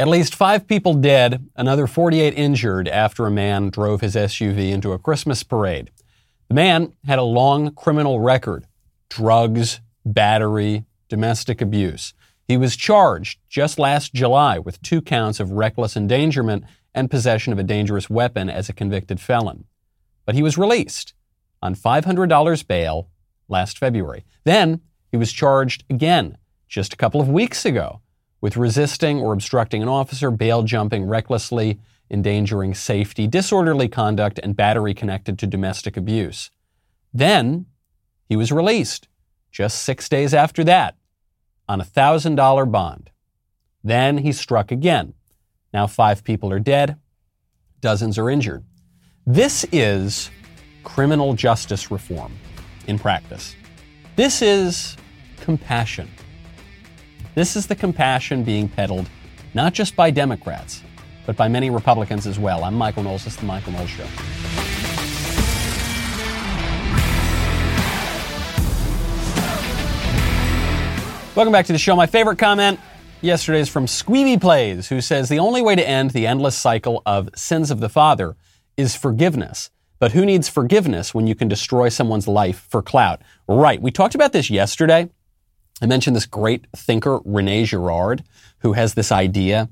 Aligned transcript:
At 0.00 0.08
least 0.08 0.34
five 0.34 0.66
people 0.66 0.94
dead, 0.94 1.46
another 1.56 1.86
48 1.86 2.32
injured 2.32 2.88
after 2.88 3.26
a 3.26 3.30
man 3.30 3.68
drove 3.68 4.00
his 4.00 4.14
SUV 4.14 4.70
into 4.70 4.92
a 4.92 4.98
Christmas 4.98 5.42
parade. 5.42 5.90
The 6.48 6.54
man 6.54 6.94
had 7.04 7.18
a 7.18 7.22
long 7.22 7.74
criminal 7.74 8.18
record 8.18 8.64
drugs, 9.10 9.82
battery, 10.06 10.86
domestic 11.10 11.60
abuse. 11.60 12.14
He 12.48 12.56
was 12.56 12.76
charged 12.76 13.40
just 13.50 13.78
last 13.78 14.14
July 14.14 14.58
with 14.58 14.80
two 14.80 15.02
counts 15.02 15.38
of 15.38 15.50
reckless 15.50 15.98
endangerment 15.98 16.64
and 16.94 17.10
possession 17.10 17.52
of 17.52 17.58
a 17.58 17.62
dangerous 17.62 18.08
weapon 18.08 18.48
as 18.48 18.70
a 18.70 18.72
convicted 18.72 19.20
felon. 19.20 19.64
But 20.24 20.34
he 20.34 20.42
was 20.42 20.56
released 20.56 21.12
on 21.60 21.74
$500 21.74 22.66
bail 22.66 23.10
last 23.50 23.76
February. 23.76 24.24
Then 24.44 24.80
he 25.10 25.18
was 25.18 25.30
charged 25.30 25.84
again 25.90 26.38
just 26.68 26.94
a 26.94 26.96
couple 26.96 27.20
of 27.20 27.28
weeks 27.28 27.66
ago 27.66 28.00
with 28.40 28.56
resisting 28.56 29.18
or 29.20 29.32
obstructing 29.32 29.82
an 29.82 29.88
officer, 29.88 30.30
bail 30.30 30.62
jumping 30.62 31.04
recklessly, 31.04 31.78
endangering 32.10 32.74
safety, 32.74 33.26
disorderly 33.26 33.88
conduct, 33.88 34.40
and 34.42 34.56
battery 34.56 34.94
connected 34.94 35.38
to 35.38 35.46
domestic 35.46 35.96
abuse. 35.96 36.50
Then 37.12 37.66
he 38.28 38.36
was 38.36 38.52
released 38.52 39.08
just 39.50 39.82
six 39.82 40.08
days 40.08 40.32
after 40.32 40.64
that 40.64 40.96
on 41.68 41.80
a 41.80 41.84
$1,000 41.84 42.70
bond. 42.70 43.10
Then 43.82 44.18
he 44.18 44.32
struck 44.32 44.72
again. 44.72 45.14
Now 45.72 45.86
five 45.86 46.24
people 46.24 46.52
are 46.52 46.58
dead, 46.58 46.98
dozens 47.80 48.18
are 48.18 48.28
injured. 48.28 48.64
This 49.26 49.64
is 49.70 50.30
criminal 50.82 51.34
justice 51.34 51.90
reform 51.90 52.32
in 52.86 52.98
practice. 52.98 53.54
This 54.16 54.42
is 54.42 54.96
compassion. 55.40 56.10
This 57.32 57.54
is 57.54 57.68
the 57.68 57.76
compassion 57.76 58.42
being 58.42 58.68
peddled 58.68 59.08
not 59.54 59.72
just 59.72 59.94
by 59.94 60.10
Democrats, 60.10 60.82
but 61.26 61.36
by 61.36 61.46
many 61.46 61.70
Republicans 61.70 62.26
as 62.26 62.40
well. 62.40 62.64
I'm 62.64 62.74
Michael 62.74 63.04
Knowles. 63.04 63.22
This 63.22 63.34
is 63.34 63.38
The 63.38 63.46
Michael 63.46 63.72
Knowles 63.72 63.88
Show. 63.88 64.04
Welcome 71.36 71.52
back 71.52 71.66
to 71.66 71.72
the 71.72 71.78
show. 71.78 71.94
My 71.94 72.06
favorite 72.06 72.38
comment 72.38 72.80
yesterday 73.20 73.60
is 73.60 73.68
from 73.68 73.86
Squeeby 73.86 74.40
Plays, 74.40 74.88
who 74.88 75.00
says 75.00 75.28
the 75.28 75.38
only 75.38 75.62
way 75.62 75.76
to 75.76 75.88
end 75.88 76.10
the 76.10 76.26
endless 76.26 76.56
cycle 76.56 77.00
of 77.06 77.30
sins 77.36 77.70
of 77.70 77.78
the 77.78 77.88
father 77.88 78.36
is 78.76 78.96
forgiveness. 78.96 79.70
But 80.00 80.12
who 80.12 80.26
needs 80.26 80.48
forgiveness 80.48 81.14
when 81.14 81.28
you 81.28 81.36
can 81.36 81.46
destroy 81.46 81.90
someone's 81.90 82.26
life 82.26 82.66
for 82.68 82.82
clout? 82.82 83.22
Right. 83.46 83.80
We 83.80 83.92
talked 83.92 84.16
about 84.16 84.32
this 84.32 84.50
yesterday. 84.50 85.10
I 85.80 85.86
mentioned 85.86 86.14
this 86.14 86.26
great 86.26 86.66
thinker, 86.76 87.20
Rene 87.24 87.64
Girard, 87.64 88.22
who 88.58 88.74
has 88.74 88.94
this 88.94 89.10
idea 89.10 89.68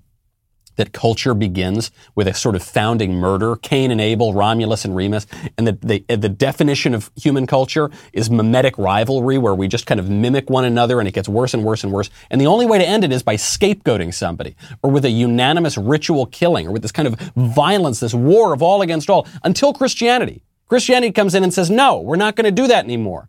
that 0.79 0.93
culture 0.93 1.35
begins 1.35 1.91
with 2.15 2.27
a 2.27 2.33
sort 2.33 2.55
of 2.55 2.63
founding 2.63 3.15
murder, 3.15 3.57
Cain 3.57 3.91
and 3.91 4.01
Abel, 4.01 4.33
Romulus 4.33 4.85
and 4.85 4.97
Remus, 4.97 5.27
and 5.59 5.67
that 5.67 5.83
the, 5.83 6.05
the, 6.09 6.29
definition 6.29 6.95
of 6.95 7.11
human 7.17 7.49
culture 7.49 7.91
is 8.13 8.31
mimetic 8.31 8.79
rivalry, 8.79 9.39
where 9.39 9.55
we 9.55 9.67
just 9.67 9.87
kind 9.87 9.99
of 9.99 10.09
mimic 10.09 10.49
one 10.49 10.65
another 10.65 11.01
and 11.01 11.09
it 11.09 11.15
gets 11.15 11.29
worse 11.29 11.53
and 11.53 11.65
worse 11.65 11.83
and 11.83 11.93
worse. 11.93 12.11
And 12.31 12.41
the 12.41 12.47
only 12.47 12.65
way 12.65 12.79
to 12.79 12.87
end 12.87 13.03
it 13.03 13.13
is 13.13 13.25
by 13.25 13.35
scapegoating 13.35 14.15
somebody, 14.15 14.55
or 14.83 14.91
with 14.91 15.05
a 15.05 15.11
unanimous 15.11 15.77
ritual 15.77 16.27
killing, 16.27 16.69
or 16.69 16.71
with 16.71 16.83
this 16.83 16.93
kind 16.93 17.09
of 17.09 17.19
violence, 17.37 17.99
this 17.99 18.15
war 18.15 18.55
of 18.55 18.63
all 18.63 18.81
against 18.81 19.11
all, 19.11 19.27
until 19.43 19.75
Christianity. 19.75 20.45
Christianity 20.69 21.13
comes 21.13 21.35
in 21.35 21.43
and 21.43 21.53
says, 21.53 21.71
no, 21.71 21.99
we're 21.99 22.17
not 22.17 22.37
going 22.37 22.45
to 22.45 22.53
do 22.53 22.69
that 22.69 22.85
anymore. 22.85 23.29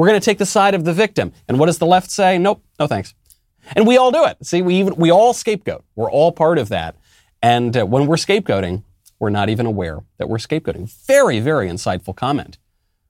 We're 0.00 0.08
going 0.08 0.18
to 0.18 0.24
take 0.24 0.38
the 0.38 0.46
side 0.46 0.72
of 0.72 0.86
the 0.86 0.94
victim. 0.94 1.34
And 1.46 1.58
what 1.58 1.66
does 1.66 1.76
the 1.76 1.84
left 1.84 2.10
say? 2.10 2.38
Nope, 2.38 2.64
no 2.78 2.86
thanks. 2.86 3.12
And 3.76 3.86
we 3.86 3.98
all 3.98 4.10
do 4.10 4.24
it. 4.24 4.38
See, 4.46 4.62
we 4.62 4.76
even, 4.76 4.96
we 4.96 5.10
all 5.10 5.34
scapegoat. 5.34 5.84
We're 5.94 6.10
all 6.10 6.32
part 6.32 6.56
of 6.56 6.70
that. 6.70 6.96
And 7.42 7.76
uh, 7.76 7.84
when 7.84 8.06
we're 8.06 8.16
scapegoating, 8.16 8.82
we're 9.18 9.28
not 9.28 9.50
even 9.50 9.66
aware 9.66 9.98
that 10.16 10.26
we're 10.26 10.38
scapegoating. 10.38 10.90
Very, 11.06 11.38
very 11.38 11.68
insightful 11.68 12.16
comment. 12.16 12.56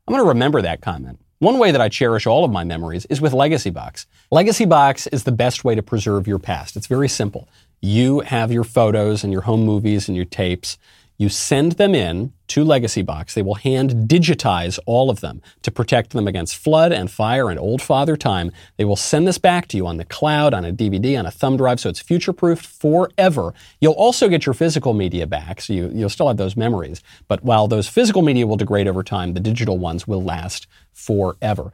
I'm 0.09 0.15
going 0.15 0.25
to 0.25 0.29
remember 0.31 0.61
that 0.63 0.81
comment. 0.81 1.21
One 1.39 1.61
way 1.61 1.71
that 1.71 1.81
I 1.81 1.89
cherish 1.89 2.27
all 2.27 2.45
of 2.45 2.51
my 2.51 2.65
memories 2.65 3.07
is 3.07 3.21
with 3.21 3.33
Legacy 3.33 3.71
Box. 3.71 4.09
Legacy 4.33 4.65
Box 4.65 5.07
is 5.07 5.23
the 5.23 5.31
best 5.31 5.63
way 5.63 5.77
to 5.77 5.85
preserve 5.85 6.27
your 6.27 6.41
past. 6.41 6.77
It's 6.77 6.89
very 6.89 7.09
simple. 7.09 7.49
You 7.81 8.19
have 8.19 8.51
your 8.51 8.65
photos 8.65 9.23
and 9.23 9.33
your 9.33 9.43
home 9.43 9.65
movies 9.65 10.09
and 10.09 10.17
your 10.17 10.27
tapes. 10.27 10.77
You 11.21 11.29
send 11.29 11.73
them 11.73 11.95
in 11.95 12.33
to 12.49 12.65
Legacy 12.65 13.03
Box. 13.03 13.35
They 13.35 13.43
will 13.43 13.57
hand 13.57 14.09
digitize 14.09 14.79
all 14.87 15.11
of 15.11 15.21
them 15.21 15.43
to 15.61 15.71
protect 15.71 16.13
them 16.13 16.27
against 16.27 16.57
flood 16.57 16.93
and 16.93 17.11
fire 17.11 17.51
and 17.51 17.61
old 17.61 17.83
father 17.83 18.17
time. 18.17 18.51
They 18.79 18.87
will 18.87 18.97
send 18.97 19.29
this 19.29 19.37
back 19.37 19.69
to 19.69 19.77
you 19.77 19.87
on 19.87 19.99
the 19.99 20.07
cloud, 20.07 20.55
on 20.55 20.65
a 20.65 20.73
DVD, 20.73 21.19
on 21.19 21.27
a 21.27 21.31
thumb 21.31 21.59
drive, 21.59 21.79
so 21.79 21.91
it's 21.91 22.01
future 22.01 22.33
proofed 22.33 22.65
forever. 22.65 23.53
You'll 23.83 23.93
also 23.93 24.31
get 24.31 24.47
your 24.47 24.55
physical 24.55 24.95
media 24.95 25.27
back, 25.27 25.61
so 25.61 25.75
you, 25.75 25.91
you'll 25.93 26.09
still 26.09 26.29
have 26.29 26.39
those 26.39 26.57
memories. 26.57 27.03
But 27.29 27.45
while 27.45 27.69
those 27.69 27.87
physical 27.87 28.23
media 28.23 28.47
will 28.47 28.57
degrade 28.57 28.89
over 28.89 29.03
time, 29.03 29.35
the 29.35 29.41
digital 29.41 29.77
ones 29.77 30.09
will 30.09 30.23
last 30.23 30.67
forever. 30.95 31.71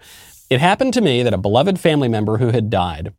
It 0.51 0.59
happened 0.59 0.93
to 0.95 1.01
me 1.01 1.23
that 1.23 1.35
a 1.35 1.39
beloved 1.39 1.79
family 1.79 2.09
member 2.09 2.39
who 2.39 2.51
had 2.51 2.69
died, 2.69 3.15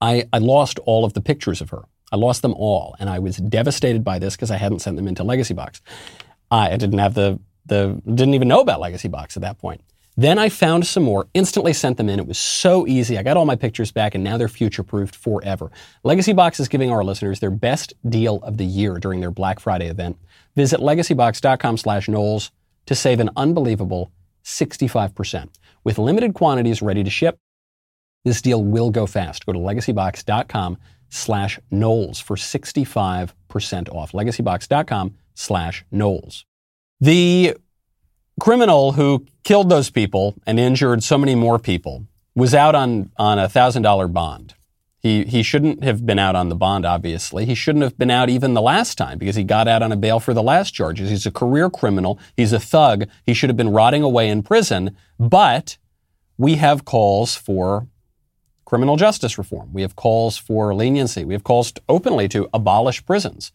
I, 0.00 0.28
I 0.32 0.38
lost 0.38 0.78
all 0.86 1.04
of 1.04 1.14
the 1.14 1.20
pictures 1.20 1.60
of 1.60 1.70
her. 1.70 1.82
I 2.12 2.16
lost 2.16 2.42
them 2.42 2.54
all, 2.54 2.94
and 3.00 3.08
I 3.08 3.18
was 3.18 3.38
devastated 3.38 4.04
by 4.04 4.18
this 4.18 4.36
because 4.36 4.50
I 4.50 4.56
hadn't 4.56 4.80
sent 4.80 4.96
them 4.96 5.08
into 5.08 5.24
Legacy 5.24 5.54
Box. 5.54 5.80
I 6.50 6.76
didn't 6.76 6.98
have 6.98 7.14
the 7.14 7.40
the 7.66 8.00
didn't 8.04 8.34
even 8.34 8.48
know 8.48 8.60
about 8.60 8.80
Legacy 8.80 9.08
Box 9.08 9.36
at 9.36 9.40
that 9.42 9.58
point. 9.58 9.80
Then 10.14 10.38
I 10.38 10.50
found 10.50 10.86
some 10.86 11.04
more, 11.04 11.26
instantly 11.32 11.72
sent 11.72 11.96
them 11.96 12.10
in. 12.10 12.18
It 12.18 12.26
was 12.26 12.36
so 12.36 12.86
easy. 12.86 13.16
I 13.16 13.22
got 13.22 13.38
all 13.38 13.46
my 13.46 13.56
pictures 13.56 13.90
back, 13.90 14.14
and 14.14 14.22
now 14.22 14.36
they're 14.36 14.48
future 14.48 14.82
proofed 14.82 15.16
forever. 15.16 15.70
Legacy 16.04 16.34
Box 16.34 16.60
is 16.60 16.68
giving 16.68 16.90
our 16.90 17.02
listeners 17.02 17.40
their 17.40 17.50
best 17.50 17.94
deal 18.08 18.36
of 18.42 18.58
the 18.58 18.66
year 18.66 18.98
during 18.98 19.20
their 19.20 19.30
Black 19.30 19.58
Friday 19.58 19.88
event. 19.88 20.18
Visit 20.54 20.80
legacybox.com 20.80 21.78
slash 21.78 22.08
Knowles 22.08 22.50
to 22.84 22.94
save 22.94 23.20
an 23.20 23.30
unbelievable 23.36 24.12
65%. 24.44 25.48
With 25.82 25.98
limited 25.98 26.34
quantities 26.34 26.82
ready 26.82 27.02
to 27.02 27.10
ship, 27.10 27.38
this 28.24 28.42
deal 28.42 28.62
will 28.62 28.90
go 28.90 29.06
fast. 29.06 29.46
Go 29.46 29.52
to 29.52 29.58
legacybox.com 29.58 30.76
slash 31.12 31.60
Knowles 31.70 32.20
for 32.20 32.36
65% 32.36 33.34
off. 33.94 34.12
Legacybox.com 34.12 35.14
slash 35.34 35.84
Knowles. 35.90 36.46
The 37.00 37.56
criminal 38.40 38.92
who 38.92 39.26
killed 39.44 39.68
those 39.68 39.90
people 39.90 40.34
and 40.46 40.58
injured 40.58 41.02
so 41.02 41.18
many 41.18 41.34
more 41.34 41.58
people 41.58 42.06
was 42.34 42.54
out 42.54 42.74
on, 42.74 43.10
on 43.18 43.38
a 43.38 43.46
$1,000 43.46 44.12
bond. 44.12 44.54
He, 45.00 45.24
he 45.24 45.42
shouldn't 45.42 45.84
have 45.84 46.06
been 46.06 46.18
out 46.18 46.34
on 46.34 46.48
the 46.48 46.54
bond, 46.54 46.86
obviously. 46.86 47.44
He 47.44 47.54
shouldn't 47.54 47.82
have 47.82 47.98
been 47.98 48.10
out 48.10 48.30
even 48.30 48.54
the 48.54 48.62
last 48.62 48.96
time 48.96 49.18
because 49.18 49.36
he 49.36 49.44
got 49.44 49.68
out 49.68 49.82
on 49.82 49.92
a 49.92 49.96
bail 49.96 50.18
for 50.18 50.32
the 50.32 50.42
last 50.42 50.70
charges. 50.70 51.10
He's 51.10 51.26
a 51.26 51.32
career 51.32 51.68
criminal. 51.68 52.18
He's 52.36 52.52
a 52.52 52.60
thug. 52.60 53.04
He 53.26 53.34
should 53.34 53.50
have 53.50 53.56
been 53.56 53.72
rotting 53.72 54.02
away 54.02 54.30
in 54.30 54.42
prison. 54.42 54.96
But 55.18 55.76
we 56.38 56.54
have 56.54 56.84
calls 56.84 57.34
for 57.34 57.88
criminal 58.72 58.96
justice 58.96 59.36
reform. 59.36 59.68
We 59.74 59.82
have 59.82 59.96
calls 59.96 60.38
for 60.38 60.74
leniency. 60.74 61.26
We 61.26 61.34
have 61.34 61.44
calls 61.44 61.72
to, 61.72 61.82
openly 61.90 62.26
to 62.28 62.48
abolish 62.54 63.04
prisons. 63.04 63.52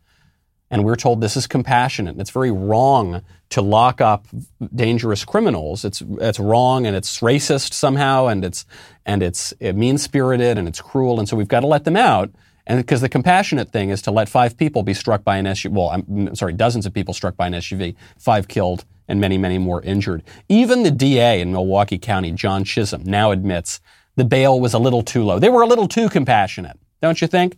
And 0.69 0.85
we're 0.85 0.95
told 0.95 1.21
this 1.21 1.35
is 1.35 1.47
compassionate. 1.47 2.19
It's 2.19 2.29
very 2.29 2.51
wrong 2.51 3.23
to 3.49 3.63
lock 3.63 3.99
up 3.99 4.27
dangerous 4.75 5.25
criminals. 5.25 5.83
It's, 5.83 6.03
it's 6.21 6.39
wrong 6.39 6.85
and 6.85 6.95
it's 6.95 7.21
racist 7.21 7.73
somehow 7.73 8.27
and 8.27 8.45
it's, 8.45 8.67
and 9.07 9.23
it's 9.23 9.53
uh, 9.53 9.69
it 9.69 9.75
mean 9.75 9.97
spirited 9.97 10.59
and 10.59 10.67
it's 10.67 10.81
cruel. 10.81 11.17
And 11.17 11.27
so 11.27 11.35
we've 11.35 11.47
got 11.47 11.61
to 11.61 11.67
let 11.67 11.83
them 11.83 11.97
out. 11.97 12.29
And 12.67 12.77
because 12.77 13.01
the 13.01 13.09
compassionate 13.09 13.71
thing 13.71 13.89
is 13.89 14.03
to 14.03 14.11
let 14.11 14.29
five 14.29 14.55
people 14.55 14.83
be 14.83 14.93
struck 14.93 15.23
by 15.23 15.37
an 15.37 15.45
SUV, 15.45 15.71
well, 15.71 15.89
I'm 15.89 16.35
sorry, 16.35 16.53
dozens 16.53 16.85
of 16.85 16.93
people 16.93 17.15
struck 17.15 17.35
by 17.35 17.47
an 17.47 17.53
SUV, 17.53 17.95
five 18.19 18.47
killed 18.47 18.85
and 19.07 19.19
many, 19.19 19.39
many 19.39 19.57
more 19.57 19.81
injured. 19.81 20.21
Even 20.47 20.83
the 20.83 20.91
DA 20.91 21.41
in 21.41 21.51
Milwaukee 21.51 21.97
County, 21.97 22.33
John 22.33 22.63
Chisholm, 22.63 23.01
now 23.03 23.31
admits 23.31 23.81
the 24.17 24.25
bail 24.25 24.59
was 24.59 24.73
a 24.73 24.79
little 24.79 25.03
too 25.03 25.23
low. 25.23 25.39
They 25.39 25.47
were 25.47 25.61
a 25.61 25.67
little 25.67 25.87
too 25.87 26.09
compassionate, 26.09 26.77
don't 27.01 27.21
you 27.21 27.27
think? 27.27 27.55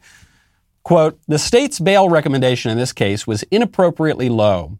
Quote, 0.84 1.20
the 1.28 1.40
state's 1.40 1.80
bail 1.80 2.10
recommendation 2.10 2.70
in 2.70 2.78
this 2.78 2.94
case 2.94 3.26
was 3.26 3.44
inappropriately 3.44 4.30
low 4.30 4.78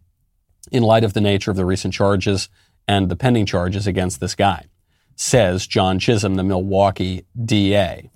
in 0.72 0.84
light 0.84 1.04
of 1.04 1.14
the 1.14 1.22
nature 1.22 1.50
of 1.50 1.58
the 1.58 1.66
recent 1.66 1.94
charges 1.94 2.50
and 2.88 3.10
the 3.10 3.16
pending 3.16 3.46
charges 3.46 3.88
against 3.88 4.20
this 4.20 4.36
guy, 4.36 4.66
says 5.16 5.66
John 5.66 6.00
Chisholm, 6.00 6.36
the 6.36 6.44
Milwaukee 6.44 7.26
DA. 7.44 8.10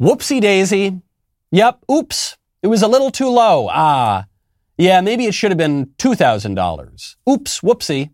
Whoopsie 0.00 0.40
daisy. 0.40 1.00
Yep, 1.50 1.84
oops, 1.90 2.36
it 2.62 2.68
was 2.68 2.82
a 2.82 2.88
little 2.88 3.10
too 3.10 3.28
low. 3.28 3.68
Ah, 3.70 4.26
yeah, 4.76 5.00
maybe 5.00 5.26
it 5.26 5.34
should 5.34 5.50
have 5.50 5.58
been 5.58 5.86
$2,000. 5.98 7.16
Oops, 7.28 7.60
whoopsie. 7.60 8.10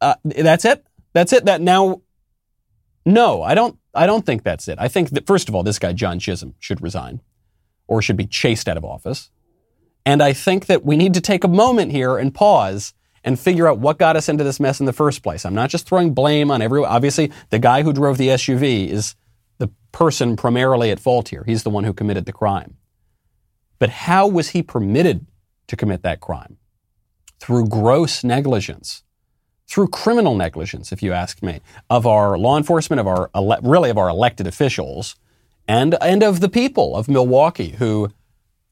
Uh, 0.00 0.14
that's 0.24 0.64
it. 0.64 0.86
That's 1.12 1.32
it. 1.32 1.44
That 1.44 1.60
now. 1.60 2.02
No, 3.06 3.42
I 3.42 3.54
don't. 3.54 3.78
I 3.94 4.06
don't 4.06 4.26
think 4.26 4.42
that's 4.42 4.66
it. 4.68 4.78
I 4.78 4.88
think 4.88 5.10
that 5.10 5.26
first 5.26 5.48
of 5.48 5.54
all, 5.54 5.62
this 5.62 5.78
guy 5.78 5.92
John 5.92 6.18
Chisholm 6.18 6.54
should 6.58 6.80
resign, 6.82 7.20
or 7.86 8.02
should 8.02 8.16
be 8.16 8.26
chased 8.26 8.68
out 8.68 8.76
of 8.76 8.84
office. 8.84 9.30
And 10.06 10.22
I 10.22 10.32
think 10.32 10.66
that 10.66 10.84
we 10.84 10.96
need 10.96 11.14
to 11.14 11.20
take 11.20 11.44
a 11.44 11.48
moment 11.48 11.92
here 11.92 12.18
and 12.18 12.34
pause 12.34 12.92
and 13.24 13.40
figure 13.40 13.66
out 13.66 13.78
what 13.78 13.98
got 13.98 14.16
us 14.16 14.28
into 14.28 14.44
this 14.44 14.60
mess 14.60 14.80
in 14.80 14.86
the 14.86 14.92
first 14.92 15.22
place. 15.22 15.46
I'm 15.46 15.54
not 15.54 15.70
just 15.70 15.88
throwing 15.88 16.12
blame 16.12 16.50
on 16.50 16.60
everyone. 16.60 16.90
Obviously, 16.90 17.32
the 17.48 17.58
guy 17.58 17.82
who 17.82 17.92
drove 17.92 18.18
the 18.18 18.28
SUV 18.28 18.88
is 18.88 19.16
the 19.58 19.70
person 19.92 20.36
primarily 20.36 20.90
at 20.90 21.00
fault 21.00 21.28
here. 21.28 21.42
He's 21.46 21.62
the 21.62 21.70
one 21.70 21.84
who 21.84 21.94
committed 21.94 22.26
the 22.26 22.32
crime. 22.32 22.76
But 23.78 23.88
how 23.88 24.26
was 24.26 24.50
he 24.50 24.62
permitted 24.62 25.26
to 25.68 25.76
commit 25.76 26.02
that 26.02 26.20
crime? 26.20 26.58
Through 27.40 27.68
gross 27.68 28.22
negligence, 28.22 29.03
through 29.68 29.88
criminal 29.88 30.34
negligence, 30.34 30.92
if 30.92 31.02
you 31.02 31.12
ask 31.12 31.42
me, 31.42 31.60
of 31.90 32.06
our 32.06 32.36
law 32.38 32.56
enforcement, 32.56 33.00
of 33.00 33.06
our 33.06 33.30
ele- 33.34 33.60
really 33.62 33.90
of 33.90 33.98
our 33.98 34.08
elected 34.08 34.46
officials, 34.46 35.16
and 35.66 35.96
and 36.00 36.22
of 36.22 36.40
the 36.40 36.48
people 36.48 36.96
of 36.96 37.08
Milwaukee 37.08 37.70
who 37.78 38.10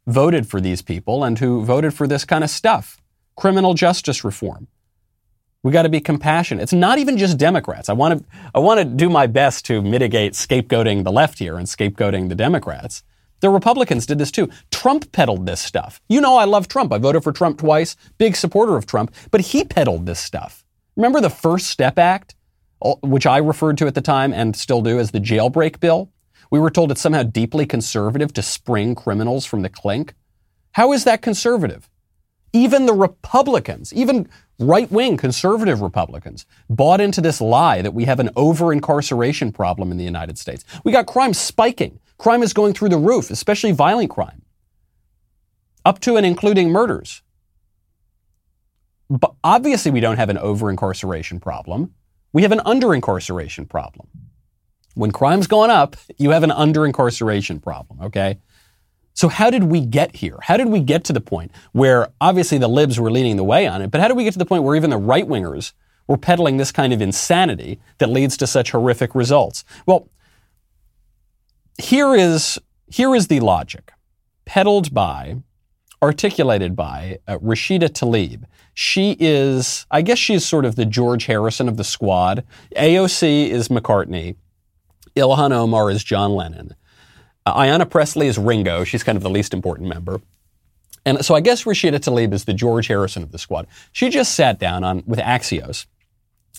voted 0.06 0.46
for 0.46 0.60
these 0.60 0.82
people 0.82 1.24
and 1.24 1.38
who 1.38 1.64
voted 1.64 1.94
for 1.94 2.06
this 2.06 2.24
kind 2.24 2.44
of 2.44 2.50
stuff, 2.50 3.00
criminal 3.36 3.74
justice 3.74 4.24
reform. 4.24 4.68
We 5.62 5.70
got 5.70 5.82
to 5.82 5.88
be 5.88 6.00
compassionate. 6.00 6.64
It's 6.64 6.72
not 6.72 6.98
even 6.98 7.16
just 7.16 7.38
Democrats. 7.38 7.88
I 7.88 7.92
want 7.92 8.18
to 8.18 8.24
I 8.54 8.58
want 8.58 8.80
to 8.80 8.84
do 8.84 9.08
my 9.08 9.26
best 9.26 9.64
to 9.66 9.80
mitigate 9.80 10.32
scapegoating 10.32 11.04
the 11.04 11.12
left 11.12 11.38
here 11.38 11.56
and 11.56 11.66
scapegoating 11.66 12.28
the 12.28 12.34
Democrats. 12.34 13.04
The 13.40 13.50
Republicans 13.50 14.06
did 14.06 14.18
this 14.18 14.30
too. 14.30 14.50
Trump 14.70 15.10
peddled 15.12 15.46
this 15.46 15.60
stuff. 15.60 16.00
You 16.08 16.20
know 16.20 16.36
I 16.36 16.44
love 16.44 16.68
Trump. 16.68 16.92
I 16.92 16.98
voted 16.98 17.24
for 17.24 17.32
Trump 17.32 17.58
twice, 17.58 17.96
big 18.18 18.36
supporter 18.36 18.76
of 18.76 18.86
Trump, 18.86 19.14
but 19.30 19.40
he 19.40 19.64
peddled 19.64 20.06
this 20.06 20.20
stuff. 20.20 20.61
Remember 20.96 21.20
the 21.20 21.30
First 21.30 21.68
Step 21.68 21.98
Act, 21.98 22.34
uh, 22.82 22.94
which 23.02 23.26
I 23.26 23.38
referred 23.38 23.78
to 23.78 23.86
at 23.86 23.94
the 23.94 24.00
time 24.00 24.32
and 24.32 24.54
still 24.54 24.82
do 24.82 24.98
as 24.98 25.10
the 25.10 25.20
jailbreak 25.20 25.80
bill? 25.80 26.10
We 26.50 26.60
were 26.60 26.70
told 26.70 26.90
it's 26.90 27.00
somehow 27.00 27.22
deeply 27.22 27.64
conservative 27.64 28.32
to 28.34 28.42
spring 28.42 28.94
criminals 28.94 29.46
from 29.46 29.62
the 29.62 29.70
clink. 29.70 30.14
How 30.72 30.92
is 30.92 31.04
that 31.04 31.22
conservative? 31.22 31.88
Even 32.52 32.84
the 32.84 32.92
Republicans, 32.92 33.94
even 33.94 34.28
right 34.58 34.90
wing 34.92 35.16
conservative 35.16 35.80
Republicans, 35.80 36.44
bought 36.68 37.00
into 37.00 37.22
this 37.22 37.40
lie 37.40 37.80
that 37.80 37.94
we 37.94 38.04
have 38.04 38.20
an 38.20 38.28
over 38.36 38.70
incarceration 38.70 39.50
problem 39.50 39.90
in 39.90 39.96
the 39.96 40.04
United 40.04 40.36
States. 40.36 40.62
We 40.84 40.92
got 40.92 41.06
crime 41.06 41.32
spiking. 41.32 42.00
Crime 42.18 42.42
is 42.42 42.52
going 42.52 42.74
through 42.74 42.90
the 42.90 42.98
roof, 42.98 43.30
especially 43.30 43.72
violent 43.72 44.10
crime, 44.10 44.42
up 45.86 45.98
to 46.00 46.16
and 46.16 46.26
including 46.26 46.70
murders. 46.70 47.22
But 49.18 49.34
obviously, 49.44 49.90
we 49.90 50.00
don't 50.00 50.16
have 50.16 50.30
an 50.30 50.38
over 50.38 50.70
incarceration 50.70 51.38
problem. 51.38 51.92
We 52.32 52.42
have 52.42 52.52
an 52.52 52.62
under 52.64 52.94
incarceration 52.94 53.66
problem. 53.66 54.08
When 54.94 55.10
crime's 55.10 55.46
gone 55.46 55.68
up, 55.68 55.96
you 56.16 56.30
have 56.30 56.42
an 56.42 56.50
under 56.50 56.86
incarceration 56.86 57.60
problem, 57.60 58.00
okay? 58.06 58.38
So, 59.12 59.28
how 59.28 59.50
did 59.50 59.64
we 59.64 59.82
get 59.82 60.16
here? 60.16 60.38
How 60.40 60.56
did 60.56 60.68
we 60.68 60.80
get 60.80 61.04
to 61.04 61.12
the 61.12 61.20
point 61.20 61.52
where 61.72 62.08
obviously 62.22 62.56
the 62.56 62.68
libs 62.68 62.98
were 62.98 63.10
leading 63.10 63.36
the 63.36 63.44
way 63.44 63.66
on 63.66 63.82
it, 63.82 63.90
but 63.90 64.00
how 64.00 64.08
did 64.08 64.16
we 64.16 64.24
get 64.24 64.32
to 64.32 64.38
the 64.38 64.46
point 64.46 64.62
where 64.62 64.76
even 64.76 64.88
the 64.88 64.96
right 64.96 65.28
wingers 65.28 65.74
were 66.06 66.16
peddling 66.16 66.56
this 66.56 66.72
kind 66.72 66.94
of 66.94 67.02
insanity 67.02 67.80
that 67.98 68.08
leads 68.08 68.38
to 68.38 68.46
such 68.46 68.70
horrific 68.70 69.14
results? 69.14 69.62
Well, 69.84 70.08
here 71.76 72.14
is, 72.14 72.58
here 72.86 73.14
is 73.14 73.26
the 73.26 73.40
logic 73.40 73.92
peddled 74.46 74.94
by, 74.94 75.36
articulated 76.02 76.74
by 76.74 77.18
uh, 77.28 77.38
Rashida 77.38 77.88
Tlaib. 77.88 78.44
She 78.74 79.16
is, 79.20 79.86
I 79.90 80.02
guess 80.02 80.18
she's 80.18 80.44
sort 80.44 80.64
of 80.64 80.76
the 80.76 80.84
George 80.84 81.26
Harrison 81.26 81.68
of 81.68 81.76
the 81.76 81.84
squad. 81.84 82.44
AOC 82.76 83.48
is 83.48 83.68
McCartney. 83.68 84.36
Ilhan 85.14 85.52
Omar 85.52 85.90
is 85.90 86.02
John 86.02 86.32
Lennon. 86.32 86.74
Uh, 87.46 87.54
Ayanna 87.54 87.88
Pressley 87.88 88.26
is 88.26 88.38
Ringo. 88.38 88.84
She's 88.84 89.02
kind 89.02 89.16
of 89.16 89.22
the 89.22 89.30
least 89.30 89.54
important 89.54 89.88
member. 89.88 90.20
And 91.04 91.24
so 91.24 91.34
I 91.34 91.40
guess 91.40 91.64
Rashida 91.64 91.98
Tlaib 91.98 92.32
is 92.32 92.44
the 92.44 92.54
George 92.54 92.86
Harrison 92.86 93.22
of 93.22 93.32
the 93.32 93.38
squad. 93.38 93.66
She 93.92 94.08
just 94.08 94.34
sat 94.34 94.58
down 94.58 94.84
on 94.84 95.02
with 95.06 95.18
Axios 95.18 95.86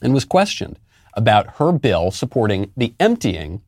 and 0.02 0.14
was 0.14 0.26
questioned 0.26 0.80
about 1.16 1.56
her 1.58 1.72
bill 1.72 2.12
supporting 2.12 2.72
the 2.76 2.94
emptying 3.00 3.62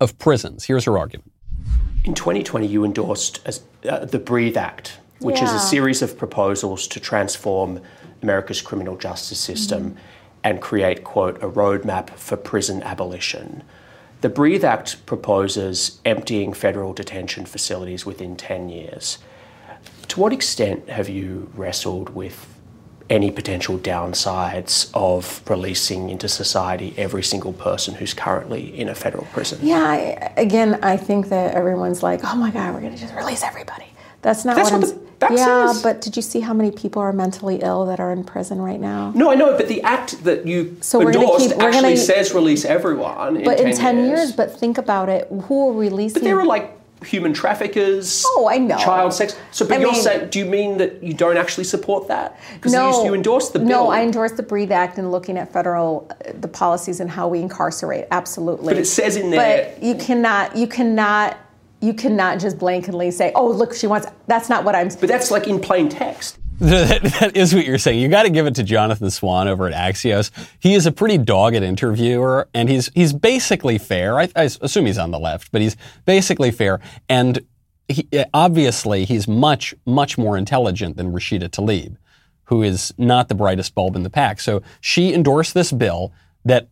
of 0.00 0.18
prisons. 0.18 0.64
Here's 0.64 0.84
her 0.84 0.98
argument. 0.98 1.32
In 2.04 2.14
2020, 2.14 2.66
you 2.66 2.84
endorsed 2.84 3.46
uh, 3.88 4.04
the 4.04 4.18
Breathe 4.18 4.56
Act, 4.56 4.98
which 5.20 5.38
yeah. 5.38 5.44
is 5.44 5.52
a 5.52 5.58
series 5.58 6.02
of 6.02 6.16
proposals 6.16 6.86
to 6.88 7.00
transform 7.00 7.80
America's 8.22 8.62
criminal 8.62 8.96
justice 8.96 9.38
system 9.38 9.90
mm-hmm. 9.90 9.98
and 10.44 10.60
create, 10.60 11.04
quote, 11.04 11.42
a 11.42 11.48
roadmap 11.48 12.10
for 12.10 12.36
prison 12.36 12.82
abolition. 12.82 13.62
The 14.20 14.28
Breathe 14.28 14.64
Act 14.64 15.04
proposes 15.06 16.00
emptying 16.04 16.52
federal 16.52 16.92
detention 16.92 17.46
facilities 17.46 18.04
within 18.04 18.36
10 18.36 18.68
years. 18.68 19.18
To 20.08 20.20
what 20.20 20.32
extent 20.32 20.88
have 20.88 21.08
you 21.08 21.50
wrestled 21.54 22.10
with 22.10 22.57
any 23.10 23.30
potential 23.30 23.78
downsides 23.78 24.90
of 24.94 25.42
releasing 25.48 26.10
into 26.10 26.28
society 26.28 26.94
every 26.96 27.22
single 27.22 27.52
person 27.52 27.94
who's 27.94 28.12
currently 28.12 28.78
in 28.78 28.88
a 28.88 28.94
federal 28.94 29.24
prison. 29.26 29.58
Yeah, 29.62 29.82
I, 29.82 30.32
again, 30.36 30.78
I 30.82 30.96
think 30.96 31.28
that 31.30 31.54
everyone's 31.54 32.02
like, 32.02 32.20
oh 32.24 32.36
my 32.36 32.50
God, 32.50 32.74
we're 32.74 32.80
going 32.80 32.94
to 32.94 33.00
just 33.00 33.14
release 33.14 33.42
everybody. 33.42 33.86
That's 34.20 34.44
not 34.44 34.56
That's 34.56 34.70
what, 34.70 34.82
what 34.82 34.90
I'm. 34.92 34.98
The, 34.98 35.08
yeah, 35.34 35.72
but 35.82 36.00
did 36.00 36.14
you 36.14 36.22
see 36.22 36.40
how 36.40 36.54
many 36.54 36.70
people 36.70 37.02
are 37.02 37.12
mentally 37.12 37.56
ill 37.62 37.86
that 37.86 37.98
are 37.98 38.12
in 38.12 38.22
prison 38.22 38.60
right 38.60 38.78
now? 38.78 39.10
No, 39.16 39.30
I 39.30 39.34
know, 39.34 39.56
but 39.56 39.66
the 39.66 39.82
act 39.82 40.22
that 40.24 40.46
you 40.46 40.76
so 40.80 41.00
endorsed 41.00 41.50
keep, 41.50 41.58
actually 41.58 41.82
gonna, 41.82 41.96
says 41.96 42.32
release 42.32 42.64
everyone. 42.64 43.42
But 43.42 43.58
in 43.58 43.66
10, 43.66 43.76
10 43.76 43.96
years. 43.96 44.08
years. 44.08 44.32
But 44.32 44.58
think 44.58 44.78
about 44.78 45.08
it. 45.08 45.26
Who 45.28 45.54
will 45.54 45.74
release? 45.74 46.12
But 46.12 46.22
there 46.22 46.38
are 46.38 46.46
like 46.46 46.77
human 47.04 47.32
traffickers. 47.32 48.24
Oh, 48.26 48.48
I 48.50 48.58
know. 48.58 48.76
Child 48.78 49.12
sex. 49.12 49.36
So, 49.50 49.66
but 49.66 49.78
I 49.78 49.80
you're 49.80 49.92
mean, 49.92 50.02
saying, 50.02 50.30
do 50.30 50.38
you 50.38 50.44
mean 50.44 50.78
that 50.78 51.02
you 51.02 51.14
don't 51.14 51.36
actually 51.36 51.64
support 51.64 52.08
that? 52.08 52.38
Because 52.54 52.72
no, 52.72 53.02
you, 53.02 53.06
you 53.06 53.14
endorse 53.14 53.50
the 53.50 53.58
bill. 53.58 53.68
No, 53.68 53.90
I 53.90 54.02
endorse 54.02 54.32
the 54.32 54.42
Breathe 54.42 54.72
Act 54.72 54.98
and 54.98 55.10
looking 55.10 55.36
at 55.38 55.52
federal 55.52 56.10
uh, 56.10 56.32
the 56.40 56.48
policies 56.48 57.00
and 57.00 57.10
how 57.10 57.28
we 57.28 57.40
incarcerate. 57.40 58.06
Absolutely. 58.10 58.74
But 58.74 58.80
it 58.80 58.86
says 58.86 59.16
in 59.16 59.30
there. 59.30 59.74
But 59.74 59.82
you 59.82 59.94
cannot. 59.94 60.56
You 60.56 60.66
cannot. 60.66 61.36
You 61.80 61.94
cannot 61.94 62.40
just 62.40 62.58
blankly 62.58 63.10
say, 63.12 63.30
"Oh, 63.34 63.48
look, 63.48 63.74
she 63.74 63.86
wants." 63.86 64.08
That's 64.26 64.48
not 64.48 64.64
what 64.64 64.74
I'm. 64.74 64.88
But 64.88 65.08
that's 65.08 65.30
like 65.30 65.46
in 65.46 65.60
plain 65.60 65.88
text. 65.88 66.38
that, 66.60 67.02
that 67.20 67.36
is 67.36 67.54
what 67.54 67.64
you're 67.64 67.78
saying. 67.78 68.00
You 68.00 68.08
got 68.08 68.24
to 68.24 68.30
give 68.30 68.46
it 68.46 68.56
to 68.56 68.64
Jonathan 68.64 69.10
Swan 69.12 69.46
over 69.46 69.68
at 69.68 69.74
Axios. 69.74 70.32
He 70.58 70.74
is 70.74 70.86
a 70.86 70.92
pretty 70.92 71.16
dogged 71.16 71.54
interviewer, 71.54 72.48
and 72.52 72.68
he's 72.68 72.90
he's 72.94 73.12
basically 73.12 73.78
fair. 73.78 74.18
I, 74.18 74.28
I 74.34 74.42
assume 74.42 74.86
he's 74.86 74.98
on 74.98 75.12
the 75.12 75.20
left, 75.20 75.52
but 75.52 75.60
he's 75.60 75.76
basically 76.04 76.50
fair. 76.50 76.80
And 77.08 77.46
he, 77.86 78.08
obviously, 78.34 79.04
he's 79.04 79.28
much 79.28 79.72
much 79.86 80.18
more 80.18 80.36
intelligent 80.36 80.96
than 80.96 81.12
Rashida 81.12 81.48
Tlaib, 81.48 81.96
who 82.44 82.64
is 82.64 82.92
not 82.98 83.28
the 83.28 83.36
brightest 83.36 83.76
bulb 83.76 83.94
in 83.94 84.02
the 84.02 84.10
pack. 84.10 84.40
So 84.40 84.60
she 84.80 85.14
endorsed 85.14 85.54
this 85.54 85.70
bill 85.70 86.12
that 86.44 86.68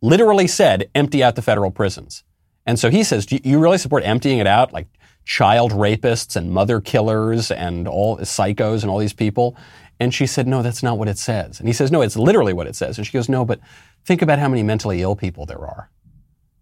literally 0.00 0.48
said 0.48 0.90
empty 0.96 1.22
out 1.22 1.36
the 1.36 1.42
federal 1.42 1.70
prisons. 1.70 2.24
And 2.66 2.78
so 2.78 2.90
he 2.90 3.04
says, 3.04 3.24
do 3.24 3.38
you 3.44 3.58
really 3.58 3.78
support 3.78 4.04
emptying 4.04 4.38
it 4.38 4.46
out? 4.46 4.72
Like 4.72 4.88
child 5.28 5.72
rapists 5.72 6.36
and 6.36 6.50
mother 6.50 6.80
killers 6.80 7.50
and 7.50 7.86
all 7.86 8.16
psychos 8.16 8.80
and 8.80 8.90
all 8.90 8.96
these 8.96 9.12
people. 9.12 9.54
And 10.00 10.14
she 10.14 10.26
said, 10.26 10.46
no, 10.46 10.62
that's 10.62 10.82
not 10.82 10.96
what 10.96 11.06
it 11.06 11.18
says. 11.18 11.60
And 11.60 11.68
he 11.68 11.74
says, 11.74 11.92
no, 11.92 12.00
it's 12.00 12.16
literally 12.16 12.54
what 12.54 12.66
it 12.66 12.74
says. 12.74 12.96
And 12.96 13.06
she 13.06 13.12
goes, 13.12 13.28
no, 13.28 13.44
but 13.44 13.60
think 14.06 14.22
about 14.22 14.38
how 14.38 14.48
many 14.48 14.62
mentally 14.62 15.02
ill 15.02 15.14
people 15.14 15.44
there 15.44 15.58
are. 15.60 15.90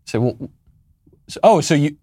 So, 0.06 0.20
well, 0.20 0.50
so, 1.28 1.40
oh, 1.44 1.60
so 1.60 1.74
you, 1.74 1.96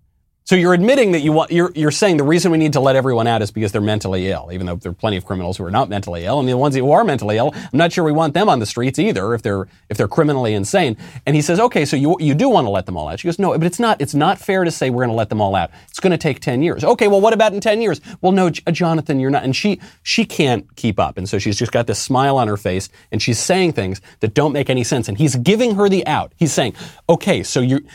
so 0.45 0.55
you're 0.55 0.73
admitting 0.73 1.13
that 1.13 1.21
you 1.21 1.31
want 1.31 1.51
you're 1.51 1.71
you're 1.73 1.91
saying 1.91 2.17
the 2.17 2.23
reason 2.23 2.51
we 2.51 2.57
need 2.57 2.73
to 2.73 2.79
let 2.79 2.95
everyone 2.95 3.27
out 3.27 3.41
is 3.41 3.51
because 3.51 3.71
they're 3.71 3.81
mentally 3.81 4.29
ill, 4.29 4.49
even 4.51 4.67
though 4.67 4.75
there 4.75 4.91
are 4.91 4.95
plenty 4.95 5.15
of 5.15 5.25
criminals 5.25 5.57
who 5.57 5.63
are 5.63 5.71
not 5.71 5.89
mentally 5.89 6.25
ill, 6.25 6.39
and 6.39 6.49
the 6.49 6.57
ones 6.57 6.75
who 6.75 6.91
are 6.91 7.03
mentally 7.03 7.37
ill, 7.37 7.51
I'm 7.55 7.77
not 7.77 7.93
sure 7.93 8.03
we 8.03 8.11
want 8.11 8.33
them 8.33 8.49
on 8.49 8.59
the 8.59 8.65
streets 8.65 8.99
either 8.99 9.33
if 9.33 9.41
they're 9.41 9.67
if 9.89 9.97
they're 9.97 10.07
criminally 10.07 10.53
insane. 10.53 10.97
And 11.25 11.35
he 11.35 11.41
says, 11.41 11.59
okay, 11.59 11.85
so 11.85 11.95
you 11.95 12.17
you 12.19 12.33
do 12.35 12.49
want 12.49 12.65
to 12.65 12.71
let 12.71 12.85
them 12.85 12.97
all 12.97 13.07
out? 13.07 13.19
She 13.19 13.27
goes, 13.27 13.39
no, 13.39 13.57
but 13.57 13.63
it's 13.63 13.79
not 13.79 14.01
it's 14.01 14.13
not 14.13 14.37
fair 14.37 14.63
to 14.63 14.71
say 14.71 14.89
we're 14.89 15.03
going 15.03 15.09
to 15.09 15.15
let 15.15 15.29
them 15.29 15.41
all 15.41 15.55
out. 15.55 15.71
It's 15.89 15.99
going 15.99 16.11
to 16.11 16.17
take 16.17 16.39
ten 16.39 16.61
years. 16.61 16.83
Okay, 16.83 17.07
well, 17.07 17.21
what 17.21 17.33
about 17.33 17.53
in 17.53 17.61
ten 17.61 17.81
years? 17.81 18.01
Well, 18.21 18.31
no, 18.31 18.47
uh, 18.47 18.71
Jonathan, 18.71 19.19
you're 19.19 19.31
not. 19.31 19.43
And 19.43 19.55
she 19.55 19.79
she 20.03 20.25
can't 20.25 20.75
keep 20.75 20.99
up, 20.99 21.17
and 21.17 21.27
so 21.29 21.39
she's 21.39 21.57
just 21.57 21.71
got 21.71 21.87
this 21.87 21.99
smile 21.99 22.37
on 22.37 22.47
her 22.47 22.57
face, 22.57 22.89
and 23.11 23.21
she's 23.21 23.39
saying 23.39 23.73
things 23.73 24.01
that 24.19 24.33
don't 24.33 24.51
make 24.51 24.69
any 24.69 24.83
sense. 24.83 25.07
And 25.07 25.17
he's 25.17 25.35
giving 25.37 25.75
her 25.75 25.87
the 25.87 26.05
out. 26.05 26.33
He's 26.35 26.51
saying, 26.51 26.73
okay, 27.07 27.43
so 27.43 27.61
you 27.61 27.85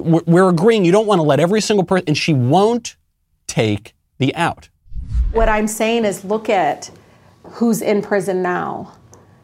we're 0.00 0.48
agreeing 0.48 0.84
you 0.84 0.92
don't 0.92 1.06
want 1.06 1.18
to 1.18 1.22
let 1.22 1.40
every 1.40 1.60
single 1.60 1.84
person, 1.84 2.04
and 2.08 2.18
she 2.18 2.34
won't 2.34 2.96
take 3.46 3.94
the 4.18 4.34
out. 4.34 4.68
What 5.32 5.48
I'm 5.48 5.66
saying 5.68 6.04
is 6.04 6.24
look 6.24 6.48
at 6.48 6.90
who's 7.44 7.82
in 7.82 8.02
prison 8.02 8.42
now. 8.42 8.94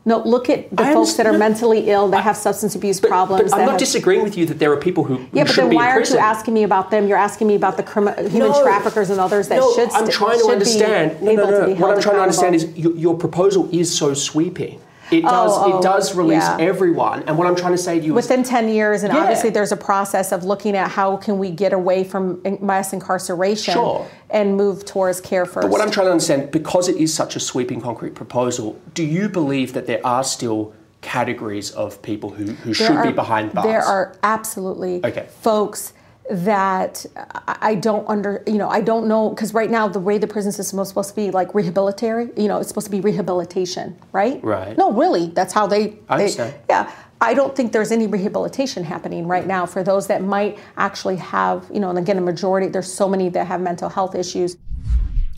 No, 0.07 0.19
look 0.19 0.51
at 0.51 0.69
the 0.69 0.85
folks 0.85 1.15
that 1.15 1.27
are 1.27 1.39
mentally 1.39 1.89
ill, 1.89 2.09
that 2.09 2.25
have 2.25 2.37
substance 2.37 2.75
abuse 2.75 3.01
but, 3.01 3.09
problems. 3.09 3.51
But 3.51 3.61
I'm 3.61 3.65
not 3.65 3.71
have, 3.73 3.79
disagreeing 3.79 4.23
with 4.23 4.37
you 4.37 4.45
that 4.47 4.59
there 4.59 4.71
are 4.71 4.77
people 4.77 5.03
who, 5.03 5.17
who 5.17 5.29
yeah, 5.33 5.45
but 5.45 5.57
then 5.57 5.75
why 5.75 5.91
aren't 5.91 6.11
you 6.11 6.19
asking 6.19 6.53
me 6.53 6.63
about 6.63 6.91
them? 6.91 7.09
You're 7.09 7.17
asking 7.17 7.47
me 7.47 7.55
about 7.55 7.79
the 7.79 7.83
crimi- 7.83 8.19
human 8.29 8.51
no, 8.51 8.63
traffickers 8.63 9.09
and 9.09 9.19
others 9.19 9.49
that 9.49 9.57
no, 9.57 9.75
should. 9.75 9.91
I'm 9.93 10.11
trying 10.11 10.41
to 10.41 10.49
understand. 10.49 11.23
No, 11.23 11.33
no, 11.33 11.51
no. 11.67 11.75
What 11.77 11.97
I'm 11.97 12.03
trying 12.03 12.17
to 12.17 12.23
understand 12.23 12.55
is 12.55 12.67
your, 12.77 12.95
your 12.97 13.17
proposal 13.17 13.67
is 13.73 13.97
so 13.97 14.13
sweeping. 14.13 14.79
It 15.11 15.25
oh, 15.25 15.29
does. 15.29 15.53
Oh, 15.55 15.79
it 15.79 15.83
does 15.83 16.15
release 16.15 16.43
yeah. 16.43 16.57
everyone. 16.59 17.23
And 17.25 17.37
what 17.37 17.47
I'm 17.47 17.57
trying 17.57 17.73
to 17.73 17.79
say 17.79 18.01
to 18.01 18.07
you 18.07 18.15
within 18.15 18.41
is, 18.41 18.49
10 18.49 18.69
years, 18.69 19.03
and 19.03 19.13
yeah. 19.13 19.21
obviously 19.21 19.51
there's 19.51 19.73
a 19.73 19.77
process 19.77 20.33
of 20.33 20.45
looking 20.45 20.77
at 20.77 20.91
how 20.91 21.17
can 21.17 21.39
we 21.39 21.51
get 21.51 21.73
away 21.73 22.05
from 22.05 22.41
mass 22.61 22.93
incarceration 22.93 23.75
sure. 23.75 24.09
and 24.31 24.57
move 24.57 24.85
towards 24.85 25.21
care 25.21 25.47
first. 25.47 25.65
But 25.65 25.71
what 25.71 25.81
I'm 25.81 25.91
trying 25.91 26.07
to 26.07 26.13
understand, 26.13 26.51
because 26.51 26.89
it 26.89 26.97
is 26.97 27.13
such 27.13 27.37
a 27.37 27.41
sweeping, 27.41 27.81
concrete 27.81 28.15
proposal, 28.15 28.81
do 28.95 29.05
you 29.05 29.29
believe 29.29 29.73
that 29.75 29.87
there 29.87 30.05
are 30.07 30.25
still 30.25 30.75
categories 31.01 31.71
of 31.73 32.01
people 32.03 32.31
who, 32.31 32.47
who 32.47 32.73
should 32.73 32.91
are, 32.91 33.07
be 33.07 33.13
behind 33.13 33.53
bars? 33.53 33.67
There 33.67 33.83
are 33.83 34.17
absolutely 34.23 35.05
okay. 35.05 35.29
folks 35.41 35.93
that 36.31 37.05
I 37.47 37.75
don't 37.75 38.09
under, 38.09 38.43
you 38.47 38.55
know, 38.55 38.69
I 38.69 38.81
don't 38.81 39.07
know 39.07 39.31
because 39.31 39.53
right 39.53 39.71
now 39.71 39.89
the 39.89 40.01
way 40.01 40.17
the 40.17 40.27
prison 40.27 40.53
system 40.53 40.79
is 40.79 40.89
supposed 40.89 41.11
to 41.11 41.17
be 41.17 41.31
like 41.31 41.55
rehabilitatory, 41.55 42.31
you 42.37 42.49
know, 42.49 42.59
it's 42.59 42.69
supposed 42.69 42.87
to 42.87 42.91
be 42.91 43.01
rehabilitation, 43.01 43.97
right? 44.13 44.43
Right. 44.43 44.77
No, 44.79 44.91
really, 44.93 45.27
that's 45.27 45.53
how 45.53 45.67
they. 45.67 45.99
I 46.09 46.17
they- 46.17 46.25
understand. 46.25 46.55
yeah, 46.71 46.91
I 47.21 47.35
don't 47.35 47.55
think 47.55 47.73
there's 47.73 47.93
any 47.93 48.07
rehabilitation 48.07 48.85
happening 48.85 49.27
right 49.27 49.47
now 49.47 49.67
for 49.67 49.83
those 49.83 50.07
that 50.07 50.23
might 50.23 50.59
actually 50.77 51.17
have, 51.17 51.69
you 51.73 51.81
know, 51.81 51.91
and 51.91 51.99
again, 51.99 52.17
a 52.17 52.23
majority. 52.23 52.69
There's 52.69 52.93
so 52.93 53.09
many 53.09 53.29
that 53.31 53.47
have 53.47 53.61
mental 53.61 53.89
health 53.89 54.15
issues. 54.15 54.57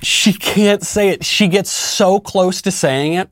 She 0.03 0.33
can't 0.33 0.85
say 0.85 1.09
it. 1.09 1.25
She 1.25 1.49
gets 1.49 1.71
so 1.71 2.21
close 2.21 2.63
to 2.63 2.71
saying 2.71 3.15
it. 3.15 3.31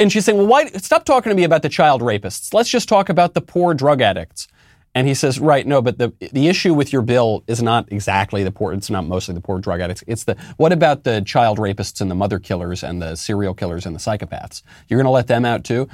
And 0.00 0.10
she's 0.10 0.24
saying, 0.24 0.38
well, 0.38 0.46
why, 0.46 0.66
stop 0.66 1.04
talking 1.04 1.28
to 1.28 1.36
me 1.36 1.44
about 1.44 1.62
the 1.62 1.68
child 1.68 2.00
rapists. 2.00 2.54
Let's 2.54 2.70
just 2.70 2.88
talk 2.88 3.10
about 3.10 3.34
the 3.34 3.42
poor 3.42 3.74
drug 3.74 4.00
addicts. 4.00 4.48
And 4.94 5.08
he 5.08 5.14
says, 5.14 5.40
right, 5.40 5.66
no, 5.66 5.82
but 5.82 5.98
the, 5.98 6.12
the 6.32 6.46
issue 6.46 6.72
with 6.72 6.92
your 6.92 7.02
bill 7.02 7.42
is 7.48 7.60
not 7.60 7.90
exactly 7.90 8.44
the 8.44 8.52
poor, 8.52 8.72
it's 8.72 8.90
not 8.90 9.06
mostly 9.06 9.34
the 9.34 9.40
poor 9.40 9.58
drug 9.58 9.80
addicts. 9.80 10.04
It's 10.06 10.24
the, 10.24 10.36
what 10.56 10.72
about 10.72 11.02
the 11.02 11.20
child 11.22 11.58
rapists 11.58 12.00
and 12.00 12.10
the 12.10 12.14
mother 12.14 12.38
killers 12.38 12.84
and 12.84 13.02
the 13.02 13.16
serial 13.16 13.54
killers 13.54 13.86
and 13.86 13.94
the 13.94 14.00
psychopaths? 14.00 14.62
You're 14.88 14.98
going 14.98 15.06
to 15.06 15.10
let 15.10 15.26
them 15.26 15.44
out 15.44 15.64
too? 15.64 15.88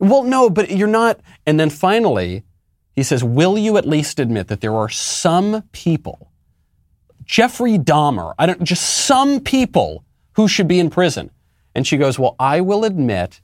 Well, 0.00 0.24
no, 0.24 0.50
but 0.50 0.70
you're 0.70 0.88
not. 0.88 1.20
And 1.46 1.60
then 1.60 1.70
finally, 1.70 2.42
he 2.96 3.04
says, 3.04 3.22
will 3.22 3.56
you 3.56 3.76
at 3.76 3.86
least 3.86 4.18
admit 4.18 4.48
that 4.48 4.60
there 4.60 4.74
are 4.74 4.88
some 4.88 5.62
people 5.72 6.32
Jeffrey 7.24 7.78
Dahmer, 7.78 8.34
I 8.38 8.46
don't, 8.46 8.62
just 8.62 8.82
some 8.82 9.40
people 9.40 10.04
who 10.34 10.48
should 10.48 10.68
be 10.68 10.78
in 10.78 10.90
prison. 10.90 11.30
And 11.74 11.86
she 11.86 11.96
goes, 11.96 12.18
Well, 12.18 12.36
I 12.38 12.60
will 12.60 12.84
admit 12.84 13.40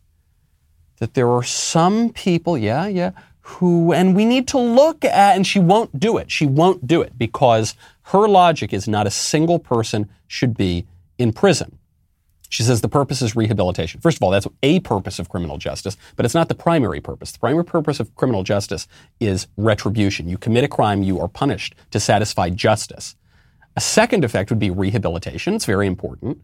that 0.98 1.14
there 1.14 1.30
are 1.30 1.42
some 1.42 2.10
people, 2.12 2.58
yeah, 2.58 2.86
yeah, 2.86 3.12
who, 3.48 3.92
and 3.92 4.14
we 4.14 4.26
need 4.26 4.46
to 4.48 4.58
look 4.58 5.04
at, 5.04 5.34
and 5.34 5.46
she 5.46 5.58
won't 5.58 5.98
do 5.98 6.18
it. 6.18 6.30
She 6.30 6.46
won't 6.46 6.86
do 6.86 7.00
it 7.00 7.16
because 7.16 7.74
her 8.02 8.28
logic 8.28 8.72
is 8.72 8.86
not 8.86 9.06
a 9.06 9.10
single 9.10 9.58
person 9.58 10.08
should 10.26 10.56
be 10.56 10.86
in 11.18 11.32
prison. 11.32 11.78
She 12.50 12.62
says 12.62 12.82
the 12.82 12.88
purpose 12.88 13.22
is 13.22 13.34
rehabilitation. 13.34 14.00
First 14.00 14.18
of 14.18 14.22
all, 14.22 14.30
that's 14.30 14.46
a 14.62 14.80
purpose 14.80 15.18
of 15.18 15.28
criminal 15.28 15.56
justice, 15.58 15.96
but 16.14 16.24
it's 16.24 16.34
not 16.34 16.48
the 16.48 16.54
primary 16.54 17.00
purpose. 17.00 17.32
The 17.32 17.38
primary 17.38 17.64
purpose 17.64 18.00
of 18.00 18.14
criminal 18.16 18.42
justice 18.42 18.86
is 19.18 19.46
retribution. 19.56 20.28
You 20.28 20.38
commit 20.38 20.64
a 20.64 20.68
crime, 20.68 21.02
you 21.02 21.18
are 21.18 21.28
punished 21.28 21.74
to 21.90 22.00
satisfy 22.00 22.50
justice. 22.50 23.16
A 23.76 23.80
second 23.80 24.24
effect 24.24 24.50
would 24.50 24.58
be 24.58 24.70
rehabilitation. 24.70 25.54
It's 25.54 25.64
very 25.64 25.86
important. 25.86 26.38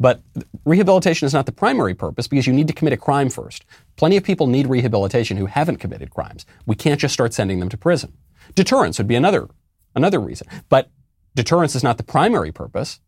But 0.00 0.22
rehabilitation 0.64 1.26
is 1.26 1.34
not 1.34 1.46
the 1.46 1.52
primary 1.52 1.94
purpose 1.94 2.28
because 2.28 2.46
you 2.46 2.52
need 2.52 2.68
to 2.68 2.74
commit 2.74 2.92
a 2.92 2.96
crime 2.96 3.30
first. 3.30 3.64
Plenty 3.96 4.16
of 4.16 4.24
people 4.24 4.46
need 4.46 4.66
rehabilitation 4.66 5.36
who 5.36 5.46
haven't 5.46 5.78
committed 5.78 6.10
crimes. 6.10 6.46
We 6.66 6.76
can't 6.76 7.00
just 7.00 7.14
start 7.14 7.34
sending 7.34 7.58
them 7.58 7.68
to 7.70 7.76
prison. 7.76 8.12
Deterrence 8.54 8.98
would 8.98 9.08
be 9.08 9.16
another, 9.16 9.48
another 9.94 10.20
reason. 10.20 10.46
But 10.68 10.90
deterrence 11.34 11.74
is 11.74 11.82
not 11.82 11.96
the 11.96 12.04
primary 12.04 12.52
purpose. 12.52 13.00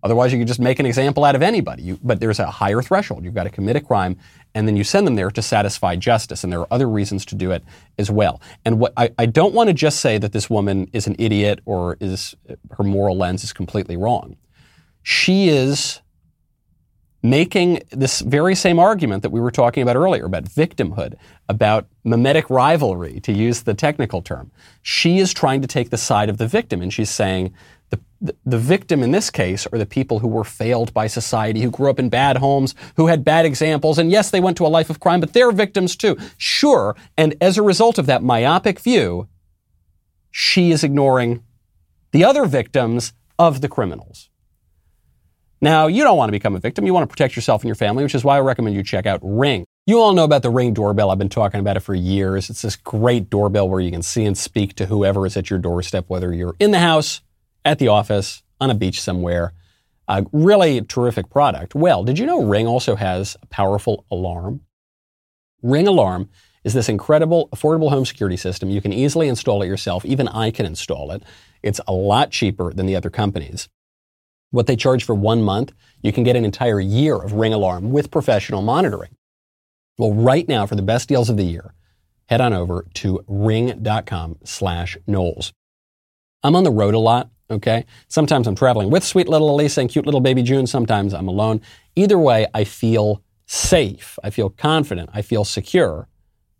Otherwise, 0.00 0.32
you 0.32 0.38
could 0.38 0.46
just 0.46 0.60
make 0.60 0.78
an 0.78 0.86
example 0.86 1.24
out 1.24 1.34
of 1.34 1.42
anybody. 1.42 1.82
You, 1.82 1.98
but 2.02 2.20
there's 2.20 2.38
a 2.38 2.46
higher 2.46 2.80
threshold. 2.82 3.24
You've 3.24 3.34
got 3.34 3.44
to 3.44 3.50
commit 3.50 3.74
a 3.74 3.80
crime, 3.80 4.16
and 4.54 4.68
then 4.68 4.76
you 4.76 4.84
send 4.84 5.08
them 5.08 5.16
there 5.16 5.30
to 5.30 5.42
satisfy 5.42 5.96
justice. 5.96 6.44
And 6.44 6.52
there 6.52 6.60
are 6.60 6.68
other 6.72 6.88
reasons 6.88 7.24
to 7.26 7.34
do 7.34 7.50
it 7.50 7.64
as 7.98 8.08
well. 8.08 8.40
And 8.64 8.78
what 8.78 8.92
I, 8.96 9.10
I 9.18 9.26
don't 9.26 9.54
want 9.54 9.70
to 9.70 9.74
just 9.74 9.98
say 9.98 10.16
that 10.18 10.32
this 10.32 10.48
woman 10.48 10.88
is 10.92 11.08
an 11.08 11.16
idiot 11.18 11.60
or 11.64 11.96
is 12.00 12.36
her 12.76 12.84
moral 12.84 13.16
lens 13.16 13.42
is 13.42 13.52
completely 13.52 13.96
wrong. 13.96 14.36
She 15.02 15.48
is 15.48 16.00
making 17.22 17.82
this 17.90 18.20
very 18.20 18.54
same 18.54 18.78
argument 18.78 19.22
that 19.22 19.30
we 19.30 19.40
were 19.40 19.50
talking 19.50 19.82
about 19.82 19.96
earlier 19.96 20.24
about 20.24 20.44
victimhood, 20.44 21.14
about 21.48 21.86
mimetic 22.04 22.48
rivalry, 22.48 23.20
to 23.20 23.32
use 23.32 23.62
the 23.62 23.74
technical 23.74 24.22
term. 24.22 24.52
She 24.82 25.18
is 25.18 25.34
trying 25.34 25.60
to 25.62 25.68
take 25.68 25.90
the 25.90 25.96
side 25.96 26.28
of 26.28 26.38
the 26.38 26.46
victim, 26.46 26.80
and 26.80 26.92
she's 26.92 27.10
saying 27.10 27.52
the, 27.90 27.98
the, 28.20 28.36
the 28.44 28.58
victim 28.58 29.02
in 29.02 29.10
this 29.10 29.30
case 29.30 29.66
are 29.72 29.78
the 29.78 29.86
people 29.86 30.20
who 30.20 30.28
were 30.28 30.44
failed 30.44 30.94
by 30.94 31.08
society, 31.08 31.60
who 31.60 31.70
grew 31.70 31.90
up 31.90 31.98
in 31.98 32.08
bad 32.08 32.36
homes, 32.36 32.74
who 32.96 33.08
had 33.08 33.24
bad 33.24 33.44
examples, 33.44 33.98
and 33.98 34.12
yes, 34.12 34.30
they 34.30 34.40
went 34.40 34.56
to 34.58 34.66
a 34.66 34.68
life 34.68 34.90
of 34.90 35.00
crime, 35.00 35.20
but 35.20 35.32
they're 35.32 35.52
victims 35.52 35.96
too. 35.96 36.16
Sure, 36.36 36.94
and 37.16 37.34
as 37.40 37.58
a 37.58 37.62
result 37.62 37.98
of 37.98 38.06
that 38.06 38.22
myopic 38.22 38.78
view, 38.78 39.26
she 40.30 40.70
is 40.70 40.84
ignoring 40.84 41.42
the 42.12 42.24
other 42.24 42.44
victims 42.44 43.12
of 43.38 43.60
the 43.60 43.68
criminals. 43.68 44.30
Now, 45.60 45.86
you 45.88 46.04
don't 46.04 46.16
want 46.16 46.28
to 46.28 46.32
become 46.32 46.54
a 46.54 46.60
victim. 46.60 46.86
You 46.86 46.94
want 46.94 47.08
to 47.08 47.12
protect 47.12 47.34
yourself 47.34 47.62
and 47.62 47.68
your 47.68 47.74
family, 47.74 48.04
which 48.04 48.14
is 48.14 48.24
why 48.24 48.36
I 48.36 48.40
recommend 48.40 48.76
you 48.76 48.82
check 48.82 49.06
out 49.06 49.20
Ring. 49.22 49.64
You 49.86 50.00
all 50.00 50.12
know 50.12 50.24
about 50.24 50.42
the 50.42 50.50
Ring 50.50 50.74
doorbell. 50.74 51.10
I've 51.10 51.18
been 51.18 51.28
talking 51.28 51.60
about 51.60 51.76
it 51.76 51.80
for 51.80 51.94
years. 51.94 52.50
It's 52.50 52.62
this 52.62 52.76
great 52.76 53.30
doorbell 53.30 53.68
where 53.68 53.80
you 53.80 53.90
can 53.90 54.02
see 54.02 54.24
and 54.24 54.36
speak 54.36 54.74
to 54.76 54.86
whoever 54.86 55.26
is 55.26 55.36
at 55.36 55.50
your 55.50 55.58
doorstep, 55.58 56.04
whether 56.08 56.32
you're 56.32 56.54
in 56.60 56.70
the 56.70 56.78
house, 56.78 57.22
at 57.64 57.78
the 57.78 57.88
office, 57.88 58.42
on 58.60 58.70
a 58.70 58.74
beach 58.74 59.00
somewhere. 59.00 59.52
A 60.06 60.24
really 60.32 60.80
terrific 60.80 61.28
product. 61.30 61.74
Well, 61.74 62.04
did 62.04 62.18
you 62.18 62.26
know 62.26 62.42
Ring 62.42 62.66
also 62.66 62.96
has 62.96 63.36
a 63.42 63.46
powerful 63.46 64.04
alarm? 64.10 64.62
Ring 65.62 65.88
Alarm 65.88 66.28
is 66.64 66.72
this 66.72 66.88
incredible, 66.88 67.48
affordable 67.48 67.90
home 67.90 68.04
security 68.04 68.36
system. 68.36 68.70
You 68.70 68.80
can 68.80 68.92
easily 68.92 69.28
install 69.28 69.62
it 69.62 69.66
yourself. 69.66 70.04
Even 70.04 70.28
I 70.28 70.50
can 70.50 70.66
install 70.66 71.10
it. 71.10 71.22
It's 71.62 71.80
a 71.88 71.92
lot 71.92 72.30
cheaper 72.30 72.72
than 72.72 72.86
the 72.86 72.94
other 72.94 73.10
companies. 73.10 73.68
What 74.50 74.66
they 74.66 74.76
charge 74.76 75.04
for 75.04 75.14
one 75.14 75.42
month, 75.42 75.72
you 76.02 76.12
can 76.12 76.24
get 76.24 76.36
an 76.36 76.44
entire 76.44 76.80
year 76.80 77.16
of 77.16 77.34
Ring 77.34 77.52
Alarm 77.52 77.90
with 77.90 78.10
professional 78.10 78.62
monitoring. 78.62 79.10
Well, 79.98 80.12
right 80.14 80.48
now, 80.48 80.64
for 80.64 80.76
the 80.76 80.82
best 80.82 81.08
deals 81.08 81.28
of 81.28 81.36
the 81.36 81.44
year, 81.44 81.74
head 82.26 82.40
on 82.40 82.52
over 82.52 82.86
to 82.94 83.24
ring.com 83.26 84.38
slash 84.44 84.96
Knowles. 85.06 85.52
I'm 86.42 86.54
on 86.54 86.64
the 86.64 86.70
road 86.70 86.94
a 86.94 86.98
lot, 86.98 87.30
okay? 87.50 87.84
Sometimes 88.06 88.46
I'm 88.46 88.54
traveling 88.54 88.90
with 88.90 89.04
sweet 89.04 89.28
little 89.28 89.50
Elisa 89.50 89.80
and 89.80 89.90
cute 89.90 90.06
little 90.06 90.20
baby 90.20 90.42
June. 90.42 90.66
Sometimes 90.66 91.12
I'm 91.12 91.28
alone. 91.28 91.60
Either 91.96 92.18
way, 92.18 92.46
I 92.54 92.64
feel 92.64 93.22
safe. 93.46 94.18
I 94.22 94.30
feel 94.30 94.50
confident. 94.50 95.10
I 95.12 95.22
feel 95.22 95.44
secure 95.44 96.08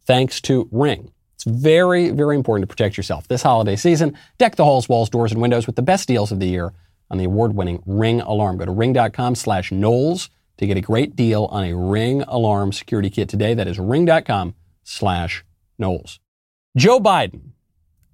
thanks 0.04 0.40
to 0.42 0.68
Ring. 0.72 1.12
It's 1.34 1.44
very, 1.44 2.10
very 2.10 2.34
important 2.34 2.68
to 2.68 2.74
protect 2.74 2.96
yourself. 2.96 3.28
This 3.28 3.42
holiday 3.42 3.76
season, 3.76 4.18
deck 4.38 4.56
the 4.56 4.64
halls, 4.64 4.88
walls, 4.88 5.08
doors, 5.08 5.30
and 5.30 5.40
windows 5.40 5.66
with 5.66 5.76
the 5.76 5.82
best 5.82 6.08
deals 6.08 6.32
of 6.32 6.40
the 6.40 6.48
year 6.48 6.72
on 7.10 7.18
the 7.18 7.24
award-winning 7.24 7.82
Ring 7.86 8.20
Alarm. 8.20 8.58
Go 8.58 8.66
to 8.66 8.72
ring.com 8.72 9.34
slash 9.34 9.72
Knowles 9.72 10.30
to 10.58 10.66
get 10.66 10.76
a 10.76 10.82
great 10.82 11.16
deal 11.16 11.44
on 11.46 11.64
a 11.64 11.74
Ring 11.74 12.22
Alarm 12.22 12.72
security 12.72 13.10
kit 13.10 13.28
today. 13.28 13.54
That 13.54 13.68
is 13.68 13.78
ring.com 13.78 14.54
slash 14.82 15.44
Knowles. 15.78 16.20
Joe 16.76 17.00
Biden, 17.00 17.52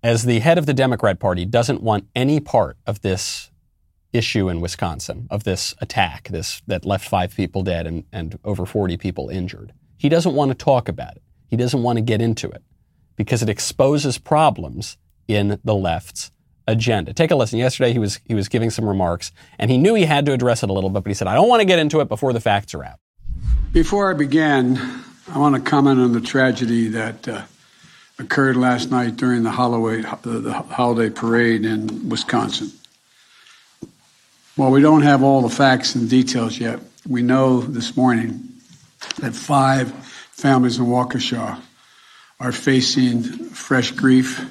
as 0.02 0.24
the 0.24 0.40
head 0.40 0.58
of 0.58 0.66
the 0.66 0.74
Democrat 0.74 1.18
Party, 1.18 1.44
doesn't 1.44 1.82
want 1.82 2.06
any 2.14 2.40
part 2.40 2.76
of 2.86 3.00
this 3.00 3.50
issue 4.12 4.48
in 4.48 4.60
Wisconsin, 4.60 5.26
of 5.30 5.44
this 5.44 5.74
attack, 5.80 6.28
this 6.28 6.62
that 6.66 6.84
left 6.84 7.08
five 7.08 7.34
people 7.34 7.62
dead 7.62 7.86
and, 7.86 8.04
and 8.12 8.38
over 8.44 8.64
40 8.64 8.96
people 8.96 9.28
injured. 9.28 9.72
He 9.96 10.08
doesn't 10.08 10.34
want 10.34 10.50
to 10.50 10.54
talk 10.54 10.88
about 10.88 11.16
it. 11.16 11.22
He 11.48 11.56
doesn't 11.56 11.82
want 11.82 11.96
to 11.96 12.02
get 12.02 12.20
into 12.20 12.48
it 12.48 12.62
because 13.16 13.42
it 13.42 13.48
exposes 13.48 14.18
problems 14.18 14.96
in 15.26 15.58
the 15.64 15.74
left's 15.74 16.30
agenda. 16.66 17.12
Take 17.12 17.30
a 17.30 17.36
listen. 17.36 17.58
Yesterday 17.58 17.92
he 17.92 17.98
was 17.98 18.20
he 18.24 18.34
was 18.34 18.48
giving 18.48 18.70
some 18.70 18.86
remarks 18.86 19.32
and 19.58 19.70
he 19.70 19.78
knew 19.78 19.94
he 19.94 20.04
had 20.04 20.26
to 20.26 20.32
address 20.32 20.62
it 20.62 20.70
a 20.70 20.72
little 20.72 20.90
bit, 20.90 21.02
but 21.04 21.10
he 21.10 21.14
said, 21.14 21.28
I 21.28 21.34
don't 21.34 21.48
want 21.48 21.60
to 21.60 21.66
get 21.66 21.78
into 21.78 22.00
it 22.00 22.08
before 22.08 22.32
the 22.32 22.40
facts 22.40 22.74
are 22.74 22.84
out. 22.84 22.98
Before 23.72 24.10
I 24.10 24.14
begin, 24.14 24.78
I 25.32 25.38
want 25.38 25.56
to 25.56 25.60
comment 25.60 25.98
on 26.00 26.12
the 26.12 26.20
tragedy 26.20 26.88
that 26.88 27.26
uh, 27.26 27.42
occurred 28.18 28.56
last 28.56 28.90
night 28.90 29.16
during 29.16 29.42
the 29.42 29.50
holiday, 29.50 30.08
the, 30.22 30.40
the 30.40 30.52
holiday 30.52 31.10
parade 31.10 31.64
in 31.64 32.08
Wisconsin. 32.08 32.72
While 34.56 34.70
we 34.70 34.80
don't 34.80 35.02
have 35.02 35.22
all 35.22 35.42
the 35.42 35.48
facts 35.48 35.96
and 35.96 36.08
details 36.08 36.58
yet, 36.58 36.78
we 37.08 37.22
know 37.22 37.60
this 37.60 37.96
morning 37.96 38.48
that 39.18 39.34
five 39.34 39.92
families 40.30 40.78
in 40.78 40.86
Waukesha 40.86 41.60
are 42.38 42.52
facing 42.52 43.22
fresh 43.22 43.90
grief 43.90 44.48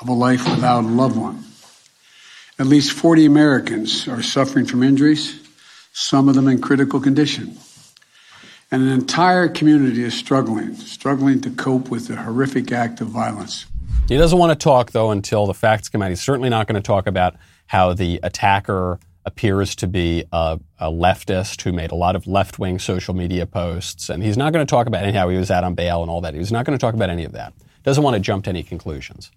of 0.00 0.08
a 0.08 0.12
life 0.12 0.48
without 0.48 0.84
a 0.84 0.88
loved 0.88 1.16
one. 1.16 1.44
At 2.58 2.66
least 2.66 2.92
40 2.92 3.26
Americans 3.26 4.08
are 4.08 4.22
suffering 4.22 4.66
from 4.66 4.82
injuries, 4.82 5.40
some 5.92 6.28
of 6.28 6.34
them 6.34 6.48
in 6.48 6.60
critical 6.60 7.00
condition. 7.00 7.58
And 8.70 8.82
an 8.82 8.88
entire 8.88 9.48
community 9.48 10.02
is 10.02 10.14
struggling, 10.14 10.74
struggling 10.74 11.40
to 11.42 11.50
cope 11.50 11.88
with 11.88 12.08
the 12.08 12.16
horrific 12.16 12.72
act 12.72 13.00
of 13.00 13.08
violence. 13.08 13.66
He 14.08 14.16
doesn't 14.16 14.38
want 14.38 14.58
to 14.58 14.62
talk, 14.62 14.92
though, 14.92 15.10
until 15.10 15.46
the 15.46 15.54
facts 15.54 15.88
come 15.88 16.02
out. 16.02 16.10
He's 16.10 16.22
certainly 16.22 16.48
not 16.48 16.66
going 16.66 16.80
to 16.80 16.86
talk 16.86 17.06
about 17.06 17.36
how 17.66 17.92
the 17.92 18.20
attacker 18.22 18.98
appears 19.24 19.74
to 19.76 19.88
be 19.88 20.24
a, 20.32 20.58
a 20.78 20.90
leftist 20.90 21.62
who 21.62 21.72
made 21.72 21.90
a 21.90 21.96
lot 21.96 22.16
of 22.16 22.26
left 22.26 22.58
wing 22.58 22.78
social 22.78 23.12
media 23.12 23.44
posts. 23.44 24.08
And 24.08 24.22
he's 24.22 24.36
not 24.36 24.52
going 24.52 24.64
to 24.64 24.70
talk 24.70 24.86
about 24.86 25.12
how 25.12 25.28
he 25.28 25.36
was 25.36 25.50
out 25.50 25.64
on 25.64 25.74
bail 25.74 26.00
and 26.02 26.10
all 26.10 26.20
that. 26.22 26.34
He's 26.34 26.52
not 26.52 26.64
going 26.64 26.78
to 26.78 26.80
talk 26.80 26.94
about 26.94 27.10
any 27.10 27.24
of 27.24 27.32
that. 27.32 27.52
Doesn't 27.82 28.02
want 28.02 28.14
to 28.14 28.20
jump 28.20 28.44
to 28.44 28.50
any 28.50 28.62
conclusions. 28.62 29.30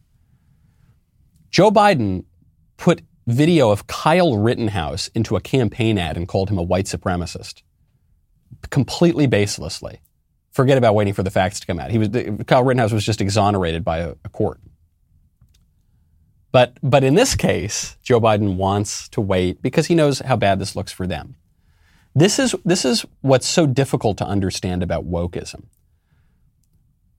Joe 1.50 1.72
Biden 1.72 2.26
put 2.78 3.02
video 3.28 3.70
of 3.70 3.88
Kyle 3.88 4.38
Rittenhouse 4.38 5.08
into 5.10 5.36
a 5.36 5.42
campaign 5.42 5.98
ad 5.98 6.18
and 6.18 6.28
called 6.28 6.50
him 6.50 6.58
a 6.58 6.64
white 6.64 6.86
supremacist. 6.86 7.62
Completely 8.70 9.28
baselessly. 9.28 10.00
Forget 10.52 10.78
about 10.78 10.96
waiting 10.96 11.14
for 11.14 11.24
the 11.24 11.32
facts 11.32 11.60
to 11.60 11.68
come 11.68 11.80
out. 11.80 11.92
He 11.92 11.98
was, 11.98 12.10
Kyle 12.48 12.64
Rittenhouse 12.64 12.92
was 12.92 13.06
just 13.06 13.22
exonerated 13.22 13.84
by 13.84 14.00
a, 14.00 14.16
a 14.26 14.30
court. 14.30 14.60
But, 16.52 16.78
but 16.82 17.04
in 17.04 17.14
this 17.14 17.36
case, 17.36 17.96
Joe 18.02 18.20
Biden 18.20 18.56
wants 18.56 19.08
to 19.10 19.22
wait 19.22 19.62
because 19.62 19.86
he 19.86 19.96
knows 19.96 20.20
how 20.20 20.36
bad 20.36 20.60
this 20.60 20.76
looks 20.76 20.92
for 20.92 21.06
them. 21.06 21.36
This 22.16 22.40
is, 22.40 22.56
this 22.66 22.86
is 22.86 23.06
what's 23.22 23.48
so 23.48 23.68
difficult 23.68 24.18
to 24.18 24.26
understand 24.26 24.82
about 24.82 25.06
wokeism. 25.06 25.66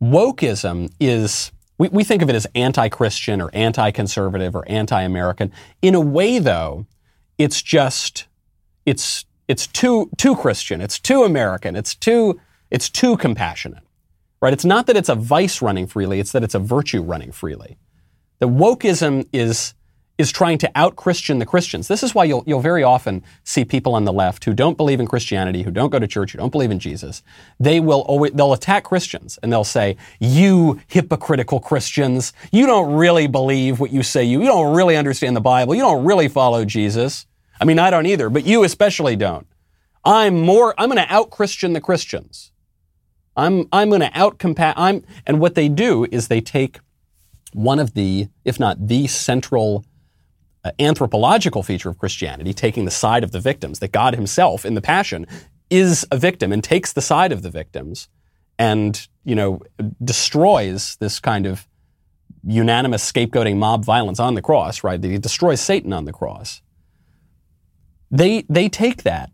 Wokeism 0.02 0.92
is, 0.98 1.52
we, 1.80 1.88
we 1.88 2.04
think 2.04 2.20
of 2.20 2.28
it 2.28 2.36
as 2.36 2.46
anti 2.54 2.90
Christian 2.90 3.40
or 3.40 3.48
anti 3.54 3.90
conservative 3.90 4.54
or 4.54 4.68
anti 4.68 5.00
American. 5.00 5.50
In 5.80 5.94
a 5.94 6.00
way, 6.00 6.38
though, 6.38 6.84
it's 7.38 7.62
just, 7.62 8.26
it's, 8.84 9.24
it's 9.48 9.66
too, 9.66 10.10
too 10.18 10.36
Christian, 10.36 10.82
it's 10.82 10.98
too 10.98 11.24
American, 11.24 11.74
it's 11.74 11.94
too, 11.94 12.38
it's 12.70 12.90
too 12.90 13.16
compassionate. 13.16 13.82
Right? 14.42 14.52
It's 14.52 14.64
not 14.64 14.88
that 14.88 14.96
it's 14.96 15.08
a 15.08 15.14
vice 15.14 15.62
running 15.62 15.86
freely, 15.86 16.20
it's 16.20 16.32
that 16.32 16.44
it's 16.44 16.54
a 16.54 16.58
virtue 16.58 17.00
running 17.00 17.32
freely. 17.32 17.78
The 18.40 18.48
wokeism 18.48 19.26
is 19.32 19.72
is 20.20 20.30
trying 20.30 20.58
to 20.58 20.70
out 20.74 20.94
Christian 20.94 21.38
the 21.38 21.46
Christians. 21.46 21.88
This 21.88 22.02
is 22.02 22.14
why 22.14 22.24
you'll, 22.24 22.44
you'll 22.46 22.60
very 22.60 22.84
often 22.84 23.24
see 23.42 23.64
people 23.64 23.94
on 23.94 24.04
the 24.04 24.12
left 24.12 24.44
who 24.44 24.54
don't 24.54 24.76
believe 24.76 25.00
in 25.00 25.06
Christianity, 25.06 25.62
who 25.62 25.70
don't 25.70 25.90
go 25.90 25.98
to 25.98 26.06
church, 26.06 26.32
who 26.32 26.38
don't 26.38 26.52
believe 26.52 26.70
in 26.70 26.78
Jesus. 26.78 27.22
They 27.58 27.80
will 27.80 28.02
always, 28.02 28.32
they'll 28.32 28.52
attack 28.52 28.84
Christians 28.84 29.38
and 29.42 29.50
they'll 29.50 29.64
say, 29.64 29.96
you 30.20 30.80
hypocritical 30.86 31.58
Christians, 31.58 32.32
you 32.52 32.66
don't 32.66 32.92
really 32.94 33.26
believe 33.26 33.80
what 33.80 33.90
you 33.90 34.02
say. 34.02 34.22
You, 34.22 34.40
you 34.40 34.46
don't 34.46 34.76
really 34.76 34.96
understand 34.96 35.34
the 35.34 35.40
Bible. 35.40 35.74
You 35.74 35.82
don't 35.82 36.04
really 36.04 36.28
follow 36.28 36.64
Jesus. 36.64 37.26
I 37.60 37.64
mean, 37.64 37.78
I 37.78 37.90
don't 37.90 38.06
either, 38.06 38.30
but 38.30 38.44
you 38.44 38.62
especially 38.62 39.16
don't. 39.16 39.46
I'm 40.04 40.40
more, 40.40 40.74
I'm 40.78 40.90
going 40.90 41.04
to 41.04 41.12
out 41.12 41.30
Christian 41.30 41.72
the 41.72 41.80
Christians. 41.80 42.52
I'm, 43.36 43.68
I'm 43.72 43.88
going 43.88 44.00
to 44.02 44.10
out 44.12 44.38
compa- 44.38 44.74
I'm, 44.76 45.02
and 45.26 45.40
what 45.40 45.54
they 45.54 45.68
do 45.68 46.06
is 46.12 46.28
they 46.28 46.40
take 46.40 46.80
one 47.52 47.78
of 47.78 47.94
the, 47.94 48.28
if 48.44 48.60
not 48.60 48.86
the 48.86 49.06
central 49.06 49.84
uh, 50.64 50.72
anthropological 50.78 51.62
feature 51.62 51.88
of 51.88 51.98
Christianity, 51.98 52.52
taking 52.52 52.84
the 52.84 52.90
side 52.90 53.24
of 53.24 53.32
the 53.32 53.40
victims, 53.40 53.78
that 53.78 53.92
God 53.92 54.14
himself 54.14 54.64
in 54.64 54.74
the 54.74 54.80
Passion 54.80 55.26
is 55.70 56.06
a 56.10 56.16
victim 56.16 56.52
and 56.52 56.62
takes 56.62 56.92
the 56.92 57.00
side 57.00 57.32
of 57.32 57.42
the 57.42 57.50
victims 57.50 58.08
and, 58.58 59.08
you 59.24 59.34
know, 59.34 59.60
destroys 60.04 60.96
this 60.96 61.20
kind 61.20 61.46
of 61.46 61.66
unanimous 62.44 63.10
scapegoating 63.10 63.56
mob 63.56 63.84
violence 63.84 64.20
on 64.20 64.34
the 64.34 64.42
cross, 64.42 64.84
right? 64.84 65.02
He 65.02 65.18
destroys 65.18 65.60
Satan 65.60 65.92
on 65.92 66.04
the 66.04 66.12
cross. 66.12 66.62
They, 68.10 68.44
they 68.48 68.68
take 68.68 69.04
that 69.04 69.30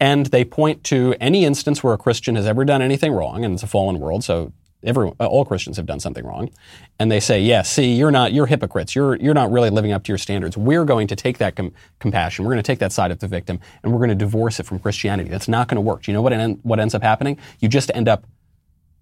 and 0.00 0.26
they 0.26 0.44
point 0.44 0.84
to 0.84 1.14
any 1.20 1.44
instance 1.44 1.82
where 1.82 1.94
a 1.94 1.98
Christian 1.98 2.36
has 2.36 2.46
ever 2.46 2.64
done 2.64 2.82
anything 2.82 3.12
wrong, 3.12 3.44
and 3.44 3.54
it's 3.54 3.62
a 3.62 3.66
fallen 3.66 3.98
world, 3.98 4.22
so 4.22 4.52
everyone, 4.84 5.16
uh, 5.18 5.26
all 5.26 5.44
Christians 5.44 5.76
have 5.76 5.86
done 5.86 6.00
something 6.00 6.24
wrong, 6.24 6.50
and 6.98 7.10
they 7.10 7.20
say, 7.20 7.40
"Yeah, 7.40 7.62
see, 7.62 7.94
you're 7.94 8.10
not, 8.10 8.32
you're 8.32 8.46
hypocrites. 8.46 8.94
You're, 8.94 9.16
you're 9.16 9.34
not 9.34 9.50
really 9.50 9.70
living 9.70 9.92
up 9.92 10.04
to 10.04 10.12
your 10.12 10.18
standards. 10.18 10.56
We're 10.56 10.84
going 10.84 11.06
to 11.08 11.16
take 11.16 11.38
that 11.38 11.56
com- 11.56 11.72
compassion. 11.98 12.44
We're 12.44 12.52
going 12.52 12.62
to 12.62 12.66
take 12.66 12.78
that 12.78 12.92
side 12.92 13.10
of 13.10 13.18
the 13.18 13.28
victim, 13.28 13.60
and 13.82 13.92
we're 13.92 13.98
going 13.98 14.10
to 14.10 14.14
divorce 14.14 14.60
it 14.60 14.66
from 14.66 14.78
Christianity. 14.78 15.28
That's 15.30 15.48
not 15.48 15.68
going 15.68 15.76
to 15.76 15.80
work. 15.80 16.02
Do 16.02 16.10
you 16.10 16.14
know 16.14 16.22
what 16.22 16.32
en- 16.32 16.60
what 16.62 16.78
ends 16.78 16.94
up 16.94 17.02
happening? 17.02 17.38
You 17.60 17.68
just 17.68 17.90
end 17.94 18.08
up 18.08 18.26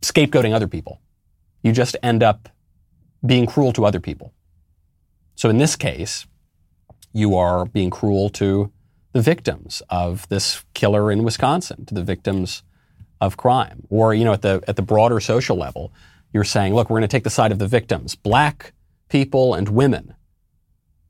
scapegoating 0.03 0.55
other 0.55 0.69
people. 0.69 1.01
You 1.63 1.73
just 1.73 1.97
end 2.03 2.23
up 2.23 2.49
being 3.25 3.47
cruel 3.47 3.73
to 3.73 3.85
other 3.85 4.01
people. 4.01 4.33
So 5.35 5.51
in 5.51 5.59
this 5.59 5.77
case, 5.77 6.27
you 7.13 7.37
are 7.37 7.67
being 7.67 7.91
cruel 7.91 8.31
to 8.31 8.73
the 9.13 9.23
victims 9.23 9.83
of 9.89 10.29
this 10.29 10.65
killer 10.75 11.11
in 11.11 11.23
Wisconsin, 11.23 11.85
to 11.87 11.95
the 11.95 12.03
victims." 12.05 12.63
Of 13.21 13.37
crime. 13.37 13.87
Or, 13.89 14.15
you 14.15 14.25
know, 14.25 14.33
at 14.33 14.43
the, 14.43 14.63
at 14.69 14.77
the 14.77 14.83
broader 14.83 15.21
social 15.21 15.57
level, 15.57 15.93
you're 16.33 16.45
saying, 16.45 16.75
look, 16.75 16.91
we're 16.91 16.99
going 16.99 17.09
to 17.09 17.15
take 17.15 17.25
the 17.25 17.31
side 17.31 17.53
of 17.53 17.59
the 17.59 17.67
victims, 17.67 18.15
black 18.15 18.73
people 19.09 19.55
and 19.55 19.69
women. 19.69 20.15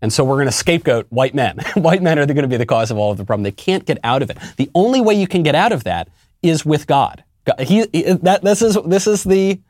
And 0.02 0.12
so 0.12 0.25
we're 0.25 0.36
going 0.36 0.46
to 0.46 0.52
scapegoat 0.52 1.06
white 1.10 1.34
men. 1.34 1.58
white 1.75 2.02
men 2.02 2.18
are 2.18 2.26
going 2.26 2.36
to 2.42 2.48
be 2.48 2.56
the 2.56 2.66
cause 2.66 2.90
of 2.90 2.98
all 2.98 3.10
of 3.10 3.18
the 3.18 3.25
problem. 3.25 3.42
They 3.42 3.52
can't 3.52 3.85
get 3.85 3.98
out 4.04 4.22
of 4.22 4.31
it. 4.31 4.38
The 4.57 4.70
only 4.74 5.00
way 5.00 5.14
you 5.14 5.26
can 5.26 5.42
get 5.42 5.54
out 5.54 5.72
of 5.72 5.85
that 5.85 6.09
is 6.42 6.64
with 6.64 6.87
God. 6.87 7.24
He, 7.61 7.87
he, 7.92 8.02
that, 8.12 8.42
this, 8.42 8.61
is, 8.61 8.76
this 8.87 9.07
is 9.07 9.24
the 9.24 9.61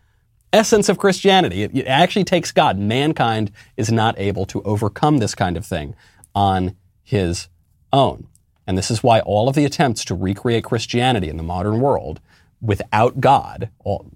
essence 0.52 0.88
of 0.88 0.98
Christianity. 0.98 1.62
It, 1.62 1.76
it 1.76 1.86
actually 1.86 2.24
takes 2.24 2.50
God. 2.52 2.78
Mankind 2.78 3.52
is 3.76 3.92
not 3.92 4.18
able 4.18 4.46
to 4.46 4.62
overcome 4.62 5.18
this 5.18 5.34
kind 5.34 5.56
of 5.56 5.64
thing 5.64 5.94
on 6.34 6.76
his 7.02 7.48
own. 7.92 8.26
And 8.66 8.76
this 8.76 8.90
is 8.90 9.02
why 9.02 9.20
all 9.20 9.48
of 9.48 9.54
the 9.54 9.64
attempts 9.64 10.04
to 10.06 10.14
recreate 10.14 10.64
Christianity 10.64 11.28
in 11.28 11.36
the 11.36 11.42
modern 11.42 11.80
world 11.80 12.20
without 12.60 13.20
God, 13.20 13.70
all, 13.84 14.10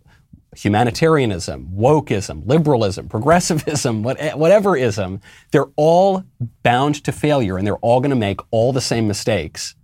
humanitarianism, 0.57 1.71
wokeism, 1.77 2.47
liberalism, 2.47 3.09
progressivism, 3.09 4.03
whatever 4.03 4.77
ism, 4.77 5.21
they're 5.53 5.71
all 5.77 6.25
bound 6.63 7.03
to 7.05 7.13
failure 7.13 7.57
and 7.57 7.67
they're 7.67 7.77
all 7.77 8.01
going 8.01 8.11
to 8.11 8.17
make 8.17 8.41
all 8.51 8.73
the 8.73 8.81
same 8.81 9.07
mistakes 9.07 9.75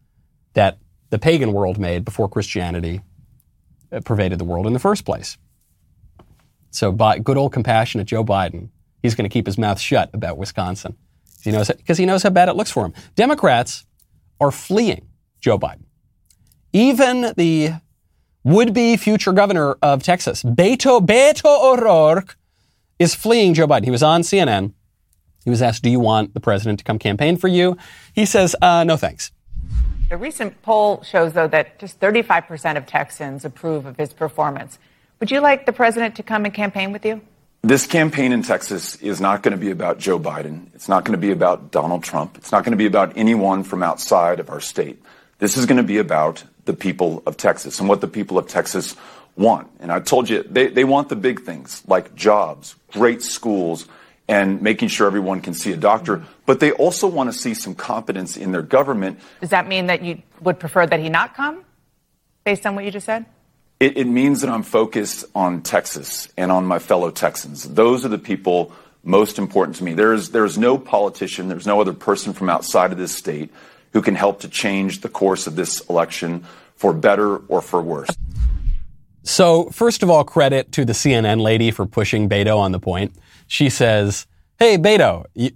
that 0.54 0.78
the 1.10 1.18
pagan 1.18 1.52
world 1.52 1.78
made 1.78 2.04
before 2.04 2.28
Christianity 2.28 3.00
uh, 3.92 4.00
pervaded 4.00 4.40
the 4.40 4.44
world 4.44 4.66
in 4.66 4.72
the 4.72 4.78
first 4.78 5.04
place. 5.04 5.38
So, 6.70 6.90
by 6.90 7.20
good 7.20 7.36
old 7.36 7.52
compassionate 7.52 8.06
Joe 8.06 8.24
Biden, 8.24 8.70
he's 9.02 9.14
going 9.14 9.28
to 9.28 9.32
keep 9.32 9.46
his 9.46 9.56
mouth 9.56 9.80
shut 9.80 10.10
about 10.12 10.36
Wisconsin. 10.36 10.96
He 11.42 11.52
because 11.52 11.96
he 11.96 12.06
knows 12.06 12.24
how 12.24 12.30
bad 12.30 12.48
it 12.48 12.56
looks 12.56 12.72
for 12.72 12.84
him. 12.84 12.92
Democrats 13.14 13.86
are 14.40 14.50
fleeing 14.50 15.08
Joe 15.40 15.58
Biden. 15.58 15.84
Even 16.72 17.32
the 17.36 17.74
would-be 18.44 18.96
future 18.96 19.32
governor 19.32 19.72
of 19.82 20.02
Texas, 20.02 20.42
Beto, 20.42 21.04
Beto 21.04 21.44
O'Rourke, 21.46 22.36
is 22.98 23.14
fleeing 23.14 23.54
Joe 23.54 23.66
Biden. 23.66 23.84
He 23.84 23.90
was 23.90 24.02
on 24.02 24.22
CNN. 24.22 24.72
He 25.44 25.50
was 25.50 25.62
asked, 25.62 25.82
do 25.82 25.90
you 25.90 26.00
want 26.00 26.34
the 26.34 26.40
president 26.40 26.78
to 26.80 26.84
come 26.84 26.98
campaign 26.98 27.36
for 27.36 27.48
you? 27.48 27.76
He 28.14 28.24
says, 28.24 28.56
uh, 28.60 28.84
no 28.84 28.96
thanks. 28.96 29.32
A 30.10 30.16
recent 30.16 30.60
poll 30.62 31.02
shows, 31.02 31.32
though, 31.32 31.48
that 31.48 31.78
just 31.78 31.98
35% 32.00 32.76
of 32.76 32.86
Texans 32.86 33.44
approve 33.44 33.86
of 33.86 33.96
his 33.96 34.12
performance. 34.12 34.78
Would 35.18 35.30
you 35.30 35.40
like 35.40 35.66
the 35.66 35.72
president 35.72 36.14
to 36.16 36.22
come 36.22 36.44
and 36.44 36.54
campaign 36.54 36.92
with 36.92 37.04
you? 37.04 37.22
This 37.66 37.84
campaign 37.84 38.30
in 38.30 38.44
Texas 38.44 38.94
is 39.02 39.20
not 39.20 39.42
going 39.42 39.50
to 39.50 39.58
be 39.58 39.72
about 39.72 39.98
Joe 39.98 40.20
Biden. 40.20 40.72
It's 40.76 40.88
not 40.88 41.04
going 41.04 41.18
to 41.18 41.20
be 41.20 41.32
about 41.32 41.72
Donald 41.72 42.04
Trump. 42.04 42.38
It's 42.38 42.52
not 42.52 42.62
going 42.62 42.70
to 42.70 42.76
be 42.76 42.86
about 42.86 43.16
anyone 43.16 43.64
from 43.64 43.82
outside 43.82 44.38
of 44.38 44.50
our 44.50 44.60
state. 44.60 45.02
This 45.40 45.56
is 45.56 45.66
going 45.66 45.78
to 45.78 45.82
be 45.82 45.98
about 45.98 46.44
the 46.64 46.74
people 46.74 47.24
of 47.26 47.36
Texas 47.36 47.80
and 47.80 47.88
what 47.88 48.00
the 48.00 48.06
people 48.06 48.38
of 48.38 48.46
Texas 48.46 48.94
want. 49.34 49.66
And 49.80 49.90
I 49.90 49.98
told 49.98 50.30
you, 50.30 50.44
they, 50.44 50.68
they 50.68 50.84
want 50.84 51.08
the 51.08 51.16
big 51.16 51.42
things 51.42 51.82
like 51.88 52.14
jobs, 52.14 52.76
great 52.92 53.20
schools, 53.20 53.88
and 54.28 54.62
making 54.62 54.86
sure 54.86 55.08
everyone 55.08 55.40
can 55.40 55.52
see 55.52 55.72
a 55.72 55.76
doctor. 55.76 56.22
But 56.46 56.60
they 56.60 56.70
also 56.70 57.08
want 57.08 57.32
to 57.32 57.36
see 57.36 57.52
some 57.52 57.74
competence 57.74 58.36
in 58.36 58.52
their 58.52 58.62
government. 58.62 59.18
Does 59.40 59.50
that 59.50 59.66
mean 59.66 59.88
that 59.88 60.02
you 60.02 60.22
would 60.40 60.60
prefer 60.60 60.86
that 60.86 61.00
he 61.00 61.08
not 61.08 61.34
come, 61.34 61.64
based 62.44 62.64
on 62.64 62.76
what 62.76 62.84
you 62.84 62.92
just 62.92 63.06
said? 63.06 63.26
It, 63.78 63.98
it 63.98 64.06
means 64.06 64.40
that 64.40 64.50
I'm 64.50 64.62
focused 64.62 65.24
on 65.34 65.62
Texas 65.62 66.28
and 66.36 66.50
on 66.50 66.64
my 66.64 66.78
fellow 66.78 67.10
Texans. 67.10 67.64
Those 67.64 68.04
are 68.04 68.08
the 68.08 68.18
people 68.18 68.72
most 69.02 69.38
important 69.38 69.76
to 69.76 69.84
me. 69.84 69.94
There 69.94 70.12
is, 70.12 70.30
there 70.30 70.44
is 70.44 70.58
no 70.58 70.78
politician, 70.78 71.48
there's 71.48 71.66
no 71.66 71.80
other 71.80 71.92
person 71.92 72.32
from 72.32 72.48
outside 72.48 72.90
of 72.92 72.98
this 72.98 73.14
state 73.14 73.50
who 73.92 74.02
can 74.02 74.14
help 74.14 74.40
to 74.40 74.48
change 74.48 75.00
the 75.00 75.08
course 75.08 75.46
of 75.46 75.56
this 75.56 75.80
election 75.88 76.44
for 76.74 76.92
better 76.92 77.36
or 77.36 77.62
for 77.62 77.80
worse. 77.80 78.10
So, 79.22 79.70
first 79.70 80.02
of 80.02 80.10
all, 80.10 80.24
credit 80.24 80.72
to 80.72 80.84
the 80.84 80.92
CNN 80.92 81.40
lady 81.40 81.70
for 81.70 81.86
pushing 81.86 82.28
Beto 82.28 82.58
on 82.58 82.72
the 82.72 82.78
point. 82.78 83.12
She 83.46 83.70
says, 83.70 84.26
Hey, 84.58 84.78
Beto, 84.78 85.24
you, 85.34 85.50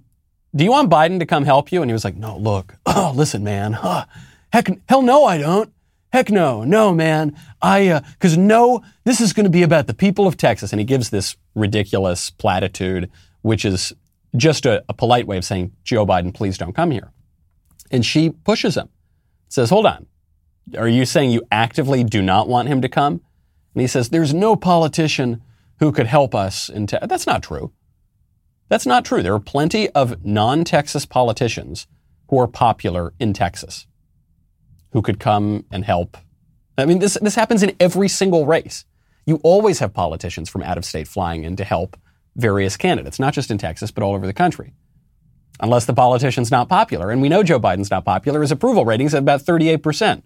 do 0.55 0.63
you 0.63 0.71
want 0.71 0.89
Biden 0.89 1.19
to 1.19 1.25
come 1.25 1.45
help 1.45 1.71
you? 1.71 1.81
And 1.81 1.89
he 1.89 1.93
was 1.93 2.03
like, 2.03 2.17
No, 2.17 2.37
look, 2.37 2.75
oh, 2.85 3.13
listen, 3.15 3.43
man. 3.43 3.73
Heck, 4.53 4.69
hell 4.89 5.01
no, 5.01 5.23
I 5.23 5.37
don't. 5.37 5.71
Heck 6.11 6.29
no, 6.29 6.65
no, 6.65 6.93
man. 6.93 7.37
I, 7.61 7.87
uh, 7.87 8.01
cause 8.19 8.37
no, 8.37 8.83
this 9.05 9.21
is 9.21 9.31
going 9.31 9.45
to 9.45 9.49
be 9.49 9.63
about 9.63 9.87
the 9.87 9.93
people 9.93 10.27
of 10.27 10.35
Texas. 10.35 10.73
And 10.73 10.79
he 10.79 10.85
gives 10.85 11.09
this 11.09 11.37
ridiculous 11.55 12.29
platitude, 12.29 13.09
which 13.43 13.63
is 13.63 13.93
just 14.35 14.65
a, 14.65 14.83
a 14.89 14.93
polite 14.93 15.25
way 15.25 15.37
of 15.37 15.45
saying, 15.45 15.71
Joe 15.83 16.05
Biden, 16.05 16.33
please 16.33 16.57
don't 16.57 16.75
come 16.75 16.91
here. 16.91 17.11
And 17.91 18.05
she 18.05 18.29
pushes 18.29 18.75
him, 18.75 18.89
says, 19.47 19.69
Hold 19.69 19.85
on. 19.85 20.05
Are 20.77 20.87
you 20.87 21.05
saying 21.05 21.31
you 21.31 21.43
actively 21.51 22.03
do 22.03 22.21
not 22.21 22.47
want 22.47 22.67
him 22.67 22.81
to 22.81 22.89
come? 22.89 23.21
And 23.73 23.81
he 23.81 23.87
says, 23.87 24.09
There's 24.09 24.33
no 24.33 24.55
politician 24.55 25.41
who 25.79 25.91
could 25.91 26.07
help 26.07 26.35
us 26.35 26.69
in 26.69 26.87
Texas. 26.87 27.09
That's 27.09 27.27
not 27.27 27.43
true. 27.43 27.71
That's 28.69 28.85
not 28.85 29.03
true. 29.03 29.23
There 29.23 29.33
are 29.33 29.39
plenty 29.39 29.89
of 29.89 30.25
non 30.25 30.63
Texas 30.63 31.05
politicians 31.05 31.87
who 32.29 32.39
are 32.39 32.47
popular 32.47 33.13
in 33.19 33.33
Texas 33.33 33.87
who 34.91 35.01
could 35.01 35.19
come 35.19 35.65
and 35.71 35.83
help. 35.85 36.17
I 36.77 36.85
mean, 36.85 36.99
this, 36.99 37.17
this 37.21 37.35
happens 37.35 37.63
in 37.63 37.75
every 37.79 38.07
single 38.07 38.45
race. 38.45 38.85
You 39.25 39.39
always 39.43 39.79
have 39.79 39.93
politicians 39.93 40.49
from 40.49 40.63
out 40.63 40.77
of 40.77 40.85
state 40.85 41.07
flying 41.07 41.43
in 41.43 41.55
to 41.57 41.63
help 41.63 41.97
various 42.35 42.77
candidates, 42.77 43.19
not 43.19 43.33
just 43.33 43.51
in 43.51 43.57
Texas, 43.57 43.91
but 43.91 44.03
all 44.03 44.15
over 44.15 44.25
the 44.25 44.33
country 44.33 44.73
unless 45.61 45.85
the 45.85 45.93
politician's 45.93 46.51
not 46.51 46.67
popular. 46.67 47.11
And 47.11 47.21
we 47.21 47.29
know 47.29 47.43
Joe 47.43 47.59
Biden's 47.59 47.91
not 47.91 48.03
popular. 48.03 48.41
His 48.41 48.51
approval 48.51 48.83
ratings 48.83 49.13
at 49.13 49.19
about 49.19 49.41
38%. 49.41 50.23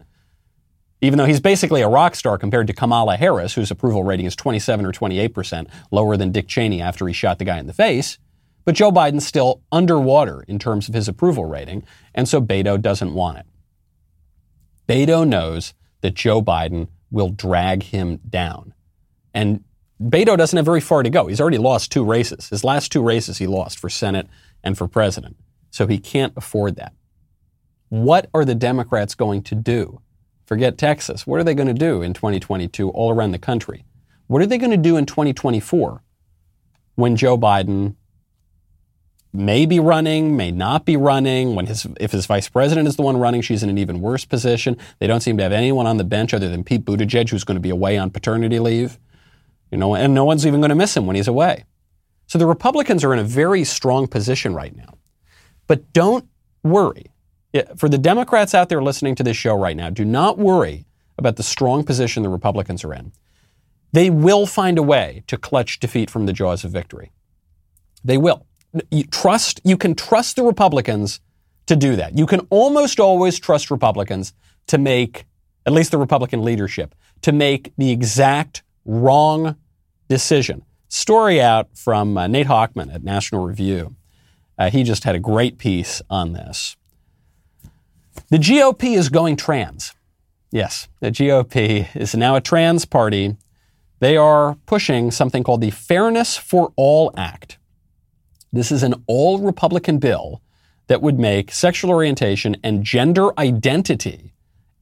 Even 1.01 1.17
though 1.17 1.25
he's 1.25 1.41
basically 1.41 1.82
a 1.82 1.89
rock 1.89 2.15
star 2.15 2.38
compared 2.38 2.67
to 2.67 2.73
Kamala 2.73 3.17
Harris, 3.17 3.54
whose 3.54 3.69
approval 3.69 4.04
rating 4.04 4.25
is 4.25 4.36
27 4.36 4.86
or 4.86 4.91
28%, 4.91 5.67
lower 5.91 6.15
than 6.15 6.32
Dick 6.32 6.47
Cheney 6.47 6.82
after 6.82 7.06
he 7.06 7.13
shot 7.13 7.38
the 7.38 7.45
guy 7.45 7.60
in 7.60 7.67
the 7.67 7.73
face. 7.73 8.17
But 8.63 8.75
Joe 8.75 8.91
Biden's 8.91 9.28
still 9.28 9.62
underwater 9.71 10.43
in 10.47 10.58
terms 10.58 10.88
of 10.88 10.95
his 10.95 11.08
approval 11.08 11.45
rating, 11.45 11.84
and 12.15 12.28
so 12.28 12.41
Beto 12.41 12.82
doesn't 12.82 13.13
want 13.13 13.38
it. 13.39 13.45
Beto 14.88 15.28
knows 15.28 15.74
that 16.02 16.13
Joe 16.13 16.41
Biden 16.41 16.88
will 17.12 17.30
drag 17.30 17.84
him 17.84 18.19
down. 18.30 18.74
And 19.34 19.63
Beto 20.02 20.38
doesn't 20.38 20.58
have 20.58 20.65
very 20.65 20.82
far 20.82 21.04
to 21.04 21.10
go. 21.10 21.28
He's 21.28 21.41
already 21.41 21.58
lost 21.58 21.91
two 21.91 22.04
races. 22.04 22.50
His 22.50 22.63
last 22.63 22.91
two 22.91 23.02
races 23.02 23.38
he 23.38 23.48
lost 23.48 23.80
for 23.80 23.89
Senate 23.89 24.28
and 24.63 24.78
for 24.78 24.88
president. 24.88 25.38
So 25.71 25.88
he 25.88 25.98
can't 25.98 26.34
afford 26.36 26.76
that. 26.76 26.93
What 27.89 28.30
are 28.34 28.45
the 28.45 28.56
Democrats 28.56 29.15
going 29.15 29.43
to 29.43 29.56
do? 29.56 30.02
Forget 30.45 30.78
Texas. 30.78 31.26
What 31.26 31.39
are 31.39 31.43
they 31.43 31.56
going 31.56 31.67
to 31.67 31.74
do 31.74 32.02
in 32.02 32.13
2022 32.13 32.89
all 32.89 33.12
around 33.12 33.32
the 33.32 33.39
country? 33.39 33.86
What 34.28 34.41
are 34.41 34.45
they 34.45 34.58
going 34.58 34.71
to 34.71 34.78
do 34.78 34.98
in 34.98 35.06
2024 35.06 36.04
when 36.95 37.15
Joe 37.15 37.38
Biden 37.38 37.95
may 39.36 39.65
be 39.65 39.80
running, 39.80 40.38
may 40.38 40.52
not 40.52 40.86
be 40.86 40.98
running. 40.98 41.56
When 41.56 41.65
his, 41.67 41.88
if 42.00 42.12
his 42.12 42.26
vice 42.26 42.50
president 42.50 42.88
is 42.88 42.95
the 42.95 43.02
one 43.02 43.17
running, 43.17 43.41
she's 43.41 43.63
in 43.63 43.69
an 43.69 43.78
even 43.78 44.02
worse 44.02 44.26
position. 44.26 44.78
They 45.00 45.08
don't 45.08 45.21
seem 45.21 45.38
to 45.38 45.43
have 45.43 45.52
anyone 45.52 45.88
on 45.88 45.98
the 45.98 46.04
bench 46.04 46.34
other 46.34 46.50
than 46.50 46.63
Pete 46.63 46.86
Buttigieg, 46.86 47.30
who's 47.30 47.43
going 47.43 47.56
to 47.56 47.62
be 47.62 47.69
away 47.69 47.98
on 47.98 48.10
paternity 48.10 48.60
leave. 48.60 49.00
You 49.71 49.78
know, 49.78 49.95
and 49.95 50.13
no 50.13 50.26
one's 50.26 50.45
even 50.45 50.62
going 50.62 50.69
to 50.69 50.76
miss 50.76 50.95
him 50.95 51.06
when 51.06 51.15
he's 51.15 51.28
away. 51.28 51.65
So 52.28 52.38
the 52.39 52.45
Republicans 52.45 53.04
are 53.04 53.13
in 53.13 53.19
a 53.19 53.24
very 53.24 53.63
strong 53.63 54.08
position 54.08 54.54
right 54.54 54.76
now. 54.76 54.98
But 55.67 55.91
don't 55.93 56.28
worry. 56.63 57.12
For 57.78 57.88
the 57.88 57.98
Democrats 57.98 58.54
out 58.54 58.69
there 58.69 58.82
listening 58.82 59.15
to 59.15 59.24
this 59.24 59.38
show 59.38 59.56
right 59.56 59.78
now, 59.78 59.89
do 59.89 60.04
not 60.04 60.38
worry 60.38 60.86
about 61.17 61.38
the 61.38 61.43
strong 61.43 61.84
position 61.84 62.24
the 62.24 62.30
Republicans 62.30 62.84
are 62.84 62.93
in. 62.93 63.12
They 63.93 64.10
will 64.10 64.45
find 64.45 64.78
a 64.78 64.84
way 64.84 65.24
to 65.28 65.38
clutch 65.38 65.80
defeat 65.80 66.10
from 66.10 66.26
the 66.26 66.34
jaws 66.34 66.65
of 66.65 66.71
victory. 66.71 67.12
They 68.04 68.17
will 68.17 68.45
you 68.91 69.03
trust, 69.03 69.61
you 69.63 69.77
can 69.77 69.95
trust 69.95 70.35
the 70.35 70.43
Republicans 70.43 71.19
to 71.67 71.75
do 71.75 71.95
that. 71.95 72.17
You 72.17 72.25
can 72.25 72.41
almost 72.49 72.99
always 72.99 73.39
trust 73.39 73.71
Republicans 73.71 74.33
to 74.67 74.77
make, 74.77 75.25
at 75.65 75.73
least 75.73 75.91
the 75.91 75.97
Republican 75.97 76.43
leadership, 76.43 76.95
to 77.21 77.31
make 77.31 77.73
the 77.77 77.91
exact 77.91 78.63
wrong 78.85 79.55
decision. 80.07 80.63
Story 80.88 81.41
out 81.41 81.69
from 81.75 82.17
uh, 82.17 82.27
Nate 82.27 82.47
Hochman 82.47 82.93
at 82.93 83.03
National 83.03 83.45
Review. 83.45 83.95
Uh, 84.57 84.69
he 84.69 84.83
just 84.83 85.03
had 85.03 85.15
a 85.15 85.19
great 85.19 85.57
piece 85.57 86.01
on 86.09 86.33
this. 86.33 86.77
The 88.29 88.38
GOP 88.38 88.95
is 88.95 89.09
going 89.09 89.35
trans. 89.35 89.93
Yes, 90.51 90.88
the 91.01 91.11
GOP 91.11 91.93
is 91.95 92.15
now 92.15 92.35
a 92.35 92.41
trans 92.41 92.85
party. 92.85 93.35
They 93.99 94.15
are 94.15 94.55
pushing 94.65 95.11
something 95.11 95.43
called 95.43 95.61
the 95.61 95.71
Fairness 95.71 96.38
for 96.38 96.71
All 96.75 97.11
Act. 97.17 97.57
This 98.56 98.72
is 98.72 98.84
an 98.84 99.04
all 99.06 99.39
Republican 99.39 99.98
bill 100.00 100.41
that 100.88 101.02
would 101.02 101.20
make 101.20 101.52
sexual 101.52 101.91
orientation 101.91 102.56
and 102.63 102.86
gender 102.86 103.38
identity 103.38 104.32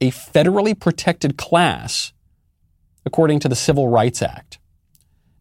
a 0.00 0.12
federally 0.12 0.78
protected 0.78 1.36
class 1.36 2.12
according 3.04 3.40
to 3.40 3.48
the 3.48 3.56
Civil 3.56 3.88
Rights 3.88 4.22
Act. 4.22 4.58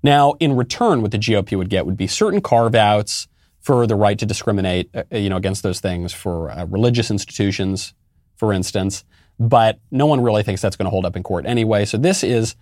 Now, 0.01 0.33
in 0.39 0.55
return, 0.55 1.03
what 1.03 1.11
the 1.11 1.19
GOP 1.19 1.55
would 1.55 1.69
get 1.69 1.85
would 1.85 1.95
be 1.95 2.07
certain 2.07 2.41
carve 2.41 2.73
outs 2.73 3.27
for 3.59 3.85
the 3.85 3.95
right 3.95 4.17
to 4.17 4.25
discriminate, 4.25 4.89
uh, 4.95 5.03
you 5.11 5.29
know, 5.29 5.37
against 5.37 5.61
those 5.61 5.79
things 5.79 6.11
for 6.11 6.49
uh, 6.49 6.65
religious 6.65 7.11
institutions, 7.11 7.93
for 8.35 8.51
instance. 8.51 9.03
But 9.39 9.79
no 9.91 10.07
one 10.07 10.21
really 10.21 10.41
thinks 10.41 10.59
that's 10.59 10.75
going 10.75 10.87
to 10.87 10.91
hold 10.91 11.05
up 11.05 11.15
in 11.15 11.21
court 11.21 11.45
anyway. 11.45 11.85
So 11.85 11.97
this 11.97 12.23
is 12.23 12.55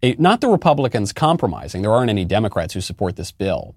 a, 0.00 0.14
not 0.14 0.40
the 0.40 0.48
Republicans 0.48 1.12
compromising. 1.12 1.82
There 1.82 1.92
aren't 1.92 2.10
any 2.10 2.24
Democrats 2.24 2.72
who 2.72 2.80
support 2.80 3.16
this 3.16 3.32
bill 3.32 3.74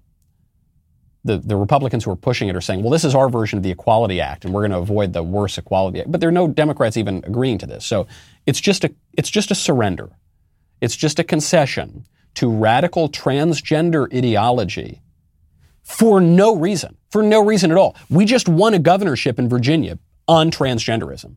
the, 1.26 1.38
the 1.38 1.56
Republicans 1.56 2.04
who 2.04 2.10
are 2.10 2.16
pushing 2.16 2.48
it 2.48 2.56
are 2.56 2.60
saying, 2.60 2.82
well, 2.82 2.90
this 2.90 3.04
is 3.04 3.14
our 3.14 3.28
version 3.28 3.58
of 3.58 3.62
the 3.62 3.70
Equality 3.70 4.20
Act, 4.20 4.44
and 4.44 4.54
we're 4.54 4.62
going 4.62 4.70
to 4.70 4.78
avoid 4.78 5.12
the 5.12 5.22
worse 5.22 5.58
Equality 5.58 6.00
Act. 6.00 6.10
But 6.10 6.20
there 6.20 6.28
are 6.28 6.32
no 6.32 6.48
Democrats 6.48 6.96
even 6.96 7.22
agreeing 7.26 7.58
to 7.58 7.66
this. 7.66 7.84
So 7.84 8.06
it's 8.46 8.60
just 8.60 8.84
a, 8.84 8.94
it's 9.12 9.30
just 9.30 9.50
a 9.50 9.54
surrender. 9.54 10.10
It's 10.80 10.96
just 10.96 11.18
a 11.18 11.24
concession 11.24 12.06
to 12.34 12.50
radical 12.50 13.08
transgender 13.08 14.12
ideology 14.14 15.02
for 15.82 16.20
no 16.20 16.56
reason, 16.56 16.96
for 17.10 17.22
no 17.22 17.44
reason 17.44 17.70
at 17.70 17.76
all. 17.76 17.96
We 18.10 18.24
just 18.24 18.48
won 18.48 18.74
a 18.74 18.78
governorship 18.78 19.38
in 19.38 19.48
Virginia 19.48 19.98
on 20.28 20.50
transgenderism, 20.50 21.36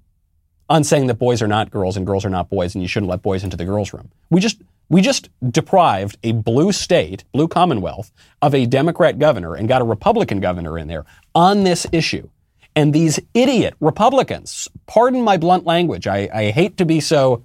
on 0.69 0.84
saying 0.84 1.08
that 1.08 1.15
boys 1.15 1.41
are 1.41 1.47
not 1.47 1.71
girls 1.71 1.95
and 1.97 2.06
girls 2.06 2.25
are 2.25 2.30
not 2.30 2.49
boys, 2.49 2.75
and 2.75 2.82
you 2.82 2.88
shouldn't 2.88 3.10
let 3.10 3.21
boys 3.21 3.43
into 3.43 3.58
the 3.58 3.65
girls' 3.65 3.93
room. 3.93 4.12
We 4.30 4.41
just 4.41 4.62
we 4.89 5.02
just 5.02 5.30
deprived 5.47 6.17
a 6.23 6.32
blue 6.32 6.71
state, 6.71 7.23
blue 7.32 7.47
Commonwealth, 7.47 8.12
of 8.41 8.56
a 8.56 8.65
Democrat 8.65 9.19
governor 9.19 9.56
and 9.56 9.67
got 9.67 9.82
a 9.82 9.86
Republican 9.86 10.39
governor 10.39 10.78
in 10.78 10.88
there 10.88 11.06
on 11.36 11.63
this 11.63 11.86
issue. 11.91 12.28
And 12.75 12.93
these 12.93 13.19
idiot 13.34 13.75
Republicans, 13.80 14.67
pardon 14.88 15.21
my 15.21 15.38
blunt 15.38 15.65
language, 15.65 16.08
I, 16.08 16.30
I 16.34 16.52
hate 16.52 16.78
to 16.78 16.86
be 16.86 16.99
so 16.99 17.43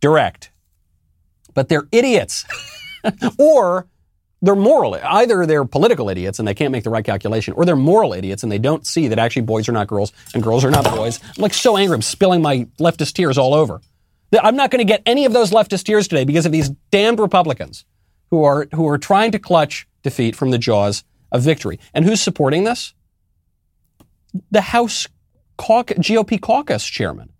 direct, 0.00 0.50
but 1.54 1.68
they're 1.68 1.86
idiots. 1.92 2.44
or 3.38 3.86
they're 4.42 4.56
moral. 4.56 4.94
Either 4.94 5.44
they're 5.46 5.64
political 5.64 6.08
idiots 6.08 6.38
and 6.38 6.48
they 6.48 6.54
can't 6.54 6.72
make 6.72 6.84
the 6.84 6.90
right 6.90 7.04
calculation, 7.04 7.54
or 7.54 7.64
they're 7.64 7.76
moral 7.76 8.12
idiots 8.12 8.42
and 8.42 8.50
they 8.50 8.58
don't 8.58 8.86
see 8.86 9.08
that 9.08 9.18
actually 9.18 9.42
boys 9.42 9.68
are 9.68 9.72
not 9.72 9.86
girls 9.86 10.12
and 10.34 10.42
girls 10.42 10.64
are 10.64 10.70
not 10.70 10.84
boys. 10.84 11.20
I'm 11.22 11.42
like 11.42 11.54
so 11.54 11.76
angry. 11.76 11.94
I'm 11.94 12.02
spilling 12.02 12.42
my 12.42 12.66
leftist 12.78 13.12
tears 13.12 13.36
all 13.38 13.54
over. 13.54 13.80
I'm 14.32 14.56
not 14.56 14.70
going 14.70 14.78
to 14.78 14.90
get 14.90 15.02
any 15.06 15.24
of 15.24 15.32
those 15.32 15.50
leftist 15.50 15.84
tears 15.84 16.06
today 16.06 16.24
because 16.24 16.46
of 16.46 16.52
these 16.52 16.70
damned 16.90 17.18
Republicans 17.18 17.84
who 18.30 18.44
are, 18.44 18.68
who 18.74 18.86
are 18.88 18.98
trying 18.98 19.32
to 19.32 19.38
clutch 19.38 19.88
defeat 20.02 20.36
from 20.36 20.50
the 20.50 20.58
jaws 20.58 21.04
of 21.32 21.42
victory. 21.42 21.78
And 21.92 22.04
who's 22.04 22.20
supporting 22.20 22.64
this? 22.64 22.94
The 24.50 24.60
House 24.60 25.08
caucus, 25.56 25.98
GOP 25.98 26.40
caucus 26.40 26.86
chairman, 26.86 27.32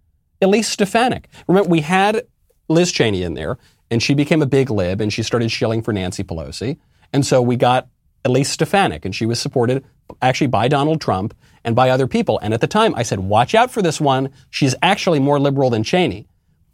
Elise 0.43 0.69
Stefanik. 0.69 1.29
Remember, 1.47 1.69
we 1.69 1.81
had 1.81 2.23
Liz 2.69 2.91
Cheney 2.93 3.23
in 3.23 3.35
there, 3.35 3.59
and 3.91 4.03
she 4.03 4.15
became 4.15 4.43
a 4.43 4.47
big 4.47 4.71
lib, 4.71 5.01
and 5.01 5.13
she 5.13 5.23
started 5.23 5.51
shilling 5.51 5.83
for 5.83 5.93
Nancy 5.93 6.25
Pelosi. 6.25 6.79
And 7.13 7.25
so 7.25 7.41
we 7.41 7.57
got 7.57 7.89
Elise 8.25 8.51
Stefanik, 8.51 9.05
and 9.05 9.15
she 9.15 9.27
was 9.27 9.41
supported 9.41 9.85
actually 10.21 10.49
by 10.49 10.69
Donald 10.69 11.01
Trump 11.01 11.35
and 11.65 11.77
by 11.77 11.91
other 11.91 12.07
people. 12.07 12.39
And 12.43 12.53
at 12.53 12.61
the 12.61 12.67
time, 12.67 12.95
I 12.95 13.03
said, 13.03 13.21
watch 13.21 13.55
out 13.55 13.71
for 13.71 13.83
this 13.83 14.01
one. 14.01 14.31
She's 14.51 14.75
actually 14.83 15.21
more 15.21 15.39
liberal 15.39 15.71
than 15.71 15.83
Cheney. 15.83 16.27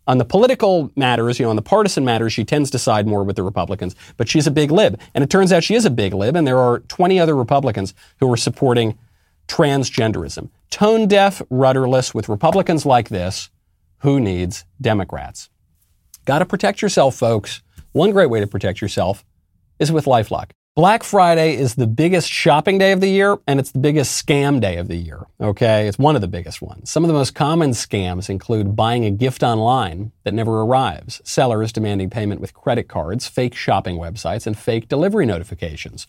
On 0.07 0.19
the 0.19 0.25
political 0.25 0.93
matters, 0.95 1.39
you 1.39 1.45
know, 1.45 1.51
on 1.51 1.57
the 1.57 1.63
partisan 1.63 2.05
matters, 2.05 2.33
she 2.33 2.45
tends 2.45 2.71
to 2.71 2.79
side 2.79 3.07
more 3.07 3.25
with 3.25 3.37
the 3.37 3.43
Republicans, 3.43 3.97
but 4.17 4.29
she's 4.29 4.47
a 4.47 4.53
big 4.53 4.71
lib. 4.71 5.01
And 5.15 5.25
it 5.25 5.31
turns 5.31 5.53
out 5.53 5.65
she 5.65 5.75
is 5.75 5.85
a 5.85 5.91
big 5.91 6.15
lib, 6.15 6.37
and 6.37 6.47
there 6.47 6.59
are 6.59 6.81
20 6.81 7.19
other 7.19 7.35
Republicans 7.35 7.93
who 8.21 8.33
are 8.33 8.37
supporting 8.37 8.99
transgenderism. 9.49 10.51
Tone 10.71 11.09
deaf, 11.09 11.43
rudderless, 11.51 12.15
with 12.15 12.29
Republicans 12.29 12.87
like 12.87 13.09
this, 13.09 13.51
who 13.99 14.21
needs 14.21 14.65
Democrats? 14.81 15.51
Got 16.25 16.41
to 16.41 16.47
protect 16.47 16.83
yourself, 16.83 17.17
folks. 17.17 17.63
One 17.93 18.11
great 18.13 18.31
way 18.31 18.41
to 18.41 18.47
protect 18.47 18.81
yourself 18.81 19.25
is 19.79 19.91
with 19.91 20.05
Lifelock. 20.05 20.51
Black 20.77 21.05
Friday 21.05 21.57
is 21.57 21.75
the 21.75 21.87
biggest 21.87 22.29
shopping 22.29 22.77
day 22.77 22.93
of 22.93 23.01
the 23.01 23.09
year, 23.09 23.39
and 23.47 23.59
it's 23.59 23.71
the 23.71 23.79
biggest 23.79 24.23
scam 24.23 24.61
day 24.61 24.77
of 24.77 24.89
the 24.89 24.97
year. 24.97 25.25
Okay? 25.41 25.89
It's 25.89 25.99
one 25.99 26.17
of 26.17 26.21
the 26.21 26.29
biggest 26.29 26.61
ones. 26.61 26.91
Some 26.91 27.03
of 27.03 27.09
the 27.09 27.15
most 27.15 27.35
common 27.35 27.71
scams 27.71 28.29
include 28.29 28.77
buying 28.77 29.07
a 29.07 29.11
gift 29.11 29.43
online 29.43 30.13
that 30.25 30.35
never 30.35 30.61
arrives, 30.61 31.23
sellers 31.25 31.73
demanding 31.73 32.11
payment 32.11 32.43
with 32.43 32.53
credit 32.53 32.89
cards, 32.89 33.27
fake 33.27 33.55
shopping 33.55 33.97
websites, 33.97 34.47
and 34.47 34.59
fake 34.59 34.87
delivery 34.87 35.25
notifications. 35.25 36.07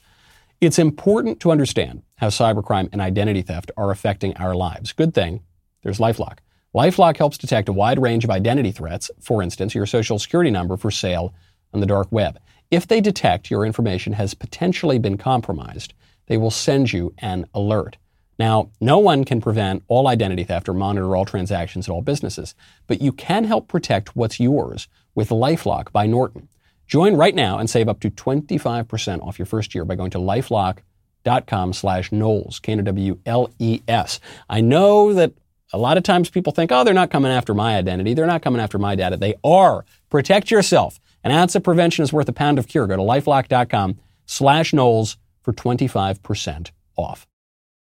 It's 0.60 0.78
important 0.78 1.40
to 1.40 1.52
understand 1.52 2.02
how 2.18 2.28
cybercrime 2.28 2.90
and 2.92 3.00
identity 3.00 3.44
theft 3.44 3.72
are 3.78 3.92
affecting 3.92 4.36
our 4.36 4.54
lives. 4.54 4.92
Good 4.92 5.14
thing 5.14 5.44
there's 5.84 6.00
Lifelock. 6.00 6.40
Lifelock 6.76 7.16
helps 7.16 7.38
detect 7.38 7.70
a 7.70 7.74
wide 7.74 8.02
range 8.02 8.26
of 8.26 8.32
identity 8.32 8.74
threats, 8.74 9.10
for 9.22 9.42
instance, 9.42 9.74
your 9.74 9.86
social 9.86 10.20
security 10.20 10.52
number 10.52 10.76
for 10.76 10.92
sale 10.92 11.34
on 11.74 11.80
the 11.80 11.86
dark 11.86 12.12
web. 12.12 12.38
If 12.70 12.88
they 12.88 13.00
detect 13.00 13.50
your 13.50 13.66
information 13.66 14.14
has 14.14 14.34
potentially 14.34 15.00
been 15.00 15.18
compromised, 15.18 15.94
they 16.26 16.36
will 16.36 16.52
send 16.52 16.92
you 16.92 17.14
an 17.20 17.46
alert. 17.54 17.98
Now, 18.38 18.70
no 18.82 19.00
one 19.00 19.24
can 19.24 19.40
prevent 19.40 19.84
all 19.88 20.08
identity 20.08 20.44
theft 20.44 20.68
or 20.68 20.74
monitor 20.74 21.16
all 21.16 21.26
transactions 21.26 21.88
at 21.88 21.92
all 21.92 22.02
businesses, 22.02 22.54
but 22.86 23.02
you 23.02 23.12
can 23.14 23.46
help 23.46 23.68
protect 23.68 24.16
what's 24.16 24.40
yours 24.40 24.88
with 25.16 25.30
LifeLock 25.30 25.92
by 25.92 26.06
Norton. 26.06 26.50
Join 26.88 27.16
right 27.16 27.34
now 27.34 27.58
and 27.58 27.70
save 27.70 27.88
up 27.88 28.00
to 28.02 28.10
25% 28.12 29.26
off 29.26 29.40
your 29.40 29.46
first 29.46 29.74
year 29.74 29.86
by 29.86 29.96
going 29.96 30.12
to 30.12 30.20
lifelock.com 30.20 31.74
slash 31.74 32.12
Knowles, 32.12 32.60
K-N-O-W-L-E-S. 32.60 34.20
I 34.50 34.62
know 34.62 35.14
that 35.14 35.34
a 35.74 35.78
lot 35.78 35.98
of 35.98 36.04
times 36.04 36.30
people 36.30 36.54
think, 36.54 36.72
oh, 36.72 36.84
they're 36.84 36.94
not 36.94 37.12
coming 37.12 37.32
after 37.32 37.54
my 37.54 37.78
identity. 37.78 38.14
They're 38.14 38.28
not 38.28 38.42
coming 38.42 38.62
after 38.62 38.78
my 38.78 38.96
data. 38.96 39.18
They 39.18 39.36
are. 39.44 39.86
Protect 40.10 40.52
yourself. 40.52 41.00
An 41.28 41.34
ounce 41.34 41.56
of 41.56 41.64
prevention 41.64 42.04
is 42.04 42.14
worth 42.14 42.30
a 42.30 42.32
pound 42.32 42.58
of 42.58 42.70
cure. 42.70 42.88
Go 42.88 42.96
to 42.96 43.02
lifelock.com 43.02 44.00
slash 44.26 44.72
Knowles 44.72 45.18
for 45.42 45.52
25% 45.52 46.72
off. 46.96 47.28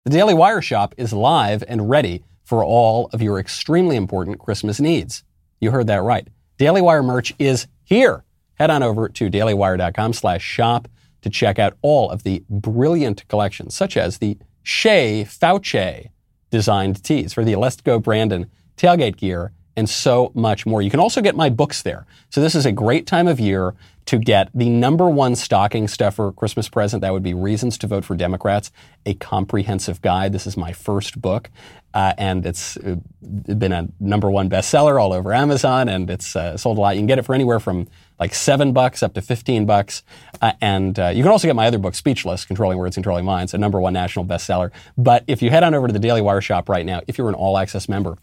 The 0.04 0.10
Daily 0.10 0.34
Wire 0.34 0.64
shop 0.64 0.96
is 0.98 1.14
live 1.14 1.64
and 1.68 1.88
ready 1.88 2.24
for 2.44 2.64
all 2.64 3.08
of 3.14 3.22
your 3.22 3.38
extremely 3.38 3.98
important 3.98 4.40
Christmas 4.40 4.80
needs. 4.80 5.24
You 5.60 5.70
heard 5.70 5.86
that 5.86 6.02
right. 6.02 6.28
Daily 6.58 6.82
Wire 6.82 7.04
merch 7.04 7.36
is 7.38 7.68
here. 7.84 8.24
Head 8.56 8.72
on 8.72 8.82
over 8.82 9.10
to 9.10 9.30
dailywire.com 9.30 10.14
slash 10.14 10.42
shop 10.42 10.88
to 11.22 11.30
check 11.30 11.60
out 11.60 11.78
all 11.84 12.10
of 12.10 12.24
the 12.24 12.44
brilliant 12.50 13.28
collections, 13.28 13.76
such 13.76 13.96
as 13.96 14.18
the 14.18 14.40
Shea 14.64 15.24
Fauci 15.24 16.10
designed 16.50 17.04
tees 17.04 17.32
for 17.32 17.44
the 17.44 17.58
Let's 17.58 17.80
Go 17.80 18.00
Brandon 18.00 18.50
tailgate 18.76 19.18
gear 19.18 19.52
and 19.76 19.90
so 19.90 20.32
much 20.34 20.66
more. 20.66 20.82
You 20.82 20.90
can 20.90 21.00
also 21.00 21.22
get 21.22 21.36
my 21.36 21.50
books 21.50 21.82
there. 21.82 22.06
So 22.30 22.42
this 22.42 22.56
is 22.56 22.66
a 22.66 22.72
great 22.72 23.08
time 23.08 23.28
of 23.28 23.40
year 23.40 23.76
to 24.06 24.20
get 24.20 24.50
the 24.54 24.70
number 24.70 25.10
one 25.10 25.36
stocking 25.36 25.88
stuffer 25.88 26.32
Christmas 26.32 26.70
present. 26.70 27.02
That 27.02 27.12
would 27.12 27.24
be 27.24 27.34
Reasons 27.34 27.78
to 27.80 27.88
Vote 27.88 28.06
for 28.06 28.16
Democrats, 28.16 28.72
a 29.06 29.16
comprehensive 29.16 30.02
guide. 30.02 30.32
This 30.32 30.46
is 30.46 30.56
my 30.56 30.74
first 30.74 31.20
book, 31.20 31.50
uh, 31.94 32.14
and 32.18 32.46
it's 32.46 32.78
been 32.78 33.72
a 33.72 33.88
number 34.00 34.30
one 34.30 34.50
bestseller 34.50 35.02
all 35.02 35.12
over 35.12 35.34
Amazon, 35.34 35.90
and 35.90 36.10
it's 36.10 36.36
uh, 36.36 36.56
sold 36.56 36.78
a 36.78 36.82
lot. 36.82 36.96
You 36.96 37.00
can 37.00 37.08
get 37.08 37.18
it 37.18 37.24
for 37.24 37.34
anywhere 37.34 37.60
from 37.60 37.88
like 38.20 38.34
seven 38.34 38.74
bucks 38.74 39.02
up 39.02 39.14
to 39.16 39.22
15 39.22 39.66
bucks. 39.66 40.04
Uh, 40.42 40.54
and 40.62 40.98
uh, 41.00 41.08
you 41.08 41.24
can 41.24 41.32
also 41.32 41.48
get 41.48 41.56
my 41.56 41.68
other 41.68 41.80
book, 41.80 41.96
Speechless, 41.96 42.46
Controlling 42.46 42.78
Words, 42.78 42.96
Controlling 42.96 43.26
Minds, 43.26 43.54
a 43.54 43.58
number 43.58 43.82
one 43.82 43.94
national 43.94 44.26
bestseller. 44.26 44.72
But 44.98 45.24
if 45.28 45.42
you 45.42 45.50
head 45.50 45.64
on 45.64 45.74
over 45.74 45.88
to 45.88 45.94
the 45.94 46.00
Daily 46.00 46.22
Wire 46.22 46.42
shop 46.42 46.70
right 46.70 46.86
now, 46.86 47.02
if 47.08 47.18
you're 47.18 47.30
an 47.30 47.36
all 47.36 47.58
access 47.58 47.90
member, 47.90 48.18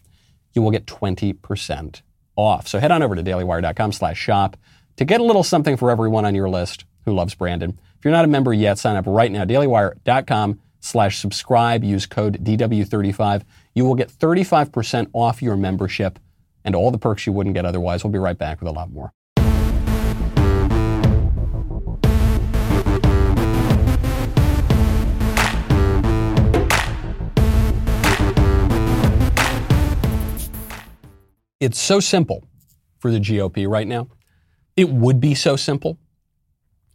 you 0.53 0.61
will 0.61 0.71
get 0.71 0.85
20% 0.85 2.01
off. 2.35 2.67
So 2.67 2.79
head 2.79 2.91
on 2.91 3.03
over 3.03 3.15
to 3.15 3.23
dailywire.com 3.23 3.91
slash 3.91 4.17
shop 4.17 4.57
to 4.97 5.05
get 5.05 5.19
a 5.19 5.23
little 5.23 5.43
something 5.43 5.77
for 5.77 5.91
everyone 5.91 6.25
on 6.25 6.35
your 6.35 6.49
list 6.49 6.85
who 7.05 7.13
loves 7.13 7.35
Brandon. 7.35 7.77
If 7.97 8.05
you're 8.05 8.11
not 8.11 8.25
a 8.25 8.29
member 8.29 8.53
yet, 8.53 8.77
sign 8.77 8.95
up 8.95 9.05
right 9.07 9.31
now, 9.31 9.45
dailywire.com 9.45 10.59
slash 10.79 11.19
subscribe. 11.19 11.83
Use 11.83 12.05
code 12.05 12.43
DW35. 12.43 13.43
You 13.73 13.85
will 13.85 13.95
get 13.95 14.09
35% 14.09 15.09
off 15.13 15.41
your 15.41 15.57
membership 15.57 16.19
and 16.65 16.75
all 16.75 16.91
the 16.91 16.97
perks 16.97 17.25
you 17.25 17.33
wouldn't 17.33 17.55
get 17.55 17.65
otherwise. 17.65 18.03
We'll 18.03 18.13
be 18.13 18.19
right 18.19 18.37
back 18.37 18.59
with 18.59 18.69
a 18.69 18.73
lot 18.73 18.91
more. 18.91 19.13
It's 31.63 31.79
so 31.79 32.01
simple 32.01 32.43
for 32.99 33.09
the 33.09 33.21
GOP 33.21 33.69
right 33.69 33.87
now. 33.87 34.09
It 34.75 34.89
would 34.89 35.21
be 35.21 35.33
so 35.33 35.55
simple. 35.55 35.97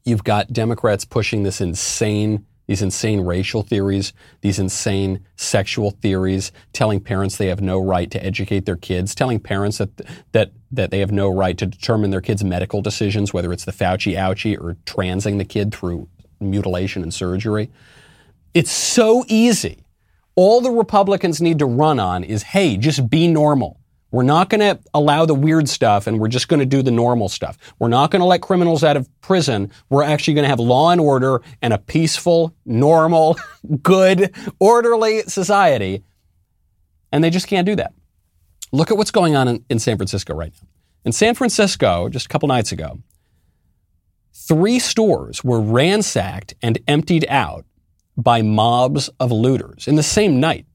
You've 0.04 0.24
got 0.24 0.52
Democrats 0.52 1.06
pushing 1.06 1.42
this 1.42 1.62
insane, 1.62 2.44
these 2.66 2.82
insane 2.82 3.22
racial 3.22 3.62
theories, 3.62 4.12
these 4.42 4.58
insane 4.58 5.24
sexual 5.36 5.92
theories, 5.92 6.52
telling 6.74 7.00
parents 7.00 7.38
they 7.38 7.46
have 7.46 7.62
no 7.62 7.80
right 7.80 8.10
to 8.10 8.22
educate 8.22 8.66
their 8.66 8.76
kids, 8.76 9.14
telling 9.14 9.40
parents 9.40 9.78
that 9.78 9.88
that 10.32 10.52
that 10.70 10.90
they 10.90 10.98
have 10.98 11.12
no 11.12 11.30
right 11.30 11.56
to 11.56 11.64
determine 11.64 12.10
their 12.10 12.20
kids' 12.20 12.44
medical 12.44 12.82
decisions, 12.82 13.32
whether 13.32 13.54
it's 13.54 13.64
the 13.64 13.72
Fauci 13.72 14.18
ouchie 14.18 14.60
or 14.60 14.76
transing 14.84 15.38
the 15.38 15.46
kid 15.46 15.74
through 15.74 16.06
mutilation 16.40 17.02
and 17.02 17.14
surgery. 17.14 17.70
It's 18.52 18.70
so 18.70 19.24
easy. 19.28 19.78
All 20.34 20.60
the 20.60 20.70
Republicans 20.70 21.40
need 21.40 21.58
to 21.60 21.64
run 21.64 21.98
on 21.98 22.22
is, 22.22 22.42
hey, 22.42 22.76
just 22.76 23.08
be 23.08 23.28
normal. 23.28 23.77
We're 24.10 24.22
not 24.22 24.48
going 24.48 24.60
to 24.60 24.82
allow 24.94 25.26
the 25.26 25.34
weird 25.34 25.68
stuff 25.68 26.06
and 26.06 26.18
we're 26.18 26.28
just 26.28 26.48
going 26.48 26.60
to 26.60 26.66
do 26.66 26.82
the 26.82 26.90
normal 26.90 27.28
stuff. 27.28 27.58
We're 27.78 27.88
not 27.88 28.10
going 28.10 28.20
to 28.20 28.26
let 28.26 28.40
criminals 28.40 28.82
out 28.82 28.96
of 28.96 29.08
prison. 29.20 29.70
We're 29.90 30.02
actually 30.02 30.34
going 30.34 30.44
to 30.44 30.48
have 30.48 30.60
law 30.60 30.90
and 30.90 31.00
order 31.00 31.42
and 31.60 31.74
a 31.74 31.78
peaceful, 31.78 32.54
normal, 32.64 33.36
good, 33.82 34.34
orderly 34.58 35.22
society. 35.22 36.02
And 37.12 37.22
they 37.22 37.30
just 37.30 37.48
can't 37.48 37.66
do 37.66 37.76
that. 37.76 37.92
Look 38.72 38.90
at 38.90 38.96
what's 38.96 39.10
going 39.10 39.36
on 39.36 39.48
in, 39.48 39.64
in 39.68 39.78
San 39.78 39.96
Francisco 39.96 40.34
right 40.34 40.52
now. 40.60 40.68
In 41.04 41.12
San 41.12 41.34
Francisco, 41.34 42.08
just 42.08 42.26
a 42.26 42.28
couple 42.28 42.48
nights 42.48 42.72
ago, 42.72 42.98
three 44.32 44.78
stores 44.78 45.44
were 45.44 45.60
ransacked 45.60 46.54
and 46.62 46.78
emptied 46.86 47.26
out 47.28 47.64
by 48.16 48.42
mobs 48.42 49.08
of 49.20 49.30
looters 49.30 49.86
in 49.86 49.96
the 49.96 50.02
same 50.02 50.40
night. 50.40 50.66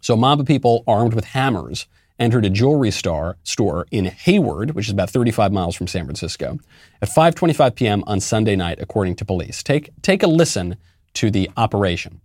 So 0.00 0.14
a 0.14 0.16
mob 0.16 0.40
of 0.40 0.46
people 0.46 0.84
armed 0.86 1.14
with 1.14 1.24
hammers 1.24 1.86
entered 2.18 2.44
a 2.44 2.50
jewelry 2.50 2.90
store, 2.90 3.36
store 3.42 3.86
in 3.90 4.06
Hayward, 4.06 4.72
which 4.72 4.86
is 4.86 4.92
about 4.92 5.10
35 5.10 5.52
miles 5.52 5.76
from 5.76 5.86
San 5.86 6.04
Francisco, 6.04 6.58
at 7.02 7.08
5:25 7.08 7.74
p.m. 7.74 8.04
on 8.06 8.20
Sunday 8.20 8.56
night, 8.56 8.78
according 8.80 9.16
to 9.16 9.24
police. 9.24 9.62
Take 9.62 9.90
take 10.02 10.22
a 10.22 10.26
listen 10.26 10.76
to 11.14 11.30
the 11.30 11.50
operation. 11.56 12.20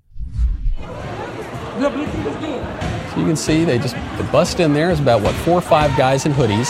So 1.79 3.19
you 3.19 3.25
can 3.25 3.35
see 3.35 3.65
they 3.65 3.77
just 3.77 3.95
they 3.95 4.31
bust 4.31 4.59
in 4.59 4.73
there. 4.73 4.91
It's 4.91 5.01
about 5.01 5.21
what 5.21 5.35
four 5.35 5.57
or 5.57 5.61
five 5.61 5.95
guys 5.97 6.25
in 6.25 6.31
hoodies. 6.31 6.69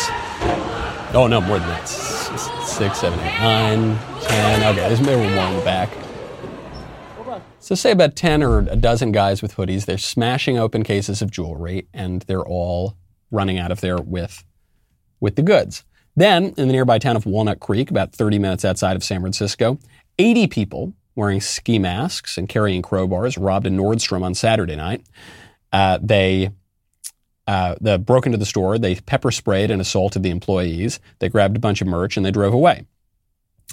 Oh 1.13 1.27
no, 1.27 1.41
more 1.41 1.59
than 1.59 1.67
that. 1.67 1.87
Six, 1.87 2.99
seven, 2.99 3.19
eight, 3.19 3.39
nine, 3.39 3.99
ten. 4.21 4.63
Okay, 4.73 4.87
there's 4.87 5.01
maybe 5.01 5.33
more 5.35 5.45
in 5.45 5.57
the 5.57 5.65
back. 5.65 5.89
So 7.59 7.75
say 7.75 7.91
about 7.91 8.15
10 8.15 8.41
or 8.41 8.59
a 8.59 8.75
dozen 8.75 9.11
guys 9.11 9.43
with 9.43 9.55
hoodies, 9.55 9.85
they're 9.85 9.99
smashing 9.99 10.57
open 10.57 10.83
cases 10.83 11.21
of 11.21 11.29
jewelry 11.29 11.87
and 11.93 12.23
they're 12.23 12.45
all 12.45 12.97
running 13.31 13.57
out 13.57 13.71
of 13.71 13.81
there 13.81 13.97
with, 13.97 14.43
with 15.19 15.35
the 15.35 15.41
goods. 15.41 15.83
Then, 16.15 16.53
in 16.57 16.67
the 16.67 16.73
nearby 16.73 16.99
town 16.99 17.15
of 17.15 17.25
Walnut 17.25 17.59
Creek, 17.59 17.89
about 17.89 18.13
30 18.13 18.37
minutes 18.37 18.65
outside 18.65 18.95
of 18.95 19.03
San 19.03 19.21
Francisco, 19.21 19.79
80 20.19 20.47
people 20.47 20.93
wearing 21.15 21.41
ski 21.41 21.79
masks 21.79 22.37
and 22.37 22.49
carrying 22.49 22.81
crowbars 22.81 23.37
robbed 23.39 23.67
a 23.67 23.69
Nordstrom 23.69 24.23
on 24.23 24.33
Saturday 24.33 24.75
night. 24.75 25.05
Uh, 25.71 25.99
they 26.01 26.51
uh, 27.47 27.75
the, 27.81 27.97
broke 27.97 28.25
into 28.25 28.37
the 28.37 28.45
store. 28.45 28.77
They 28.77 28.95
pepper 28.95 29.31
sprayed 29.31 29.71
and 29.71 29.81
assaulted 29.81 30.23
the 30.23 30.29
employees. 30.29 30.99
They 31.19 31.29
grabbed 31.29 31.57
a 31.57 31.59
bunch 31.59 31.81
of 31.81 31.87
merch 31.87 32.17
and 32.17 32.25
they 32.25 32.31
drove 32.31 32.53
away. 32.53 32.85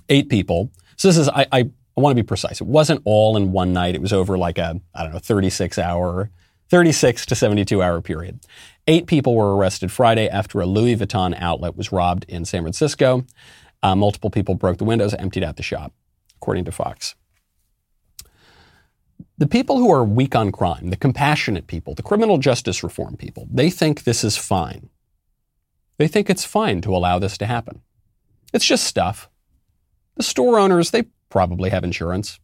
Eight 0.08 0.28
people. 0.28 0.70
So 0.96 1.08
this 1.08 1.18
is 1.18 1.28
I, 1.28 1.46
I, 1.52 1.70
I 1.96 2.00
want 2.00 2.16
to 2.16 2.22
be 2.22 2.26
precise. 2.26 2.60
It 2.60 2.66
wasn't 2.66 3.02
all 3.04 3.36
in 3.36 3.52
one 3.52 3.72
night. 3.72 3.94
It 3.94 4.00
was 4.00 4.12
over 4.12 4.38
like 4.38 4.58
a 4.58 4.80
I 4.94 5.02
don't 5.02 5.12
know 5.12 5.18
36 5.18 5.78
hour 5.78 6.30
36 6.70 7.26
to 7.26 7.34
72 7.34 7.82
hour 7.82 8.00
period. 8.00 8.40
Eight 8.88 9.06
people 9.06 9.36
were 9.36 9.54
arrested 9.54 9.92
Friday 9.92 10.30
after 10.30 10.62
a 10.62 10.66
Louis 10.66 10.96
Vuitton 10.96 11.36
outlet 11.38 11.76
was 11.76 11.92
robbed 11.92 12.24
in 12.26 12.46
San 12.46 12.62
Francisco. 12.62 13.26
Uh, 13.82 13.94
multiple 13.94 14.30
people 14.30 14.54
broke 14.54 14.78
the 14.78 14.84
windows, 14.84 15.12
and 15.12 15.20
emptied 15.20 15.44
out 15.44 15.56
the 15.56 15.62
shop, 15.62 15.92
according 16.36 16.64
to 16.64 16.72
Fox. 16.72 17.14
The 19.36 19.46
people 19.46 19.76
who 19.76 19.92
are 19.92 20.02
weak 20.02 20.34
on 20.34 20.50
crime, 20.50 20.88
the 20.88 20.96
compassionate 20.96 21.66
people, 21.66 21.94
the 21.94 22.02
criminal 22.02 22.38
justice 22.38 22.82
reform 22.82 23.18
people, 23.18 23.46
they 23.52 23.68
think 23.68 24.04
this 24.04 24.24
is 24.24 24.38
fine. 24.38 24.88
They 25.98 26.08
think 26.08 26.30
it's 26.30 26.46
fine 26.46 26.80
to 26.80 26.96
allow 26.96 27.18
this 27.18 27.36
to 27.38 27.46
happen. 27.46 27.82
It's 28.54 28.64
just 28.64 28.84
stuff. 28.84 29.28
The 30.16 30.22
store 30.22 30.58
owners, 30.58 30.92
they 30.92 31.04
probably 31.28 31.68
have 31.68 31.84
insurance. 31.84 32.40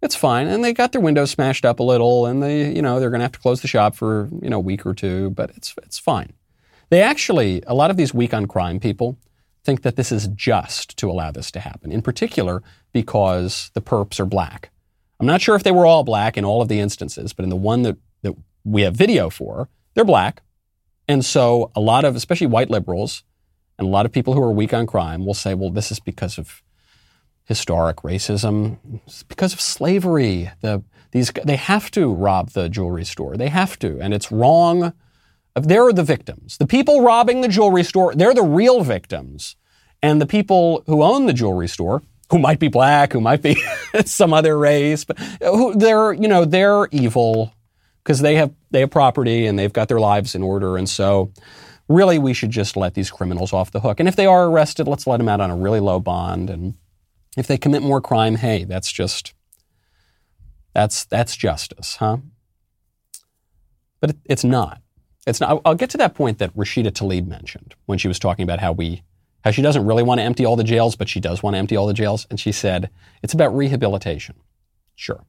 It's 0.00 0.14
fine. 0.14 0.46
And 0.46 0.62
they 0.62 0.72
got 0.72 0.92
their 0.92 1.00
windows 1.00 1.30
smashed 1.30 1.64
up 1.64 1.80
a 1.80 1.82
little 1.82 2.26
and 2.26 2.42
they, 2.42 2.72
you 2.72 2.82
know, 2.82 3.00
they're 3.00 3.10
going 3.10 3.20
to 3.20 3.24
have 3.24 3.32
to 3.32 3.38
close 3.38 3.62
the 3.62 3.68
shop 3.68 3.96
for, 3.96 4.28
you 4.40 4.48
know, 4.48 4.58
a 4.58 4.60
week 4.60 4.86
or 4.86 4.94
two, 4.94 5.30
but 5.30 5.50
it's, 5.56 5.74
it's 5.82 5.98
fine. 5.98 6.32
They 6.90 7.02
actually, 7.02 7.62
a 7.66 7.74
lot 7.74 7.90
of 7.90 7.96
these 7.96 8.14
weak 8.14 8.32
on 8.32 8.46
crime 8.46 8.80
people 8.80 9.18
think 9.64 9.82
that 9.82 9.96
this 9.96 10.12
is 10.12 10.28
just 10.28 10.96
to 10.98 11.10
allow 11.10 11.30
this 11.30 11.50
to 11.50 11.60
happen, 11.60 11.90
in 11.90 12.00
particular 12.00 12.62
because 12.92 13.70
the 13.74 13.82
perps 13.82 14.20
are 14.20 14.26
black. 14.26 14.70
I'm 15.20 15.26
not 15.26 15.40
sure 15.40 15.56
if 15.56 15.64
they 15.64 15.72
were 15.72 15.84
all 15.84 16.04
black 16.04 16.36
in 16.36 16.44
all 16.44 16.62
of 16.62 16.68
the 16.68 16.78
instances, 16.78 17.32
but 17.32 17.42
in 17.42 17.50
the 17.50 17.56
one 17.56 17.82
that, 17.82 17.96
that 18.22 18.34
we 18.64 18.82
have 18.82 18.94
video 18.94 19.30
for, 19.30 19.68
they're 19.94 20.04
black. 20.04 20.42
And 21.08 21.24
so 21.24 21.72
a 21.74 21.80
lot 21.80 22.04
of, 22.04 22.14
especially 22.14 22.46
white 22.46 22.70
liberals, 22.70 23.24
and 23.78 23.86
a 23.86 23.90
lot 23.90 24.06
of 24.06 24.12
people 24.12 24.34
who 24.34 24.42
are 24.42 24.52
weak 24.52 24.72
on 24.72 24.86
crime 24.86 25.26
will 25.26 25.34
say, 25.34 25.54
well, 25.54 25.70
this 25.70 25.90
is 25.90 25.98
because 25.98 26.38
of 26.38 26.62
historic 27.48 27.96
racism 27.98 28.76
it's 29.06 29.22
because 29.22 29.54
of 29.54 29.60
slavery. 29.60 30.50
The, 30.60 30.82
these, 31.12 31.32
they 31.44 31.56
have 31.56 31.90
to 31.92 32.12
rob 32.12 32.50
the 32.50 32.68
jewelry 32.68 33.06
store. 33.06 33.38
They 33.38 33.48
have 33.48 33.78
to. 33.78 33.98
And 34.00 34.12
it's 34.12 34.30
wrong. 34.30 34.92
They're 35.54 35.92
the 35.92 36.04
victims. 36.04 36.58
The 36.58 36.66
people 36.66 37.02
robbing 37.02 37.40
the 37.40 37.48
jewelry 37.48 37.84
store, 37.84 38.14
they're 38.14 38.34
the 38.34 38.42
real 38.42 38.82
victims. 38.82 39.56
And 40.02 40.20
the 40.20 40.26
people 40.26 40.84
who 40.86 41.02
own 41.02 41.24
the 41.24 41.32
jewelry 41.32 41.68
store, 41.68 42.02
who 42.30 42.38
might 42.38 42.58
be 42.58 42.68
black, 42.68 43.14
who 43.14 43.20
might 43.20 43.40
be 43.40 43.56
some 44.04 44.34
other 44.34 44.56
race, 44.58 45.04
but 45.04 45.18
uh, 45.18 45.50
who, 45.50 45.74
they're, 45.74 46.12
you 46.12 46.28
know, 46.28 46.44
they're 46.44 46.86
evil 46.92 47.54
because 48.04 48.20
they 48.20 48.36
have, 48.36 48.52
they 48.70 48.80
have 48.80 48.90
property 48.90 49.46
and 49.46 49.58
they've 49.58 49.72
got 49.72 49.88
their 49.88 49.98
lives 49.98 50.34
in 50.34 50.42
order. 50.42 50.76
And 50.76 50.88
so 50.88 51.32
really 51.88 52.18
we 52.18 52.34
should 52.34 52.50
just 52.50 52.76
let 52.76 52.92
these 52.92 53.10
criminals 53.10 53.54
off 53.54 53.70
the 53.70 53.80
hook. 53.80 54.00
And 54.00 54.08
if 54.08 54.16
they 54.16 54.26
are 54.26 54.46
arrested, 54.48 54.86
let's 54.86 55.06
let 55.06 55.16
them 55.16 55.30
out 55.30 55.40
on 55.40 55.50
a 55.50 55.56
really 55.56 55.80
low 55.80 55.98
bond 55.98 56.50
and 56.50 56.74
if 57.40 57.46
they 57.46 57.58
commit 57.58 57.82
more 57.82 58.00
crime, 58.00 58.36
hey, 58.36 58.64
that's 58.64 58.90
just 58.90 59.34
that's 60.74 61.04
that's 61.04 61.36
justice, 61.36 61.96
huh? 61.96 62.18
But 64.00 64.10
it, 64.10 64.16
it's 64.24 64.44
not. 64.44 64.80
It's 65.26 65.40
not. 65.40 65.60
I'll 65.64 65.74
get 65.74 65.90
to 65.90 65.98
that 65.98 66.14
point 66.14 66.38
that 66.38 66.54
Rashida 66.56 66.90
Tlaib 66.90 67.26
mentioned 67.26 67.74
when 67.86 67.98
she 67.98 68.08
was 68.08 68.18
talking 68.18 68.44
about 68.44 68.60
how 68.60 68.72
we 68.72 69.02
how 69.44 69.50
she 69.50 69.62
doesn't 69.62 69.86
really 69.86 70.02
want 70.02 70.18
to 70.18 70.24
empty 70.24 70.44
all 70.44 70.56
the 70.56 70.64
jails, 70.64 70.96
but 70.96 71.08
she 71.08 71.20
does 71.20 71.42
want 71.42 71.54
to 71.54 71.58
empty 71.58 71.76
all 71.76 71.86
the 71.86 71.94
jails, 71.94 72.26
and 72.30 72.40
she 72.40 72.52
said 72.52 72.90
it's 73.22 73.34
about 73.34 73.56
rehabilitation. 73.56 74.36
Sure. 74.94 75.24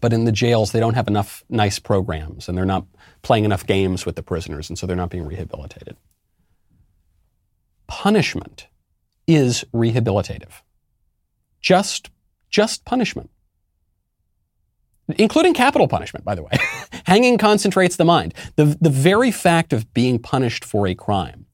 But 0.00 0.12
in 0.12 0.24
the 0.24 0.32
jails, 0.32 0.72
they 0.72 0.80
don't 0.80 0.94
have 0.94 1.08
enough 1.08 1.44
nice 1.48 1.78
programs 1.78 2.48
and 2.48 2.56
they're 2.56 2.64
not 2.64 2.86
playing 3.22 3.44
enough 3.44 3.66
games 3.66 4.06
with 4.06 4.16
the 4.16 4.22
prisoners, 4.22 4.68
and 4.68 4.78
so 4.78 4.86
they're 4.86 4.96
not 4.96 5.10
being 5.10 5.26
rehabilitated. 5.26 5.96
Punishment 7.86 8.68
is 9.26 9.64
rehabilitative. 9.74 10.62
Just, 11.62 12.10
just 12.50 12.84
punishment. 12.84 13.30
Including 15.18 15.54
capital 15.54 15.88
punishment, 15.88 16.24
by 16.24 16.34
the 16.34 16.42
way. 16.42 16.50
Hanging 17.06 17.38
concentrates 17.38 17.96
the 17.96 18.04
mind. 18.04 18.34
The, 18.56 18.76
the 18.80 18.90
very 18.90 19.30
fact 19.30 19.72
of 19.72 19.92
being 19.94 20.18
punished 20.18 20.64
for 20.64 20.86
a 20.86 20.94
crime 20.94 21.46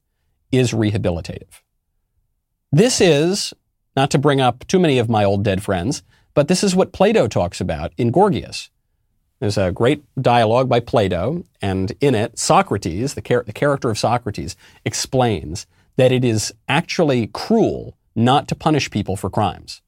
is 0.51 0.73
rehabilitative. 0.73 1.61
This 2.73 3.01
is, 3.01 3.55
not 3.97 4.11
to 4.11 4.19
bring 4.19 4.41
up 4.41 4.67
too 4.67 4.79
many 4.79 4.99
of 4.99 5.09
my 5.09 5.25
old 5.25 5.43
dead 5.43 5.63
friends, 5.63 6.03
but 6.35 6.49
this 6.49 6.63
is 6.63 6.77
what 6.77 6.93
Plato 6.93 7.27
talks 7.27 7.61
about 7.61 7.93
in 7.97 8.11
Gorgias. 8.11 8.71
There's 9.41 9.59
a 9.59 9.73
great 9.73 10.03
dialogue 10.21 10.69
by 10.69 10.81
Plato, 10.81 11.45
and 11.63 11.93
in 12.01 12.15
it, 12.15 12.39
Socrates, 12.39 13.15
the, 13.15 13.23
char- 13.23 13.45
the 13.45 13.53
character 13.53 13.89
of 13.89 13.99
Socrates, 13.99 14.57
explains 14.85 15.67
that 15.97 16.13
it 16.13 16.25
is 16.25 16.53
actually 16.69 17.29
cruel 17.29 17.97
not 18.15 18.49
to 18.49 18.55
punish 18.55 18.91
people 18.91 19.17
for 19.17 19.31
crimes 19.31 19.81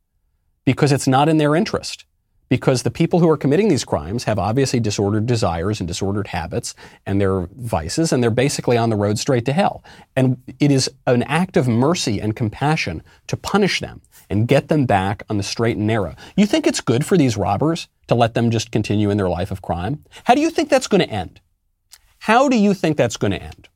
because 0.71 0.93
it's 0.93 1.09
not 1.09 1.29
in 1.29 1.39
their 1.39 1.57
interest. 1.57 2.05
Because 2.49 2.85
the 2.85 2.93
people 2.93 3.19
who 3.19 3.29
are 3.29 3.37
committing 3.37 3.69
these 3.69 3.85
crimes 3.85 4.23
have 4.23 4.39
obviously 4.39 4.79
disordered 4.79 5.27
desires 5.27 5.81
and 5.81 5.89
disordered 5.89 6.29
habits 6.29 6.77
and 7.05 7.21
their 7.21 7.49
vices, 7.57 8.13
and 8.13 8.23
they're 8.23 8.31
basically 8.31 8.77
on 8.77 8.89
the 8.89 8.95
road 8.95 9.19
straight 9.19 9.45
to 9.47 9.53
hell. 9.53 9.83
And 10.15 10.41
it 10.61 10.71
is 10.71 10.89
an 11.09 11.25
act 11.25 11.57
of 11.57 11.67
mercy 11.67 12.21
and 12.21 12.37
compassion 12.37 13.03
to 13.27 13.37
punish 13.37 13.81
them 13.81 14.01
and 14.29 14.47
get 14.47 14.69
them 14.69 14.87
back 14.87 15.25
on 15.29 15.39
the 15.39 15.43
straight 15.43 15.77
and 15.77 15.89
narrow. 15.89 16.15
You 16.37 16.47
think 16.47 16.69
it's 16.69 16.81
good 16.81 17.05
for 17.05 17.17
these 17.17 17.37
robbers 17.37 17.89
to 18.07 18.15
let 18.15 18.35
them 18.35 18.53
just 18.53 18.71
continue 18.71 19.11
in 19.11 19.17
their 19.17 19.29
life 19.29 19.51
of 19.51 19.63
crime? 19.63 20.05
How 20.23 20.37
do 20.37 20.41
you 20.41 20.51
think 20.51 20.69
that's 20.69 20.87
going 20.87 21.03
to 21.03 21.11
end? 21.11 21.41
How 22.21 22.49
do 22.49 22.57
you 22.57 22.75
think 22.75 22.97
that's 22.97 23.17
going 23.17 23.33
to 23.33 23.43
end? 23.43 23.69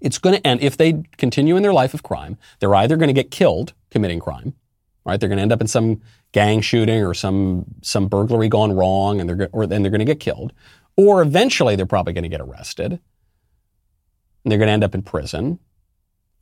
It's 0.00 0.18
going 0.18 0.36
to 0.36 0.46
end 0.46 0.60
if 0.62 0.76
they 0.76 1.02
continue 1.16 1.56
in 1.56 1.64
their 1.64 1.72
life 1.72 1.92
of 1.92 2.04
crime. 2.04 2.38
They're 2.60 2.74
either 2.76 2.96
going 2.96 3.08
to 3.08 3.20
get 3.20 3.32
killed 3.32 3.72
committing 3.90 4.20
crime, 4.20 4.54
right? 5.04 5.18
They're 5.18 5.28
going 5.28 5.38
to 5.38 5.42
end 5.42 5.52
up 5.52 5.60
in 5.60 5.66
some 5.66 6.00
gang 6.32 6.60
shooting 6.60 7.02
or 7.02 7.14
some 7.14 7.64
some 7.82 8.08
burglary 8.08 8.48
gone 8.48 8.72
wrong, 8.72 9.20
and 9.20 9.28
they're 9.28 9.48
or 9.52 9.66
then 9.66 9.82
they're 9.82 9.90
going 9.90 9.98
to 10.00 10.04
get 10.04 10.20
killed, 10.20 10.52
or 10.96 11.22
eventually 11.22 11.76
they're 11.76 11.86
probably 11.86 12.12
going 12.12 12.22
to 12.22 12.28
get 12.28 12.40
arrested, 12.40 12.92
and 12.92 13.00
they're 14.44 14.58
going 14.58 14.68
to 14.68 14.72
end 14.72 14.84
up 14.84 14.94
in 14.94 15.02
prison, 15.02 15.58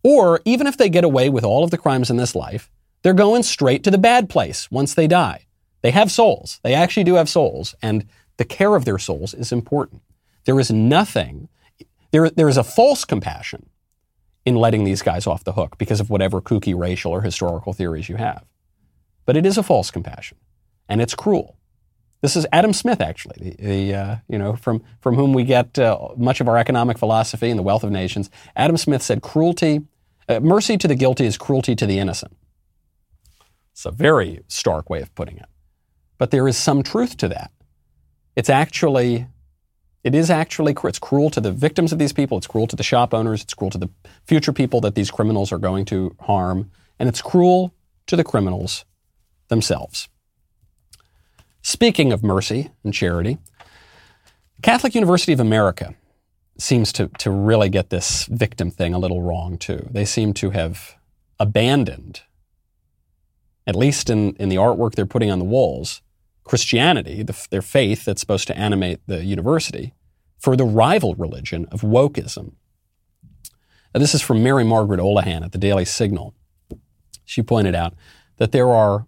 or 0.03 0.41
even 0.45 0.67
if 0.67 0.77
they 0.77 0.89
get 0.89 1.05
away 1.05 1.29
with 1.29 1.45
all 1.45 1.65
of 1.65 1.71
the 1.71 1.79
crimes 1.79 2.11
in 2.11 2.17
this 2.17 2.35
life, 2.35 2.71
they're 3.03 3.15
going 3.15 3.43
straight 3.43 3.85
to 3.85 3.91
the 3.91 3.99
bad 3.99 4.29
place 4.29 4.71
once 4.71 4.95
they 4.95 5.07
die. 5.07 5.47
They 5.83 5.91
have 5.91 6.13
souls. 6.13 6.61
They 6.63 6.75
actually 6.75 7.05
do 7.05 7.15
have 7.15 7.29
souls, 7.29 7.75
and 7.83 8.07
the 8.37 8.45
care 8.45 8.77
of 8.77 8.85
their 8.85 8.99
souls 8.99 9.35
is 9.35 9.53
important. 9.53 10.03
There 10.45 10.59
is 10.59 10.71
nothing. 10.71 11.49
There, 12.11 12.31
there 12.31 12.49
is 12.49 12.57
a 12.57 12.65
false 12.65 13.05
compassion 13.05 13.69
in 14.45 14.57
letting 14.57 14.85
these 14.85 15.03
guys 15.03 15.27
off 15.27 15.45
the 15.45 15.53
hook 15.53 15.79
because 15.79 16.01
of 16.01 16.11
whatever 16.11 16.41
kooky 16.41 16.77
racial 16.77 17.13
or 17.13 17.23
historical 17.23 17.73
theories 17.73 18.09
you 18.09 18.17
have. 18.17 18.45
But 19.25 19.37
it 19.37 19.47
is 19.47 19.57
a 19.57 19.63
false 19.63 19.91
compassion, 19.91 20.39
and 20.89 21.01
it's 21.01 21.15
cruel. 21.15 21.57
This 22.23 22.37
is 22.37 22.47
Adam 22.53 22.73
Smith, 22.73 23.01
actually, 23.01 23.57
the, 23.57 23.67
the 23.67 23.95
uh, 23.95 24.17
you 24.29 24.39
know 24.39 24.55
from 24.55 24.83
from 25.01 25.17
whom 25.17 25.33
we 25.33 25.45
get 25.45 25.79
uh, 25.79 26.09
much 26.17 26.41
of 26.41 26.49
our 26.49 26.57
economic 26.57 26.99
philosophy 26.99 27.51
and 27.51 27.59
the 27.59 27.65
wealth 27.65 27.83
of 27.83 27.91
nations. 27.91 28.31
Adam 28.57 28.77
Smith 28.77 29.03
said, 29.03 29.23
"Cruelty, 29.23 29.83
uh, 30.29 30.41
mercy 30.41 30.77
to 30.79 30.89
the 30.89 30.95
guilty 30.95 31.27
is 31.27 31.37
cruelty 31.37 31.75
to 31.75 31.87
the 31.87 31.99
innocent." 31.99 32.37
It's 33.73 33.85
a 33.85 33.91
very 33.91 34.41
stark 34.49 34.89
way 34.89 35.01
of 35.01 35.15
putting 35.15 35.37
it, 35.39 35.47
but 36.19 36.31
there 36.31 36.47
is 36.47 36.57
some 36.57 36.83
truth 36.83 37.17
to 37.19 37.29
that. 37.29 37.51
It's 38.37 38.51
actually 38.51 39.27
it 40.05 40.15
is 40.15 40.31
actually 40.31 40.77
it's 40.85 40.99
cruel 40.99 41.31
to 41.31 41.41
the 41.41 41.53
victims 41.53 41.93
of 41.93 41.99
these 41.99 42.13
people. 42.13 42.39
It's 42.39 42.47
cruel 42.47 42.69
to 42.69 42.77
the 42.77 42.83
shop 42.85 43.15
owners. 43.15 43.43
It's 43.43 43.55
cruel 43.55 43.71
to 43.71 43.79
the 43.79 43.91
future 44.25 44.53
people 44.53 44.81
that 44.83 44.95
these 44.95 45.11
criminals 45.11 45.53
are 45.53 45.59
going 45.59 45.85
to 45.87 46.15
harm, 46.21 46.71
and 47.01 47.09
it's 47.09 47.23
cruel 47.23 47.75
to 48.07 48.15
the 48.15 48.25
criminals 48.25 48.85
themselves. 49.53 50.09
Speaking 51.61 52.11
of 52.11 52.25
mercy 52.25 52.71
and 52.83 52.93
charity, 52.93 53.37
Catholic 54.63 54.95
University 54.95 55.35
of 55.35 55.41
America 55.41 55.95
seems 56.59 56.91
to, 56.95 57.09
to 57.19 57.31
really 57.31 57.69
get 57.69 57.91
this 57.91 58.25
victim 58.27 58.71
thing 58.71 58.95
a 58.95 58.99
little 58.99 59.21
wrong 59.21 59.59
too. 59.59 59.87
They 59.91 60.07
seem 60.07 60.33
to 60.35 60.51
have 60.51 60.97
abandoned, 61.39 62.23
at 63.67 63.77
least 63.77 64.09
in, 64.09 64.35
in 64.37 64.49
the 64.49 64.57
artwork 64.57 64.95
they're 64.95 65.07
putting 65.07 65.31
on 65.31 65.39
the 65.39 65.45
walls, 65.45 66.01
Christianity, 66.45 67.23
the, 67.23 67.47
their 67.51 67.63
faith 67.63 68.07
that's 68.07 68.21
supposed 68.21 68.47
to 68.49 68.57
animate 68.57 69.01
the 69.07 69.23
university, 69.23 69.93
for 70.39 70.57
the 70.57 70.65
rival 70.65 71.15
religion 71.15 71.67
of 71.71 71.83
wokeism. 71.83 72.55
Now, 73.95 74.01
this 74.01 74.15
is 74.15 74.23
from 74.23 74.43
Mary 74.43 74.65
Margaret 74.65 75.01
Olohan 75.01 75.45
at 75.45 75.53
the 75.53 75.59
Daily 75.59 75.85
Signal. 75.85 76.35
She 77.25 77.43
pointed 77.43 77.75
out 77.75 77.95
that 78.39 78.53
there 78.53 78.71
are 78.71 79.07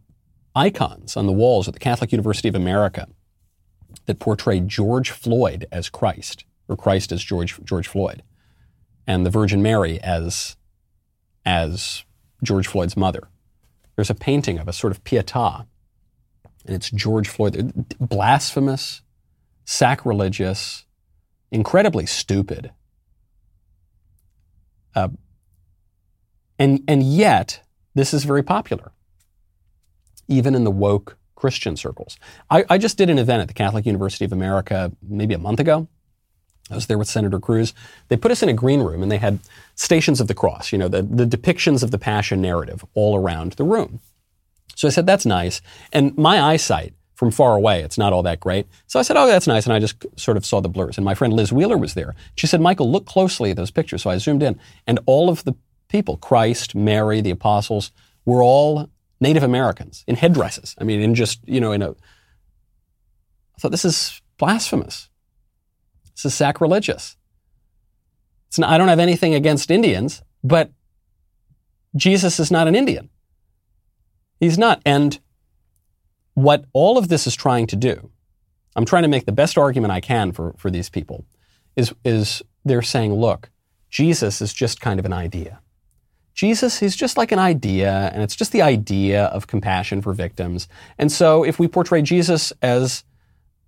icons 0.55 1.17
on 1.17 1.27
the 1.27 1.33
walls 1.33 1.69
at 1.69 1.75
the 1.75 1.81
Catholic 1.81 2.13
University 2.13 2.49
of 2.49 2.55
America 2.55 3.09
that 4.07 4.19
portray 4.19 4.61
George 4.61 5.11
Floyd 5.11 5.67
as 5.73 5.89
Christ, 5.89 6.45
or 6.69 6.77
Christ 6.77 7.13
as 7.13 7.23
George, 7.23 7.59
George 7.65 7.89
Floyd, 7.89 8.23
and 9.07 9.25
the 9.25 9.31
Virgin 9.31 9.63
Mary 9.63 10.01
as, 10.01 10.57
as 11.45 12.05
George 12.43 12.67
Floyd's 12.67 12.97
mother. 12.97 13.29
There's 13.97 14.11
a 14.11 14.15
painting 14.15 14.59
of 14.59 14.69
a 14.69 14.73
sort 14.73 14.93
of 14.93 15.05
Pietà, 15.05 15.67
and 16.67 16.75
it's 16.75 16.91
George 16.91 17.29
Floyd. 17.29 17.97
Blasphemous, 18.01 19.03
sacrilegious, 19.65 20.85
incredibly 21.51 22.07
stupid. 22.07 22.73
Uh, 24.95 25.09
and, 26.59 26.83
and 26.87 27.03
yet, 27.03 27.61
this 27.95 28.15
is 28.15 28.25
very 28.25 28.43
popular 28.43 28.94
even 30.29 30.55
in 30.55 30.65
the 30.65 30.71
woke 30.71 31.17
Christian 31.35 31.77
circles. 31.77 32.17
I, 32.51 32.65
I, 32.71 32.79
just 32.79 32.97
did 32.97 33.11
an 33.11 33.19
event 33.19 33.43
at 33.43 33.49
the 33.49 33.55
Catholic 33.55 33.85
University 33.85 34.25
of 34.25 34.33
America 34.33 34.93
maybe 35.03 35.35
a 35.35 35.39
month 35.39 35.61
ago. 35.61 35.89
I 36.71 36.75
was 36.75 36.87
there 36.87 36.97
with 36.97 37.09
Senator 37.09 37.39
Cruz. 37.39 37.75
They 38.09 38.17
put 38.17 38.31
us 38.31 38.43
in 38.43 38.49
a 38.49 38.55
green 38.55 38.81
room 38.81 39.03
and 39.03 39.13
they 39.13 39.19
had 39.19 39.41
stations 39.75 40.21
of 40.21 40.29
the 40.29 40.35
cross, 40.35 40.73
you 40.73 40.79
know, 40.79 40.89
the, 40.89 41.03
the 41.03 41.27
depictions 41.27 41.83
of 41.83 41.91
the 41.91 41.99
passion 41.99 42.41
narrative 42.41 42.85
all 42.95 43.17
around 43.17 43.53
the 43.53 43.65
room. 43.65 44.01
So 44.75 44.89
I 44.89 44.91
said, 44.91 45.07
that's 45.07 45.27
nice. 45.27 45.61
And 45.93 46.17
my 46.17 46.41
eyesight 46.41 46.95
from 47.15 47.31
far 47.31 47.55
away, 47.55 47.83
it's 47.83 47.99
not 47.99 48.13
all 48.13 48.23
that 48.23 48.41
great. 48.41 48.67
So 48.87 48.99
I 48.99 49.03
said, 49.03 49.17
oh, 49.17 49.27
that's 49.27 49.47
nice. 49.47 49.67
And 49.67 49.75
I 49.75 49.79
just 49.79 50.05
sort 50.19 50.37
of 50.37 50.47
saw 50.47 50.61
the 50.61 50.69
blurs. 50.69 50.97
And 50.97 51.05
my 51.05 51.15
friend 51.15 51.33
Liz 51.33 51.53
Wheeler 51.53 51.77
was 51.77 51.95
there. 51.95 52.15
She 52.35 52.47
said, 52.47 52.61
Michael, 52.61 52.91
look 52.91 53.07
closely 53.07 53.51
at 53.51 53.57
those 53.57 53.71
pictures. 53.71 54.03
So 54.03 54.11
I 54.11 54.19
zoomed 54.19 54.43
in 54.43 54.59
and 54.87 54.99
all 55.07 55.29
of 55.29 55.45
the 55.45 55.55
people, 55.89 56.17
Christ, 56.17 56.75
Mary, 56.75 57.21
the 57.21 57.31
apostles, 57.31 57.93
were 58.25 58.43
all 58.43 58.89
Native 59.25 59.43
Americans 59.43 60.05
in 60.07 60.15
headdresses. 60.17 60.77
I 60.81 60.85
mean, 60.85 61.01
in 61.01 61.15
just, 61.15 61.41
you 61.47 61.61
know, 61.61 61.73
in 61.73 61.83
a. 61.83 61.91
I 61.91 63.59
thought 63.59 63.71
this 63.71 63.85
is 63.85 64.21
blasphemous. 64.39 65.09
This 66.15 66.27
is 66.27 66.35
sacrilegious. 66.35 67.17
It's 68.49 68.59
not, 68.59 68.71
I 68.71 68.79
don't 68.79 68.89
have 68.89 69.01
anything 69.01 69.35
against 69.35 69.71
Indians, 69.71 70.23
but 70.43 70.71
Jesus 71.97 72.39
is 72.39 72.51
not 72.51 72.69
an 72.69 72.77
Indian. 72.77 73.09
He's 74.39 74.59
not. 74.59 74.81
And 74.85 75.19
what 76.35 76.65
all 76.73 76.99
of 76.99 77.09
this 77.09 77.27
is 77.27 77.35
trying 77.35 77.67
to 77.69 77.77
do, 77.77 78.11
I'm 78.77 78.85
trying 78.85 79.05
to 79.05 79.09
make 79.09 79.27
the 79.27 79.33
best 79.33 79.57
argument 79.57 79.93
I 79.93 80.01
can 80.01 80.33
for, 80.33 80.55
for 80.57 80.71
these 80.71 80.91
people, 80.91 81.25
is, 81.77 81.95
is 82.05 82.43
they're 82.65 82.83
saying, 82.83 83.15
look, 83.15 83.51
Jesus 83.89 84.41
is 84.41 84.53
just 84.53 84.81
kind 84.81 85.01
of 85.01 85.07
an 85.07 85.13
idea. 85.13 85.61
Jesus, 86.35 86.81
he's 86.81 86.97
just 86.97 87.17
like 87.17 87.31
an 87.31 87.39
idea, 87.39 88.11
and 88.13 88.23
it's 88.23 88.35
just 88.35 88.53
the 88.53 88.63
idea 88.63 89.27
of 89.27 89.47
compassion 89.47 90.03
for 90.03 90.13
victims. 90.13 90.69
And 90.99 91.11
so 91.11 91.45
if 91.45 91.59
we 91.59 91.69
portray 91.69 92.03
Jesus 92.03 92.53
as 92.61 93.05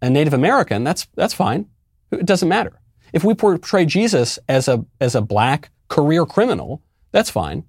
a 0.03 0.11
Native 0.11 0.35
American, 0.35 0.83
that's, 0.85 1.07
that's 1.15 1.35
fine. 1.35 1.67
It 2.11 2.27
doesn't 2.27 2.49
matter. 2.49 2.81
If 3.13 3.25
we 3.25 3.35
portray 3.35 3.87
Jesus 3.87 4.39
as 4.49 4.69
a, 4.69 4.85
as 5.01 5.15
a 5.15 5.21
black 5.21 5.71
career 5.89 6.27
criminal, 6.27 6.83
that's 7.13 7.31
fine. 7.31 7.65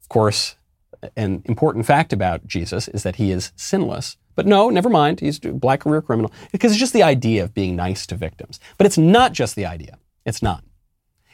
Of 0.00 0.08
course, 0.08 0.56
an 1.16 1.42
important 1.44 1.86
fact 1.86 2.12
about 2.12 2.46
Jesus 2.46 2.88
is 2.88 3.02
that 3.02 3.16
he 3.16 3.32
is 3.32 3.52
sinless. 3.56 4.16
But 4.36 4.46
no, 4.46 4.70
never 4.70 4.88
mind. 4.88 5.20
He's 5.20 5.44
a 5.44 5.52
black 5.52 5.80
career 5.80 6.02
criminal 6.02 6.32
because 6.52 6.72
it's 6.72 6.80
just 6.80 6.92
the 6.92 7.02
idea 7.02 7.42
of 7.44 7.54
being 7.54 7.76
nice 7.76 8.06
to 8.06 8.16
victims. 8.16 8.60
But 8.78 8.86
it's 8.86 8.98
not 8.98 9.32
just 9.32 9.56
the 9.56 9.66
idea. 9.66 9.98
It's 10.24 10.42
not. 10.42 10.64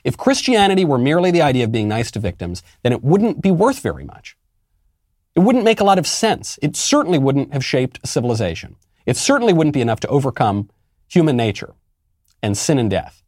If 0.04 0.16
Christianity 0.16 0.84
were 0.84 0.98
merely 0.98 1.30
the 1.30 1.42
idea 1.42 1.64
of 1.64 1.72
being 1.72 1.88
nice 1.88 2.10
to 2.12 2.18
victims, 2.18 2.62
then 2.82 2.92
it 2.92 3.02
wouldn't 3.02 3.42
be 3.42 3.50
worth 3.50 3.80
very 3.80 4.04
much. 4.04 4.36
It 5.34 5.40
wouldn't 5.40 5.64
make 5.64 5.80
a 5.80 5.84
lot 5.84 5.98
of 5.98 6.06
sense. 6.06 6.58
It 6.62 6.76
certainly 6.76 7.18
wouldn't 7.18 7.52
have 7.52 7.64
shaped 7.64 8.06
civilization. 8.06 8.76
It 9.06 9.16
certainly 9.16 9.52
wouldn't 9.52 9.74
be 9.74 9.80
enough 9.80 10.00
to 10.00 10.08
overcome 10.08 10.70
human 11.08 11.36
nature 11.36 11.74
and 12.42 12.56
sin 12.56 12.78
and 12.78 12.90
death. 12.90 13.22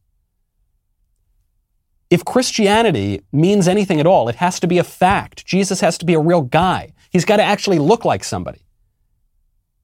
If 2.11 2.25
Christianity 2.25 3.23
means 3.33 3.67
anything 3.67 3.99
at 3.99 4.07
all, 4.07 4.29
it 4.29 4.35
has 4.37 4.61
to 4.61 4.67
be 4.67 4.79
a 4.79 4.85
fact. 4.85 5.47
Jesus 5.47 5.81
has 5.81 5.97
to 5.99 6.05
be 6.05 6.15
a 6.15 6.21
real 6.21 6.43
guy. 6.43 6.93
He's 7.11 7.25
got 7.25 7.39
to 7.39 7.43
actually 7.43 7.79
look 7.79 8.05
like 8.05 8.23
somebody. 8.23 8.67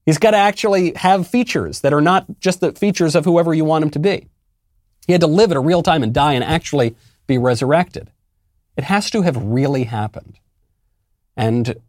He's 0.05 0.18
got 0.18 0.32
to 0.32 0.36
actually 0.36 0.93
have 0.97 1.26
features 1.26 1.80
that 1.80 1.93
are 1.93 2.01
not 2.01 2.26
just 2.41 2.61
the 2.61 2.72
features 2.72 3.14
of 3.14 3.24
whoever 3.24 3.55
you 3.55 3.64
want 3.64 3.84
him 3.84 3.91
to 3.91 3.99
be. 3.99 4.28
He 5.09 5.13
had 5.13 5.23
to 5.23 5.27
live 5.27 5.51
at 5.51 5.57
a 5.57 5.61
real 5.61 5.83
time 5.83 6.05
and 6.05 6.15
die 6.15 6.35
and 6.35 6.45
actually 6.45 6.95
be 7.27 7.39
resurrected. 7.39 8.13
It 8.77 8.85
has 8.85 9.11
to 9.11 9.23
have 9.23 9.37
really 9.37 9.85
happened. 9.85 10.39
And 11.37 11.81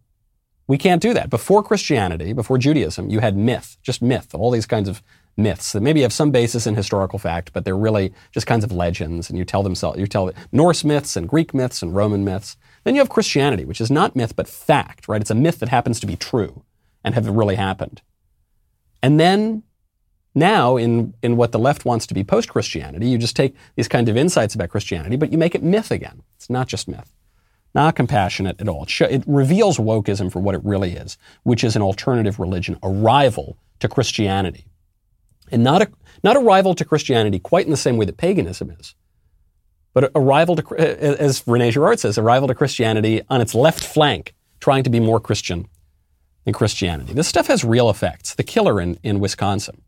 We 0.70 0.78
can't 0.78 1.02
do 1.02 1.16
that. 1.16 1.32
Before 1.32 1.64
Christianity, 1.64 2.32
before 2.32 2.60
Judaism, 2.60 3.10
you 3.10 3.22
had 3.22 3.36
myth, 3.36 3.78
just 3.82 4.04
myth, 4.04 4.36
all 4.36 4.52
these 4.52 4.68
kinds 4.68 4.88
of 4.88 5.02
myths 5.36 5.72
that 5.72 5.82
maybe 5.82 6.04
have 6.04 6.14
some 6.14 6.30
basis 6.30 6.68
in 6.68 6.76
historical 6.76 7.18
fact, 7.18 7.52
but 7.54 7.66
they're 7.66 7.76
really 7.76 8.14
just 8.32 8.46
kinds 8.46 8.64
of 8.64 8.72
legends. 8.72 9.30
And 9.30 9.38
you 9.40 9.46
tell 9.46 9.64
them, 9.64 9.74
you 9.98 10.06
tell 10.06 10.32
Norse 10.52 10.84
myths 10.84 11.16
and 11.16 11.28
Greek 11.28 11.56
myths 11.56 11.82
and 11.82 11.96
Roman 11.96 12.24
myths. 12.24 12.56
Then 12.84 12.94
you 12.94 13.02
have 13.02 13.10
Christianity, 13.10 13.66
which 13.66 13.82
is 13.82 13.90
not 13.90 14.16
myth, 14.16 14.36
but 14.36 14.48
fact, 14.48 15.08
right? 15.08 15.22
It's 15.22 15.32
a 15.32 15.36
myth 15.36 15.58
that 15.58 15.70
happens 15.70 16.00
to 16.02 16.06
be 16.06 16.16
true 16.16 16.62
and 17.04 17.16
have 17.16 17.28
really 17.28 17.56
happened. 17.56 18.04
And 19.02 19.20
then 19.20 19.64
now, 20.36 20.78
in, 20.78 21.14
in 21.24 21.38
what 21.38 21.52
the 21.52 21.60
left 21.60 21.86
wants 21.86 22.06
to 22.08 22.14
be 22.14 22.24
post 22.24 22.50
Christianity, 22.50 23.08
you 23.08 23.18
just 23.18 23.36
take 23.36 23.56
these 23.76 23.88
kinds 23.88 24.10
of 24.10 24.18
insights 24.18 24.56
about 24.56 24.70
Christianity, 24.70 25.18
but 25.18 25.32
you 25.32 25.38
make 25.38 25.56
it 25.56 25.64
myth 25.64 25.92
again. 25.92 26.22
It's 26.36 26.50
not 26.50 26.68
just 26.68 26.88
myth. 26.88 27.14
Not 27.74 27.96
compassionate 27.96 28.60
at 28.62 28.68
all. 28.68 28.84
It, 28.84 28.90
sh- 28.90 29.02
it 29.02 29.24
reveals 29.28 29.78
wokeism 29.78 30.32
for 30.32 30.40
what 30.40 30.56
it 30.56 30.62
really 30.64 30.94
is, 30.94 31.18
which 31.44 31.64
is 31.64 31.76
an 31.76 31.82
alternative 31.82 32.40
religion, 32.40 32.78
a 32.84 32.90
rival 32.90 33.58
to 33.80 33.88
Christianity. 33.88 34.66
And 35.52 35.64
not 35.64 35.82
a, 35.82 35.92
not 36.24 36.36
a 36.36 36.40
rival 36.40 36.76
to 36.76 36.86
Christianity 36.86 37.40
quite 37.40 37.66
in 37.66 37.72
the 37.72 37.78
same 37.78 37.98
way 37.98 38.06
that 38.06 38.18
paganism 38.18 38.72
is, 38.72 38.96
but 39.94 40.12
a 40.14 40.22
rival 40.22 40.56
to, 40.56 40.76
as 40.78 41.44
Rene 41.48 41.72
Girard 41.72 42.00
says, 42.00 42.18
a 42.18 42.24
rival 42.24 42.48
to 42.48 42.56
Christianity 42.56 43.24
on 43.30 43.42
its 43.42 43.56
left 43.56 43.84
flank, 43.84 44.36
trying 44.60 44.84
to 44.84 44.90
be 44.90 45.00
more 45.00 45.20
Christian 45.20 45.68
than 46.46 46.54
Christianity. 46.54 47.14
This 47.14 47.28
stuff 47.28 47.48
has 47.48 47.64
real 47.64 47.90
effects. 47.90 48.36
The 48.36 48.44
killer 48.44 48.80
in, 48.80 49.00
in 49.04 49.20
Wisconsin 49.20 49.82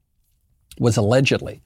was 0.80 0.98
allegedly 0.98 1.62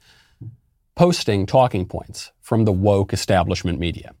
posting 0.94 1.46
talking 1.46 1.86
points 1.86 2.32
from 2.40 2.64
the 2.64 2.72
woke 2.72 3.12
establishment 3.12 3.78
media. 3.78 4.12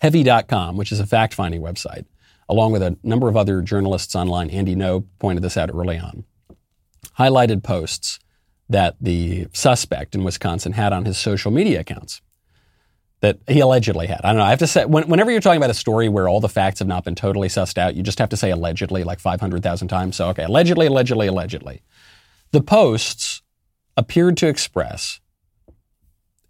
Heavy.com, 0.00 0.76
which 0.76 0.90
is 0.90 1.00
a 1.00 1.06
fact 1.06 1.34
finding 1.34 1.60
website, 1.60 2.06
along 2.48 2.72
with 2.72 2.82
a 2.82 2.96
number 3.02 3.28
of 3.28 3.36
other 3.36 3.62
journalists 3.62 4.14
online, 4.14 4.50
Andy 4.50 4.74
Ngo 4.74 5.04
pointed 5.18 5.42
this 5.42 5.56
out 5.56 5.70
early 5.72 5.98
on, 5.98 6.24
highlighted 7.18 7.62
posts 7.62 8.18
that 8.68 8.96
the 9.00 9.46
suspect 9.52 10.14
in 10.14 10.24
Wisconsin 10.24 10.72
had 10.72 10.92
on 10.92 11.04
his 11.04 11.18
social 11.18 11.50
media 11.50 11.80
accounts 11.80 12.22
that 13.20 13.38
he 13.46 13.60
allegedly 13.60 14.06
had. 14.06 14.20
I 14.24 14.28
don't 14.28 14.38
know. 14.38 14.44
I 14.44 14.50
have 14.50 14.58
to 14.58 14.66
say, 14.66 14.84
when, 14.84 15.08
whenever 15.08 15.30
you're 15.30 15.40
talking 15.40 15.58
about 15.58 15.70
a 15.70 15.74
story 15.74 16.08
where 16.08 16.28
all 16.28 16.40
the 16.40 16.48
facts 16.48 16.80
have 16.80 16.88
not 16.88 17.04
been 17.04 17.14
totally 17.14 17.48
sussed 17.48 17.78
out, 17.78 17.94
you 17.94 18.02
just 18.02 18.18
have 18.18 18.28
to 18.30 18.36
say 18.36 18.50
allegedly 18.50 19.04
like 19.04 19.18
500,000 19.18 19.88
times. 19.88 20.16
So, 20.16 20.28
okay, 20.28 20.44
allegedly, 20.44 20.86
allegedly, 20.86 21.26
allegedly. 21.26 21.82
The 22.52 22.60
posts 22.60 23.42
appeared 23.96 24.36
to 24.38 24.48
express 24.48 25.20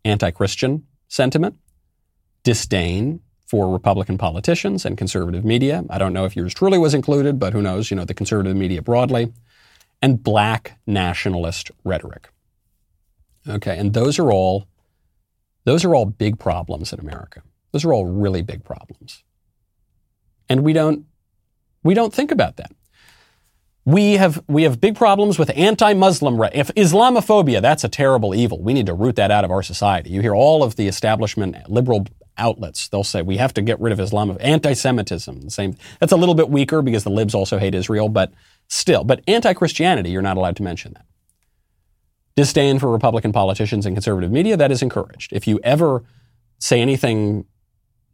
anti 0.05 0.31
Christian 0.31 0.87
sentiment, 1.09 1.57
disdain 2.43 3.21
for 3.47 3.73
Republican 3.73 4.19
politicians 4.19 4.85
and 4.85 4.97
conservative 4.97 5.45
media. 5.45 5.85
I 5.91 5.99
don't 5.99 6.13
know 6.13 6.25
if 6.25 6.35
yours 6.35 6.55
truly 6.55 6.79
was 6.79 6.95
included, 6.95 7.39
but 7.39 7.53
who 7.53 7.63
knows, 7.63 7.91
you 7.91 7.97
know, 7.97 8.05
the 8.05 8.15
conservative 8.15 8.57
media 8.57 8.83
broadly, 8.83 9.33
and 10.01 10.23
black 10.23 10.79
nationalist 10.87 11.71
rhetoric. 11.85 12.31
Okay, 13.49 13.79
and 13.79 13.93
those 13.93 14.19
are 14.19 14.33
all 14.33 14.67
those 15.65 15.85
are 15.85 15.95
all 15.95 16.05
big 16.07 16.39
problems 16.39 16.93
in 16.93 17.01
America. 17.01 17.43
Those 17.73 17.85
are 17.85 17.93
all 17.93 18.07
really 18.07 18.43
big 18.43 18.65
problems. 18.65 19.25
And 20.49 20.63
we 20.63 20.73
don't 20.73 21.07
we 21.83 21.95
don't 21.95 22.13
think 22.13 22.31
about 22.31 22.57
that. 22.57 22.73
We 23.87 24.14
have, 24.14 24.43
we 24.49 24.62
have 24.62 24.80
big 24.80 24.97
problems 24.97 25.39
with 25.39 25.51
anti-Muslim, 25.55 26.41
if 26.55 26.68
Islamophobia, 26.68 27.61
that's 27.61 27.85
a 27.85 27.89
terrible 27.89 28.35
evil. 28.35 28.62
We 28.62 28.72
need 28.72 28.87
to 28.87 28.95
root 28.95 29.16
that 29.16 29.30
out 29.30 29.45
of 29.45 29.51
our 29.51 29.62
society. 29.62 30.09
You 30.09 30.22
hear 30.22 30.35
all 30.35 30.62
of 30.62 30.76
the 30.76 30.89
establishment 30.89 31.68
liberal 31.68 32.07
outlets. 32.39 32.89
They'll 32.89 33.05
say 33.05 33.20
we 33.20 33.37
have 33.37 33.53
to 33.55 33.62
get 33.62 33.78
rid 33.78 33.93
of 33.93 34.01
Islam, 34.01 34.37
anti-Semitism. 34.41 35.51
Same. 35.51 35.76
That's 36.01 36.12
a 36.12 36.16
little 36.16 36.35
bit 36.35 36.49
weaker 36.49 36.80
because 36.80 37.05
the 37.05 37.11
libs 37.11 37.35
also 37.35 37.59
hate 37.59 37.74
Israel, 37.74 38.09
but 38.09 38.32
still. 38.68 39.05
But 39.05 39.22
anti-Christianity, 39.28 40.11
you're 40.11 40.22
not 40.22 40.39
allowed 40.39 40.57
to 40.57 40.62
mention 40.62 40.95
that. 40.95 41.05
Disdain 42.37 42.78
for 42.78 42.91
Republican 42.91 43.32
politicians 43.32 43.85
and 43.85 43.95
conservative 43.95 44.32
media, 44.32 44.57
that 44.57 44.72
is 44.72 44.80
encouraged. 44.80 45.32
If 45.32 45.47
you 45.47 45.61
ever 45.62 46.05
say 46.59 46.80
anything 46.80 47.45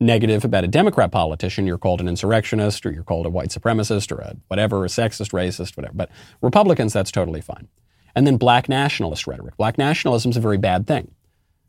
negative 0.01 0.45
about 0.45 0.65
a 0.65 0.69
Democrat 0.69 1.13
politician, 1.13 1.67
you're 1.67 1.79
called 1.79 2.01
an 2.01 2.09
insurrectionist 2.09 2.85
or 2.87 2.91
you're 2.91 3.05
called 3.05 3.27
a 3.27 3.31
white 3.31 3.51
supremacist 3.51 4.11
or 4.11 4.21
a 4.21 4.37
whatever, 4.49 4.85
a 4.85 4.89
sexist, 4.89 5.33
racist, 5.33 5.77
whatever. 5.77 5.95
But 5.95 6.11
Republicans, 6.41 6.93
that's 6.93 7.13
totally 7.13 7.43
fine. 7.43 7.69
And 8.15 8.27
then 8.27 8.39
black 8.39 8.69
nationalist 8.69 9.27
rhetoric. 9.27 9.57
Black 9.57 9.79
nationalism 9.79 10.31
is 10.31 10.37
a 10.37 10.41
very 10.41 10.59
bad 10.59 10.87
thing. 10.87 11.13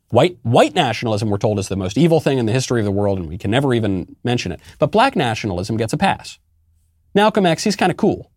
White, 0.09 0.38
white 0.41 0.73
nationalism, 0.73 1.29
we're 1.29 1.38
told, 1.38 1.59
is 1.59 1.69
the 1.69 1.75
most 1.75 1.97
evil 1.97 2.19
thing 2.19 2.38
in 2.38 2.45
the 2.45 2.51
history 2.51 2.82
of 2.82 2.86
the 2.86 2.91
world, 2.91 3.17
and 3.17 3.29
we 3.29 3.38
can 3.38 3.51
never 3.51 3.73
even 3.73 4.15
mention 4.23 4.51
it. 4.51 4.59
But 4.79 4.91
black 4.91 5.15
nationalism 5.15 5.77
gets 5.77 5.93
a 5.93 5.97
pass. 5.97 6.39
Malcolm 7.13 7.45
X, 7.45 7.63
he's 7.63 7.75
kind 7.75 7.91
of 7.91 7.97
cool, 7.97 8.32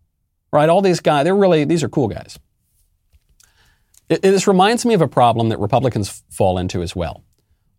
right? 0.53 0.69
All 0.69 0.81
these 0.81 0.99
guys, 0.99 1.25
they're 1.25 1.35
really, 1.35 1.65
these 1.65 1.83
are 1.83 1.89
cool 1.89 2.07
guys. 2.07 2.39
It, 4.07 4.21
this 4.21 4.47
reminds 4.47 4.85
me 4.85 4.93
of 4.93 5.01
a 5.01 5.07
problem 5.07 5.49
that 5.49 5.59
Republicans 5.59 6.23
fall 6.29 6.57
into 6.57 6.81
as 6.81 6.95
well 6.95 7.23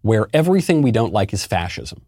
where 0.03 0.29
everything 0.33 0.83
we 0.83 0.91
don't 0.91 1.13
like 1.13 1.33
is 1.33 1.45
fascism. 1.45 2.03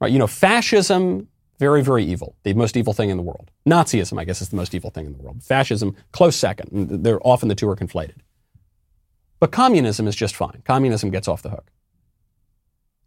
Right? 0.00 0.12
You 0.12 0.18
know, 0.18 0.26
fascism, 0.26 1.28
very, 1.58 1.82
very 1.82 2.04
evil. 2.04 2.36
The 2.44 2.54
most 2.54 2.76
evil 2.76 2.92
thing 2.92 3.10
in 3.10 3.16
the 3.16 3.22
world. 3.22 3.50
Nazism, 3.66 4.18
I 4.18 4.24
guess, 4.24 4.40
is 4.40 4.50
the 4.50 4.56
most 4.56 4.74
evil 4.74 4.90
thing 4.90 5.06
in 5.06 5.12
the 5.12 5.18
world. 5.18 5.42
Fascism, 5.42 5.96
close 6.12 6.36
second. 6.36 7.04
They're 7.04 7.24
often 7.26 7.48
the 7.48 7.54
two 7.54 7.68
are 7.68 7.76
conflated. 7.76 8.20
But 9.40 9.52
communism 9.52 10.06
is 10.06 10.16
just 10.16 10.36
fine. 10.36 10.62
Communism 10.64 11.10
gets 11.10 11.28
off 11.28 11.42
the 11.42 11.50
hook. 11.50 11.70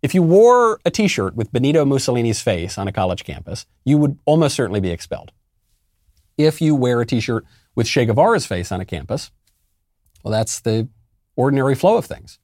If 0.02 0.16
you 0.16 0.24
wore 0.24 0.80
a 0.84 0.90
t-shirt 0.90 1.36
with 1.36 1.52
Benito 1.52 1.86
Mussolini's 1.86 2.42
face 2.42 2.78
on 2.78 2.88
a 2.88 2.92
college 2.92 3.24
campus, 3.24 3.66
you 3.86 3.98
would 3.98 4.18
almost 4.26 4.56
certainly 4.56 4.80
be 4.80 4.90
expelled. 4.90 5.32
If 6.38 6.60
you 6.60 6.74
wear 6.74 7.02
a 7.02 7.06
t-shirt 7.06 7.46
with 7.76 7.88
Che 7.88 8.06
Guevara's 8.06 8.46
face 8.46 8.72
on 8.72 8.82
a 8.82 8.86
campus, 8.86 9.32
well, 10.24 10.32
that's 10.32 10.60
the 10.60 10.88
ordinary 11.36 11.76
flow 11.76 11.98
of 11.98 12.06
things. 12.06 12.40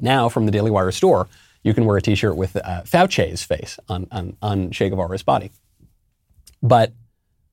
Now, 0.00 0.28
from 0.28 0.46
the 0.46 0.52
Daily 0.52 0.70
Wire 0.70 0.90
store, 0.90 1.28
you 1.62 1.74
can 1.74 1.84
wear 1.84 1.96
a 1.96 2.02
T-shirt 2.02 2.36
with 2.36 2.56
uh, 2.56 2.82
Fauci's 2.82 3.42
face 3.42 3.78
on, 3.88 4.06
on, 4.10 4.36
on 4.42 4.70
Che 4.70 4.88
Guevara's 4.88 5.22
body. 5.22 5.50
But 6.62 6.92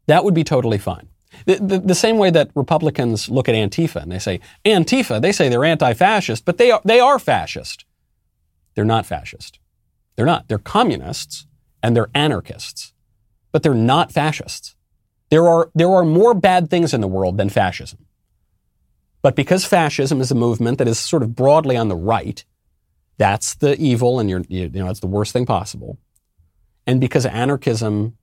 that 0.08 0.24
would 0.24 0.34
be 0.34 0.44
totally 0.44 0.78
fine. 0.78 1.10
The, 1.46 1.56
the, 1.56 1.80
the, 1.80 1.96
same 1.96 2.18
way 2.18 2.32
that 2.32 2.50
Republicans 2.56 3.30
look 3.30 3.48
at 3.48 3.56
Antifa 3.56 4.02
and 4.02 4.12
they 4.12 4.20
say, 4.20 4.40
Antifa, 4.66 5.22
they 5.22 5.32
say 5.32 5.48
they're 5.48 5.64
anti-fascist, 5.64 6.44
but 6.44 6.58
they 6.58 6.72
are, 6.72 6.82
they 6.84 7.00
are 7.00 7.20
fascist. 7.20 7.86
They're 8.74 8.84
not 8.84 9.06
fascist. 9.06 9.60
They're 10.16 10.26
not. 10.26 10.48
They're 10.48 10.58
communists 10.58 11.46
and 11.84 11.96
they're 11.96 12.10
anarchists, 12.16 12.94
but 13.52 13.62
they're 13.62 13.74
not 13.74 14.12
fascists. 14.12 14.76
There 15.30 15.48
are, 15.48 15.70
there 15.76 15.90
are 15.92 16.04
more 16.04 16.34
bad 16.34 16.70
things 16.70 16.94
in 16.94 17.02
the 17.02 17.08
world 17.08 17.38
than 17.38 17.50
fascism. 17.50 18.00
But 19.22 19.36
because 19.36 19.65
fascism 19.65 20.22
is 20.22 20.32
a 20.32 20.36
movement 20.36 20.78
that 20.78 20.88
is 20.88 20.97
sort 20.97 21.24
of 21.24 21.36
broadly 21.36 21.76
on 21.76 21.89
the 21.89 21.95
right, 21.95 22.43
that's 23.17 23.55
the 23.55 23.80
evil 23.80 24.20
and 24.20 24.30
you're, 24.30 24.43
you 24.47 24.70
know, 24.70 24.89
it's 24.89 25.01
the 25.01 25.07
worst 25.07 25.34
thing 25.34 25.45
possible. 25.45 25.97
And 26.88 27.01
because 27.01 27.26
anarchism 27.26 28.17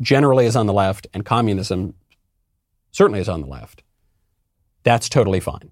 generally 0.00 0.46
is 0.46 0.56
on 0.56 0.66
the 0.66 0.72
left 0.72 1.06
and 1.12 1.24
communism 1.24 1.94
certainly 2.90 3.20
is 3.20 3.28
on 3.28 3.42
the 3.42 3.46
left, 3.46 3.82
that's 4.82 5.08
totally 5.08 5.40
fine. 5.40 5.70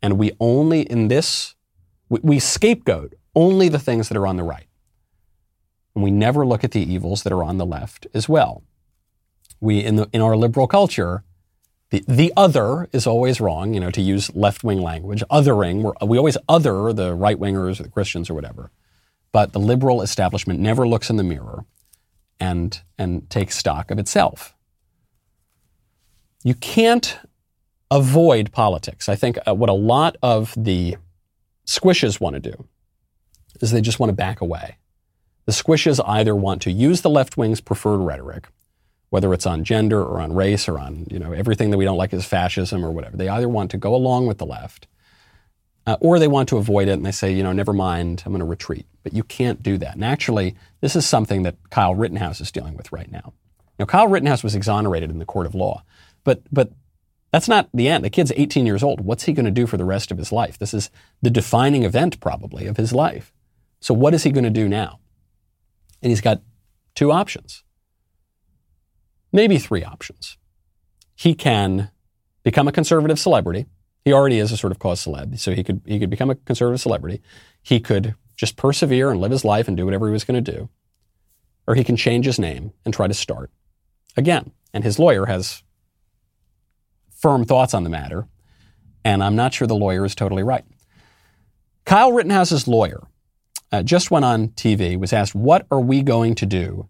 And 0.00 0.16
we 0.16 0.32
only, 0.38 0.82
in 0.82 1.08
this, 1.08 1.56
we, 2.08 2.20
we 2.22 2.38
scapegoat 2.38 3.14
only 3.34 3.68
the 3.68 3.78
things 3.78 4.08
that 4.08 4.16
are 4.16 4.26
on 4.26 4.36
the 4.36 4.44
right. 4.44 4.66
And 5.94 6.04
we 6.04 6.12
never 6.12 6.46
look 6.46 6.62
at 6.62 6.70
the 6.70 6.80
evils 6.80 7.24
that 7.24 7.32
are 7.32 7.42
on 7.42 7.58
the 7.58 7.66
left 7.66 8.06
as 8.14 8.28
well. 8.28 8.62
We, 9.60 9.84
in, 9.84 9.96
the, 9.96 10.08
in 10.12 10.20
our 10.20 10.36
liberal 10.36 10.68
culture, 10.68 11.24
the, 11.90 12.04
the 12.06 12.32
other 12.36 12.88
is 12.92 13.06
always 13.06 13.40
wrong, 13.40 13.72
you 13.72 13.80
know, 13.80 13.90
to 13.90 14.02
use 14.02 14.34
left 14.34 14.62
wing 14.62 14.80
language. 14.80 15.22
Othering, 15.30 15.94
we 16.06 16.18
always 16.18 16.36
other 16.48 16.92
the 16.92 17.14
right 17.14 17.38
wingers 17.38 17.80
or 17.80 17.84
the 17.84 17.88
Christians 17.88 18.28
or 18.28 18.34
whatever. 18.34 18.70
But 19.32 19.52
the 19.52 19.60
liberal 19.60 20.02
establishment 20.02 20.60
never 20.60 20.86
looks 20.86 21.08
in 21.08 21.16
the 21.16 21.24
mirror 21.24 21.64
and, 22.38 22.80
and 22.98 23.28
takes 23.30 23.56
stock 23.56 23.90
of 23.90 23.98
itself. 23.98 24.54
You 26.44 26.54
can't 26.54 27.18
avoid 27.90 28.52
politics. 28.52 29.08
I 29.08 29.16
think 29.16 29.38
uh, 29.46 29.54
what 29.54 29.70
a 29.70 29.74
lot 29.74 30.16
of 30.22 30.54
the 30.56 30.96
squishes 31.66 32.20
want 32.20 32.34
to 32.34 32.40
do 32.40 32.66
is 33.60 33.70
they 33.70 33.80
just 33.80 33.98
want 33.98 34.10
to 34.10 34.14
back 34.14 34.40
away. 34.40 34.76
The 35.46 35.52
squishes 35.52 36.00
either 36.06 36.36
want 36.36 36.60
to 36.62 36.70
use 36.70 37.00
the 37.00 37.10
left 37.10 37.38
wing's 37.38 37.62
preferred 37.62 37.98
rhetoric 37.98 38.48
whether 39.10 39.32
it's 39.32 39.46
on 39.46 39.64
gender 39.64 40.02
or 40.02 40.20
on 40.20 40.34
race 40.34 40.68
or 40.68 40.78
on 40.78 41.06
you 41.10 41.18
know 41.18 41.32
everything 41.32 41.70
that 41.70 41.78
we 41.78 41.84
don't 41.84 41.96
like 41.96 42.12
is 42.12 42.24
fascism 42.24 42.84
or 42.84 42.90
whatever. 42.90 43.16
They 43.16 43.28
either 43.28 43.48
want 43.48 43.70
to 43.72 43.78
go 43.78 43.94
along 43.94 44.26
with 44.26 44.38
the 44.38 44.46
left, 44.46 44.86
uh, 45.86 45.96
or 46.00 46.18
they 46.18 46.28
want 46.28 46.48
to 46.50 46.58
avoid 46.58 46.88
it 46.88 46.92
and 46.92 47.06
they 47.06 47.12
say, 47.12 47.32
you 47.32 47.42
know, 47.42 47.52
never 47.52 47.72
mind, 47.72 48.22
I'm 48.26 48.32
going 48.32 48.40
to 48.40 48.44
retreat. 48.44 48.86
But 49.02 49.14
you 49.14 49.22
can't 49.22 49.62
do 49.62 49.78
that. 49.78 49.94
And 49.94 50.04
actually, 50.04 50.56
this 50.80 50.94
is 50.94 51.06
something 51.06 51.44
that 51.44 51.56
Kyle 51.70 51.94
Rittenhouse 51.94 52.40
is 52.40 52.52
dealing 52.52 52.76
with 52.76 52.92
right 52.92 53.10
now. 53.10 53.32
Now, 53.78 53.86
Kyle 53.86 54.08
Rittenhouse 54.08 54.42
was 54.42 54.54
exonerated 54.54 55.10
in 55.10 55.18
the 55.18 55.24
court 55.24 55.46
of 55.46 55.54
law, 55.54 55.84
but 56.24 56.42
but 56.52 56.72
that's 57.32 57.48
not 57.48 57.68
the 57.74 57.88
end. 57.88 58.04
The 58.04 58.10
kid's 58.10 58.32
18 58.36 58.66
years 58.66 58.82
old. 58.82 59.00
What's 59.00 59.24
he 59.24 59.32
going 59.32 59.44
to 59.44 59.50
do 59.50 59.66
for 59.66 59.76
the 59.76 59.84
rest 59.84 60.10
of 60.10 60.18
his 60.18 60.32
life? 60.32 60.58
This 60.58 60.72
is 60.72 60.90
the 61.20 61.30
defining 61.30 61.84
event, 61.84 62.20
probably, 62.20 62.66
of 62.66 62.76
his 62.76 62.92
life. 62.92 63.32
So, 63.80 63.94
what 63.94 64.14
is 64.14 64.24
he 64.24 64.30
going 64.30 64.44
to 64.44 64.50
do 64.50 64.68
now? 64.68 64.98
And 66.02 66.10
he's 66.10 66.20
got 66.20 66.42
two 66.94 67.12
options. 67.12 67.64
Maybe 69.32 69.58
three 69.58 69.84
options. 69.84 70.36
He 71.14 71.34
can 71.34 71.90
become 72.42 72.68
a 72.68 72.72
conservative 72.72 73.18
celebrity. 73.18 73.66
He 74.04 74.12
already 74.12 74.38
is 74.38 74.52
a 74.52 74.56
sort 74.56 74.70
of 74.70 74.78
cause 74.78 75.04
celeb, 75.04 75.38
so 75.38 75.52
he 75.52 75.64
could 75.64 75.82
he 75.84 75.98
could 75.98 76.10
become 76.10 76.30
a 76.30 76.34
conservative 76.34 76.80
celebrity. 76.80 77.20
He 77.62 77.80
could 77.80 78.14
just 78.36 78.56
persevere 78.56 79.10
and 79.10 79.20
live 79.20 79.32
his 79.32 79.44
life 79.44 79.68
and 79.68 79.76
do 79.76 79.84
whatever 79.84 80.06
he 80.06 80.12
was 80.12 80.24
going 80.24 80.42
to 80.42 80.52
do. 80.52 80.68
Or 81.66 81.74
he 81.74 81.84
can 81.84 81.96
change 81.96 82.24
his 82.24 82.38
name 82.38 82.72
and 82.84 82.94
try 82.94 83.08
to 83.08 83.14
start 83.14 83.50
again. 84.16 84.52
And 84.72 84.84
his 84.84 84.98
lawyer 84.98 85.26
has 85.26 85.62
firm 87.10 87.44
thoughts 87.44 87.74
on 87.74 87.84
the 87.84 87.90
matter, 87.90 88.28
and 89.04 89.22
I'm 89.22 89.36
not 89.36 89.52
sure 89.52 89.66
the 89.66 89.74
lawyer 89.74 90.04
is 90.04 90.14
totally 90.14 90.42
right. 90.42 90.64
Kyle 91.84 92.12
Rittenhouse's 92.12 92.68
lawyer 92.68 93.02
uh, 93.72 93.82
just 93.82 94.10
went 94.10 94.24
on 94.24 94.48
TV, 94.48 94.98
was 94.98 95.12
asked, 95.12 95.34
What 95.34 95.66
are 95.70 95.80
we 95.80 96.02
going 96.02 96.34
to 96.36 96.46
do 96.46 96.88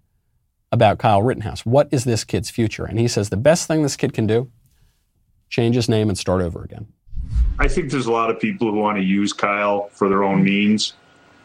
about 0.70 0.98
Kyle 0.98 1.22
Rittenhouse? 1.22 1.64
What 1.64 1.88
is 1.90 2.04
this 2.04 2.24
kid's 2.24 2.50
future? 2.50 2.84
And 2.84 2.98
he 2.98 3.08
says 3.08 3.30
the 3.30 3.36
best 3.36 3.66
thing 3.66 3.82
this 3.82 3.96
kid 3.96 4.12
can 4.12 4.26
do 4.26 4.50
change 5.48 5.74
his 5.74 5.88
name 5.88 6.08
and 6.08 6.18
start 6.18 6.42
over 6.42 6.62
again. 6.62 6.86
I 7.58 7.68
think 7.68 7.90
there's 7.90 8.06
a 8.06 8.12
lot 8.12 8.30
of 8.30 8.38
people 8.38 8.70
who 8.70 8.78
want 8.78 8.98
to 8.98 9.04
use 9.04 9.32
Kyle 9.32 9.88
for 9.92 10.08
their 10.08 10.22
own 10.22 10.44
means. 10.44 10.92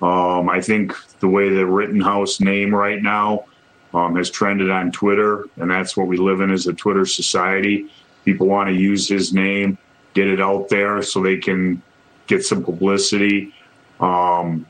Um, 0.01 0.49
I 0.49 0.61
think 0.61 0.93
the 1.19 1.27
way 1.27 1.49
the 1.49 1.65
Rittenhouse 1.65 2.39
name 2.39 2.75
right 2.75 3.01
now 3.01 3.45
um, 3.93 4.15
has 4.15 4.29
trended 4.29 4.69
on 4.69 4.91
Twitter, 4.91 5.45
and 5.57 5.71
that's 5.71 5.95
what 5.95 6.07
we 6.07 6.17
live 6.17 6.41
in 6.41 6.51
as 6.51 6.67
a 6.67 6.73
Twitter 6.73 7.05
society. 7.05 7.89
People 8.25 8.47
want 8.47 8.69
to 8.69 8.75
use 8.75 9.07
his 9.07 9.33
name, 9.33 9.77
get 10.13 10.27
it 10.27 10.41
out 10.41 10.69
there 10.69 11.01
so 11.01 11.21
they 11.21 11.37
can 11.37 11.81
get 12.27 12.45
some 12.45 12.63
publicity. 12.63 13.53
Um, 13.99 14.65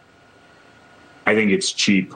I 1.25 1.35
think 1.35 1.51
it's 1.51 1.71
cheap. 1.71 2.13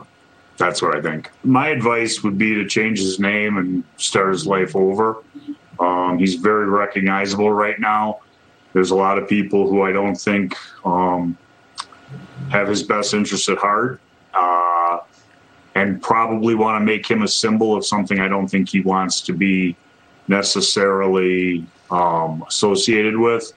That's 0.58 0.82
what 0.82 0.96
I 0.96 1.02
think. 1.02 1.30
My 1.44 1.70
advice 1.70 2.24
would 2.24 2.38
be 2.38 2.56
to 2.56 2.68
change 2.68 3.00
his 3.00 3.20
name 3.20 3.58
and 3.58 3.84
start 3.98 4.32
his 4.32 4.48
life 4.48 4.76
over. 4.76 5.24
Um, 5.80 6.18
he's 6.18 6.36
very 6.36 6.68
recognizable 6.68 7.52
right 7.52 7.80
now. 7.80 8.22
There's 8.74 8.92
a 8.92 8.96
lot 8.96 9.18
of 9.18 9.28
people 9.28 9.70
who 9.70 9.84
I 9.84 9.92
don't 9.92 10.16
think 10.16 10.56
um, 10.84 11.38
have 12.50 12.68
his 12.68 12.84
best 12.84 13.14
interest 13.14 13.50
at 13.50 13.58
heart 13.58 14.02
uh, 14.34 15.00
and 15.76 16.02
probably 16.02 16.56
want 16.56 16.82
to 16.82 16.86
make 16.86 17.10
him 17.10 17.22
a 17.22 17.28
symbol 17.28 17.76
of 17.76 17.86
something 17.86 18.20
I 18.20 18.28
don't 18.28 18.48
think 18.48 18.70
he 18.70 18.82
wants 18.82 19.22
to 19.22 19.34
be 19.34 19.76
necessarily 20.28 21.66
um, 21.92 22.44
associated 22.48 23.16
with. 23.16 23.54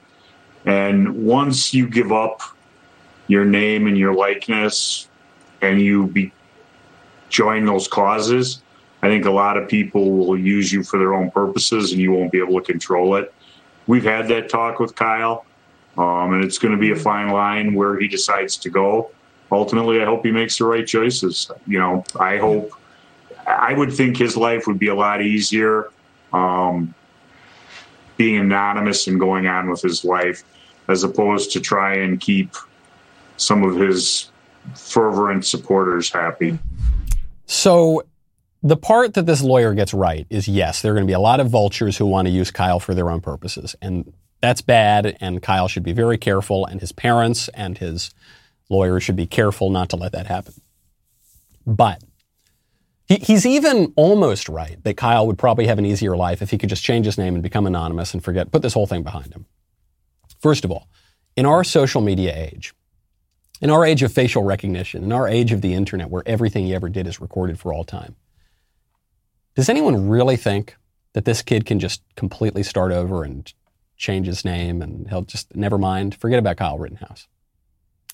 And 0.65 1.25
once 1.25 1.73
you 1.73 1.87
give 1.87 2.11
up 2.11 2.41
your 3.27 3.45
name 3.45 3.87
and 3.87 3.97
your 3.97 4.13
likeness 4.13 5.07
and 5.61 5.81
you 5.81 6.07
be, 6.07 6.31
join 7.31 7.65
those 7.65 7.87
causes, 7.87 8.61
I 9.01 9.07
think 9.07 9.25
a 9.25 9.31
lot 9.31 9.57
of 9.57 9.67
people 9.67 10.11
will 10.11 10.37
use 10.37 10.71
you 10.71 10.83
for 10.83 10.99
their 10.99 11.13
own 11.13 11.31
purposes 11.31 11.91
and 11.91 12.01
you 12.01 12.11
won't 12.11 12.31
be 12.31 12.37
able 12.39 12.59
to 12.61 12.65
control 12.65 13.15
it. 13.15 13.33
We've 13.87 14.03
had 14.03 14.27
that 14.27 14.49
talk 14.49 14.79
with 14.79 14.95
Kyle, 14.95 15.45
um, 15.97 16.33
and 16.33 16.43
it's 16.43 16.59
going 16.59 16.73
to 16.73 16.79
be 16.79 16.91
a 16.91 16.95
fine 16.95 17.29
line 17.29 17.73
where 17.73 17.99
he 17.99 18.07
decides 18.07 18.57
to 18.57 18.69
go. 18.69 19.11
Ultimately, 19.51 20.01
I 20.01 20.05
hope 20.05 20.23
he 20.23 20.31
makes 20.31 20.57
the 20.59 20.65
right 20.65 20.85
choices. 20.85 21.49
You 21.65 21.79
know, 21.79 22.03
I 22.19 22.37
hope, 22.37 22.71
I 23.47 23.73
would 23.73 23.91
think 23.91 24.17
his 24.17 24.37
life 24.37 24.67
would 24.67 24.79
be 24.79 24.87
a 24.87 24.95
lot 24.95 25.21
easier 25.21 25.89
um, 26.31 26.93
being 28.17 28.37
anonymous 28.37 29.07
and 29.07 29.19
going 29.19 29.47
on 29.47 29.69
with 29.69 29.81
his 29.81 30.05
life 30.05 30.43
as 30.87 31.03
opposed 31.03 31.51
to 31.53 31.59
try 31.59 31.95
and 31.95 32.19
keep 32.19 32.53
some 33.37 33.63
of 33.63 33.75
his 33.75 34.29
fervent 34.75 35.45
supporters 35.45 36.09
happy. 36.09 36.59
So 37.51 38.03
the 38.63 38.77
part 38.77 39.15
that 39.15 39.25
this 39.25 39.41
lawyer 39.41 39.73
gets 39.73 39.93
right 39.93 40.25
is 40.29 40.47
yes, 40.47 40.81
there 40.81 40.93
are 40.93 40.95
going 40.95 41.05
to 41.05 41.11
be 41.11 41.13
a 41.13 41.19
lot 41.19 41.41
of 41.41 41.49
vultures 41.49 41.97
who 41.97 42.05
want 42.05 42.27
to 42.27 42.31
use 42.31 42.49
Kyle 42.49 42.79
for 42.79 42.95
their 42.95 43.11
own 43.11 43.19
purposes. 43.19 43.75
And 43.81 44.13
that's 44.39 44.61
bad. 44.61 45.17
And 45.19 45.41
Kyle 45.41 45.67
should 45.67 45.83
be 45.83 45.91
very 45.91 46.17
careful, 46.17 46.65
and 46.65 46.79
his 46.79 46.93
parents 46.93 47.49
and 47.49 47.77
his 47.77 48.11
lawyer 48.69 49.01
should 49.01 49.17
be 49.17 49.27
careful 49.27 49.69
not 49.69 49.89
to 49.89 49.97
let 49.97 50.13
that 50.13 50.27
happen. 50.27 50.53
But 51.67 52.01
he, 53.05 53.17
he's 53.17 53.45
even 53.45 53.91
almost 53.97 54.47
right 54.47 54.81
that 54.85 54.95
Kyle 54.95 55.27
would 55.27 55.37
probably 55.37 55.67
have 55.67 55.77
an 55.77 55.85
easier 55.85 56.15
life 56.15 56.41
if 56.41 56.51
he 56.51 56.57
could 56.57 56.69
just 56.69 56.85
change 56.85 57.05
his 57.05 57.17
name 57.17 57.33
and 57.33 57.43
become 57.43 57.67
anonymous 57.67 58.13
and 58.13 58.23
forget, 58.23 58.53
put 58.53 58.61
this 58.61 58.73
whole 58.73 58.87
thing 58.87 59.03
behind 59.03 59.33
him. 59.33 59.45
First 60.39 60.63
of 60.63 60.71
all, 60.71 60.87
in 61.35 61.45
our 61.45 61.65
social 61.65 61.99
media 61.99 62.33
age, 62.33 62.73
in 63.61 63.69
our 63.69 63.85
age 63.85 64.03
of 64.03 64.11
facial 64.11 64.43
recognition, 64.43 65.03
in 65.03 65.11
our 65.11 65.27
age 65.27 65.51
of 65.51 65.61
the 65.61 65.73
internet 65.73 66.09
where 66.09 66.23
everything 66.25 66.65
he 66.65 66.75
ever 66.75 66.89
did 66.89 67.07
is 67.07 67.21
recorded 67.21 67.59
for 67.59 67.71
all 67.71 67.83
time, 67.83 68.15
does 69.55 69.69
anyone 69.69 70.09
really 70.09 70.35
think 70.35 70.75
that 71.13 71.25
this 71.25 71.41
kid 71.41 71.65
can 71.65 71.79
just 71.79 72.01
completely 72.15 72.63
start 72.63 72.91
over 72.91 73.23
and 73.23 73.53
change 73.97 74.25
his 74.25 74.43
name 74.43 74.81
and 74.81 75.07
he'll 75.09 75.21
just 75.21 75.55
never 75.55 75.77
mind, 75.77 76.15
forget 76.15 76.39
about 76.39 76.57
Kyle 76.57 76.79
Rittenhouse? 76.79 77.27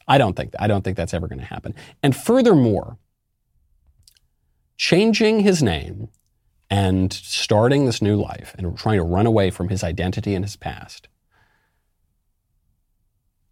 I 0.08 0.18
don't 0.18 0.36
think 0.36 0.54
I 0.60 0.68
don't 0.68 0.84
think 0.84 0.98
that's 0.98 1.14
ever 1.14 1.28
going 1.28 1.40
to 1.40 1.46
happen. 1.46 1.74
And 2.02 2.16
furthermore, 2.16 2.98
changing 4.78 5.42
his 5.42 5.64
name 5.64 6.10
and 6.70 7.12
starting 7.12 7.86
this 7.86 8.02
new 8.02 8.16
life 8.16 8.54
and 8.58 8.78
trying 8.78 8.98
to 8.98 9.04
run 9.04 9.26
away 9.26 9.50
from 9.50 9.70
his 9.70 9.84
identity 9.84 10.36
and 10.36 10.44
his 10.44 10.56
past 10.56 11.08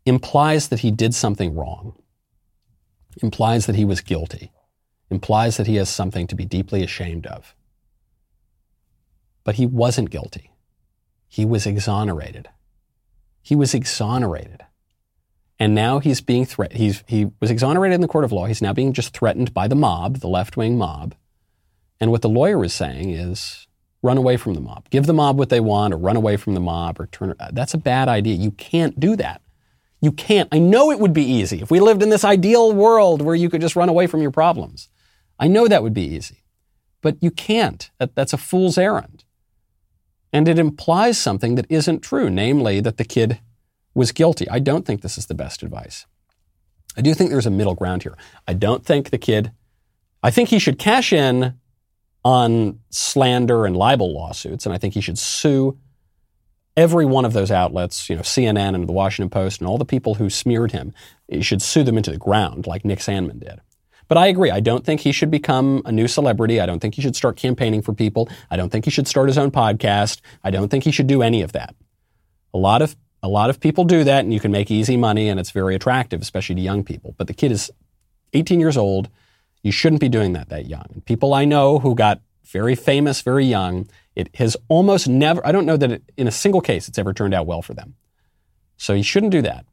implies 0.05 0.67
that 0.69 0.79
he 0.79 0.91
did 0.91 1.15
something 1.15 1.55
wrong, 1.55 1.95
implies 3.21 3.65
that 3.65 3.75
he 3.75 3.85
was 3.85 4.01
guilty, 4.01 4.51
implies 5.09 5.57
that 5.57 5.67
he 5.67 5.75
has 5.75 5.89
something 5.89 6.27
to 6.27 6.35
be 6.35 6.45
deeply 6.45 6.83
ashamed 6.83 7.25
of. 7.25 7.55
But 9.43 9.55
he 9.55 9.65
wasn't 9.65 10.09
guilty. 10.09 10.51
He 11.27 11.45
was 11.45 11.65
exonerated. 11.65 12.49
He 13.41 13.55
was 13.55 13.73
exonerated. 13.73 14.63
And 15.59 15.73
now 15.73 15.99
he's 15.99 16.19
being 16.21 16.45
threatened. 16.45 16.79
He's, 16.79 17.03
he 17.07 17.31
was 17.39 17.51
exonerated 17.51 17.95
in 17.95 18.01
the 18.01 18.07
court 18.07 18.25
of 18.25 18.31
law. 18.31 18.45
He's 18.45 18.61
now 18.61 18.73
being 18.73 18.93
just 18.93 19.13
threatened 19.13 19.53
by 19.53 19.67
the 19.67 19.75
mob, 19.75 20.17
the 20.17 20.27
left 20.27 20.57
wing 20.57 20.77
mob. 20.77 21.15
And 21.99 22.11
what 22.11 22.21
the 22.21 22.29
lawyer 22.29 22.63
is 22.63 22.73
saying 22.73 23.11
is 23.11 23.67
run 24.01 24.17
away 24.17 24.37
from 24.37 24.53
the 24.53 24.61
mob. 24.61 24.89
Give 24.89 25.05
the 25.05 25.13
mob 25.13 25.37
what 25.37 25.49
they 25.49 25.59
want 25.59 25.93
or 25.93 25.97
run 25.97 26.15
away 26.15 26.37
from 26.37 26.55
the 26.55 26.59
mob 26.59 26.99
or 26.99 27.07
turn. 27.07 27.33
That's 27.51 27.73
a 27.73 27.77
bad 27.77 28.09
idea. 28.09 28.35
You 28.35 28.51
can't 28.51 28.99
do 28.99 29.15
that. 29.15 29.41
You 30.05 30.11
can't. 30.11 30.47
I 30.51 30.59
know 30.59 30.91
it 30.91 30.99
would 30.99 31.13
be 31.13 31.23
easy 31.23 31.63
if 31.63 31.71
we 31.71 31.79
lived 31.79 32.03
in 32.03 32.09
this 32.09 32.23
ideal 32.23 32.71
world 32.71 33.23
where 33.23 33.33
you 33.33 33.49
could 33.49 33.59
just 33.59 33.75
run 33.75 33.89
away 33.89 34.05
from 34.05 34.21
your 34.21 34.29
problems. 34.29 34.87
I 35.39 35.47
know 35.47 35.67
that 35.67 35.81
would 35.81 35.95
be 35.95 36.03
easy. 36.03 36.43
But 37.01 37.17
you 37.23 37.31
can't. 37.31 37.89
That, 37.97 38.13
that's 38.13 38.31
a 38.31 38.37
fool's 38.37 38.77
errand. 38.77 39.23
And 40.31 40.47
it 40.47 40.59
implies 40.59 41.17
something 41.17 41.55
that 41.55 41.65
isn't 41.69 42.01
true, 42.01 42.29
namely 42.29 42.81
that 42.81 42.97
the 42.97 43.03
kid 43.03 43.39
was 43.95 44.11
guilty. 44.11 44.47
I 44.47 44.59
don't 44.59 44.85
think 44.85 45.01
this 45.01 45.17
is 45.17 45.25
the 45.25 45.33
best 45.33 45.63
advice. 45.63 46.05
I 46.95 47.01
do 47.01 47.15
think 47.15 47.31
there's 47.31 47.47
a 47.47 47.51
middle 47.51 47.73
ground 47.73 48.03
here. 48.03 48.15
I 48.47 48.53
don't 48.53 48.85
think 48.85 49.09
the 49.09 49.17
kid, 49.17 49.53
I 50.21 50.29
think 50.29 50.49
he 50.49 50.59
should 50.59 50.77
cash 50.77 51.11
in 51.11 51.55
on 52.23 52.79
slander 52.91 53.65
and 53.65 53.75
libel 53.75 54.13
lawsuits, 54.13 54.67
and 54.67 54.75
I 54.75 54.77
think 54.77 54.93
he 54.93 55.01
should 55.01 55.17
sue 55.17 55.79
every 56.77 57.05
one 57.05 57.25
of 57.25 57.33
those 57.33 57.51
outlets, 57.51 58.09
you 58.09 58.15
know, 58.15 58.21
CNN 58.21 58.75
and 58.75 58.87
the 58.87 58.93
Washington 58.93 59.29
Post 59.29 59.61
and 59.61 59.67
all 59.67 59.77
the 59.77 59.85
people 59.85 60.15
who 60.15 60.29
smeared 60.29 60.71
him, 60.71 60.93
should 61.41 61.61
sue 61.61 61.83
them 61.83 61.97
into 61.97 62.11
the 62.11 62.17
ground 62.17 62.67
like 62.67 62.85
Nick 62.85 62.99
Sandmann 62.99 63.39
did. 63.39 63.61
But 64.07 64.17
I 64.17 64.27
agree. 64.27 64.51
I 64.51 64.59
don't 64.59 64.85
think 64.85 65.01
he 65.01 65.11
should 65.11 65.31
become 65.31 65.81
a 65.85 65.91
new 65.91 66.07
celebrity. 66.07 66.59
I 66.61 66.65
don't 66.65 66.79
think 66.79 66.95
he 66.95 67.01
should 67.01 67.15
start 67.15 67.37
campaigning 67.37 67.81
for 67.81 67.93
people. 67.93 68.29
I 68.51 68.57
don't 68.57 68.69
think 68.69 68.85
he 68.85 68.91
should 68.91 69.07
start 69.07 69.29
his 69.29 69.37
own 69.37 69.51
podcast. 69.51 70.21
I 70.43 70.51
don't 70.51 70.69
think 70.69 70.83
he 70.83 70.91
should 70.91 71.07
do 71.07 71.23
any 71.23 71.41
of 71.41 71.53
that. 71.53 71.75
A 72.53 72.57
lot 72.57 72.81
of 72.81 72.95
a 73.23 73.27
lot 73.27 73.49
of 73.49 73.59
people 73.59 73.85
do 73.85 74.03
that 74.03 74.23
and 74.23 74.31
you 74.31 74.39
can 74.39 74.51
make 74.51 74.69
easy 74.69 74.97
money 74.97 75.29
and 75.29 75.39
it's 75.39 75.49
very 75.49 75.73
attractive, 75.73 76.21
especially 76.21 76.55
to 76.55 76.61
young 76.61 76.83
people. 76.83 77.15
But 77.17 77.25
the 77.25 77.33
kid 77.33 77.51
is 77.51 77.71
18 78.33 78.59
years 78.59 78.77
old. 78.77 79.09
You 79.63 79.71
shouldn't 79.71 80.01
be 80.01 80.09
doing 80.09 80.33
that 80.33 80.49
that 80.49 80.67
young. 80.67 81.01
People 81.05 81.33
I 81.33 81.45
know 81.45 81.79
who 81.79 81.95
got 81.95 82.21
very 82.43 82.75
famous 82.75 83.21
very 83.21 83.45
young 83.45 83.87
it 84.15 84.35
has 84.35 84.55
almost 84.67 85.07
never, 85.07 85.45
I 85.45 85.51
don't 85.51 85.65
know 85.65 85.77
that 85.77 85.91
it, 85.91 86.03
in 86.17 86.27
a 86.27 86.31
single 86.31 86.61
case 86.61 86.87
it's 86.87 86.97
ever 86.97 87.13
turned 87.13 87.33
out 87.33 87.47
well 87.47 87.61
for 87.61 87.73
them. 87.73 87.95
So 88.77 88.93
he 88.93 89.03
shouldn't 89.03 89.31
do 89.31 89.41
that. 89.41 89.65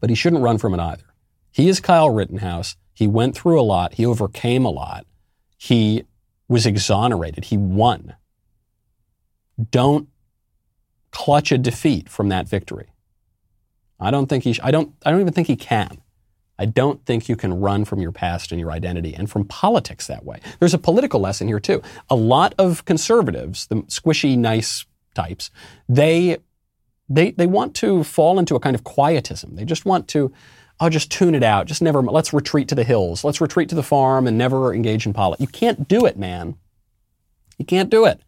But 0.00 0.10
he 0.10 0.16
shouldn't 0.16 0.42
run 0.42 0.58
from 0.58 0.74
it 0.74 0.80
either. 0.80 1.04
He 1.50 1.68
is 1.68 1.80
Kyle 1.80 2.10
Rittenhouse. 2.10 2.76
He 2.92 3.06
went 3.06 3.34
through 3.34 3.60
a 3.60 3.62
lot. 3.62 3.94
He 3.94 4.04
overcame 4.04 4.64
a 4.64 4.70
lot. 4.70 5.06
He 5.56 6.04
was 6.48 6.66
exonerated. 6.66 7.46
He 7.46 7.56
won. 7.56 8.14
Don't 9.70 10.08
clutch 11.10 11.50
a 11.50 11.58
defeat 11.58 12.08
from 12.10 12.28
that 12.28 12.46
victory. 12.46 12.92
I 13.98 14.10
don't 14.10 14.26
think 14.26 14.44
he. 14.44 14.52
Sh- 14.52 14.60
I 14.62 14.70
don't. 14.70 14.94
I 15.04 15.10
don't 15.10 15.20
even 15.20 15.32
think 15.32 15.48
he 15.48 15.56
can. 15.56 16.02
I 16.58 16.66
don't 16.66 17.04
think 17.04 17.28
you 17.28 17.36
can 17.36 17.60
run 17.60 17.84
from 17.84 18.00
your 18.00 18.12
past 18.12 18.50
and 18.50 18.60
your 18.60 18.70
identity 18.70 19.14
and 19.14 19.30
from 19.30 19.44
politics 19.44 20.06
that 20.06 20.24
way. 20.24 20.40
There's 20.58 20.74
a 20.74 20.78
political 20.78 21.20
lesson 21.20 21.48
here 21.48 21.60
too. 21.60 21.82
A 22.08 22.16
lot 22.16 22.54
of 22.58 22.84
conservatives, 22.84 23.66
the 23.66 23.76
squishy, 23.82 24.38
nice 24.38 24.86
types, 25.14 25.50
they 25.88 26.38
they 27.08 27.30
they 27.32 27.46
want 27.46 27.74
to 27.76 28.02
fall 28.04 28.38
into 28.38 28.56
a 28.56 28.60
kind 28.60 28.74
of 28.74 28.84
quietism. 28.84 29.54
They 29.56 29.64
just 29.64 29.84
want 29.84 30.08
to, 30.08 30.32
oh, 30.80 30.88
just 30.88 31.10
tune 31.10 31.34
it 31.34 31.42
out. 31.42 31.66
Just 31.66 31.82
never. 31.82 32.02
Let's 32.02 32.32
retreat 32.32 32.68
to 32.68 32.74
the 32.74 32.84
hills. 32.84 33.22
Let's 33.22 33.40
retreat 33.40 33.68
to 33.68 33.74
the 33.74 33.82
farm 33.82 34.26
and 34.26 34.36
never 34.36 34.74
engage 34.74 35.06
in 35.06 35.12
politics. 35.12 35.40
You 35.40 35.46
can't 35.48 35.86
do 35.88 36.06
it, 36.06 36.18
man. 36.18 36.56
You 37.58 37.64
can't 37.64 37.90
do 37.90 38.04
it. 38.06 38.20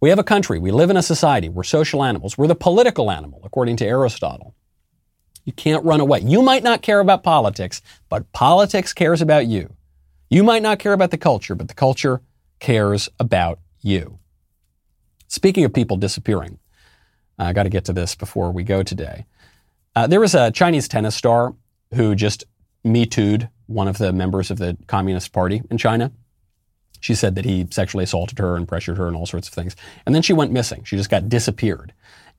We 0.00 0.10
have 0.10 0.18
a 0.18 0.24
country. 0.24 0.58
We 0.58 0.70
live 0.70 0.90
in 0.90 0.96
a 0.96 1.02
society. 1.02 1.48
We're 1.48 1.62
social 1.62 2.02
animals. 2.02 2.36
We're 2.36 2.48
the 2.48 2.54
political 2.54 3.10
animal, 3.10 3.40
according 3.44 3.76
to 3.76 3.86
Aristotle. 3.86 4.54
You 5.44 5.52
can't 5.52 5.84
run 5.84 6.00
away. 6.00 6.20
You 6.20 6.42
might 6.42 6.62
not 6.62 6.82
care 6.82 7.00
about 7.00 7.22
politics, 7.22 7.82
but 8.08 8.30
politics 8.32 8.92
cares 8.92 9.20
about 9.20 9.46
you. 9.46 9.74
You 10.30 10.44
might 10.44 10.62
not 10.62 10.78
care 10.78 10.92
about 10.92 11.10
the 11.10 11.18
culture, 11.18 11.54
but 11.54 11.68
the 11.68 11.74
culture 11.74 12.22
cares 12.60 13.08
about 13.18 13.58
you. 13.80 14.18
Speaking 15.28 15.64
of 15.64 15.72
people 15.72 15.96
disappearing, 15.96 16.58
I 17.38 17.52
got 17.52 17.64
to 17.64 17.68
get 17.68 17.84
to 17.86 17.92
this 17.92 18.14
before 18.14 18.52
we 18.52 18.62
go 18.62 18.82
today. 18.82 19.26
Uh, 19.96 20.06
there 20.06 20.20
was 20.20 20.34
a 20.34 20.50
Chinese 20.50 20.88
tennis 20.88 21.14
star 21.14 21.54
who 21.94 22.14
just 22.14 22.44
Me 22.84 23.04
Too'd 23.04 23.48
one 23.66 23.88
of 23.88 23.98
the 23.98 24.12
members 24.12 24.50
of 24.50 24.58
the 24.58 24.76
Communist 24.86 25.32
Party 25.32 25.62
in 25.70 25.78
China. 25.78 26.12
She 27.00 27.14
said 27.14 27.34
that 27.34 27.44
he 27.44 27.66
sexually 27.70 28.04
assaulted 28.04 28.38
her 28.38 28.56
and 28.56 28.68
pressured 28.68 28.96
her 28.98 29.08
and 29.08 29.16
all 29.16 29.26
sorts 29.26 29.48
of 29.48 29.54
things. 29.54 29.74
And 30.06 30.14
then 30.14 30.22
she 30.22 30.32
went 30.32 30.52
missing. 30.52 30.84
She 30.84 30.96
just 30.96 31.10
got 31.10 31.28
disappeared. 31.28 31.92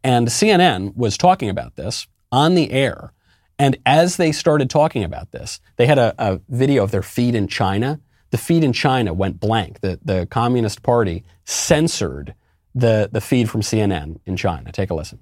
And 0.03 0.27
CNN 0.27 0.95
was 0.95 1.17
talking 1.17 1.49
about 1.49 1.75
this 1.75 2.07
on 2.33 2.55
the 2.55 2.71
air. 2.71 3.13
And 3.59 3.77
as 3.85 4.17
they 4.17 4.31
started 4.31 4.69
talking 4.69 5.03
about 5.03 5.31
this, 5.31 5.61
they 5.77 5.85
had 5.85 5.99
a, 5.99 6.15
a 6.17 6.41
video 6.49 6.83
of 6.83 6.89
their 6.89 7.03
feed 7.03 7.35
in 7.35 7.47
China. 7.47 8.01
The 8.31 8.39
feed 8.39 8.63
in 8.63 8.73
China 8.73 9.13
went 9.13 9.39
blank. 9.39 9.81
The, 9.81 9.99
the 10.03 10.25
Communist 10.25 10.81
Party 10.81 11.23
censored 11.45 12.33
the, 12.73 13.07
the 13.11 13.21
feed 13.21 13.51
from 13.51 13.61
CNN 13.61 14.19
in 14.25 14.35
China. 14.35 14.71
Take 14.71 14.89
a 14.89 14.95
listen. 14.95 15.19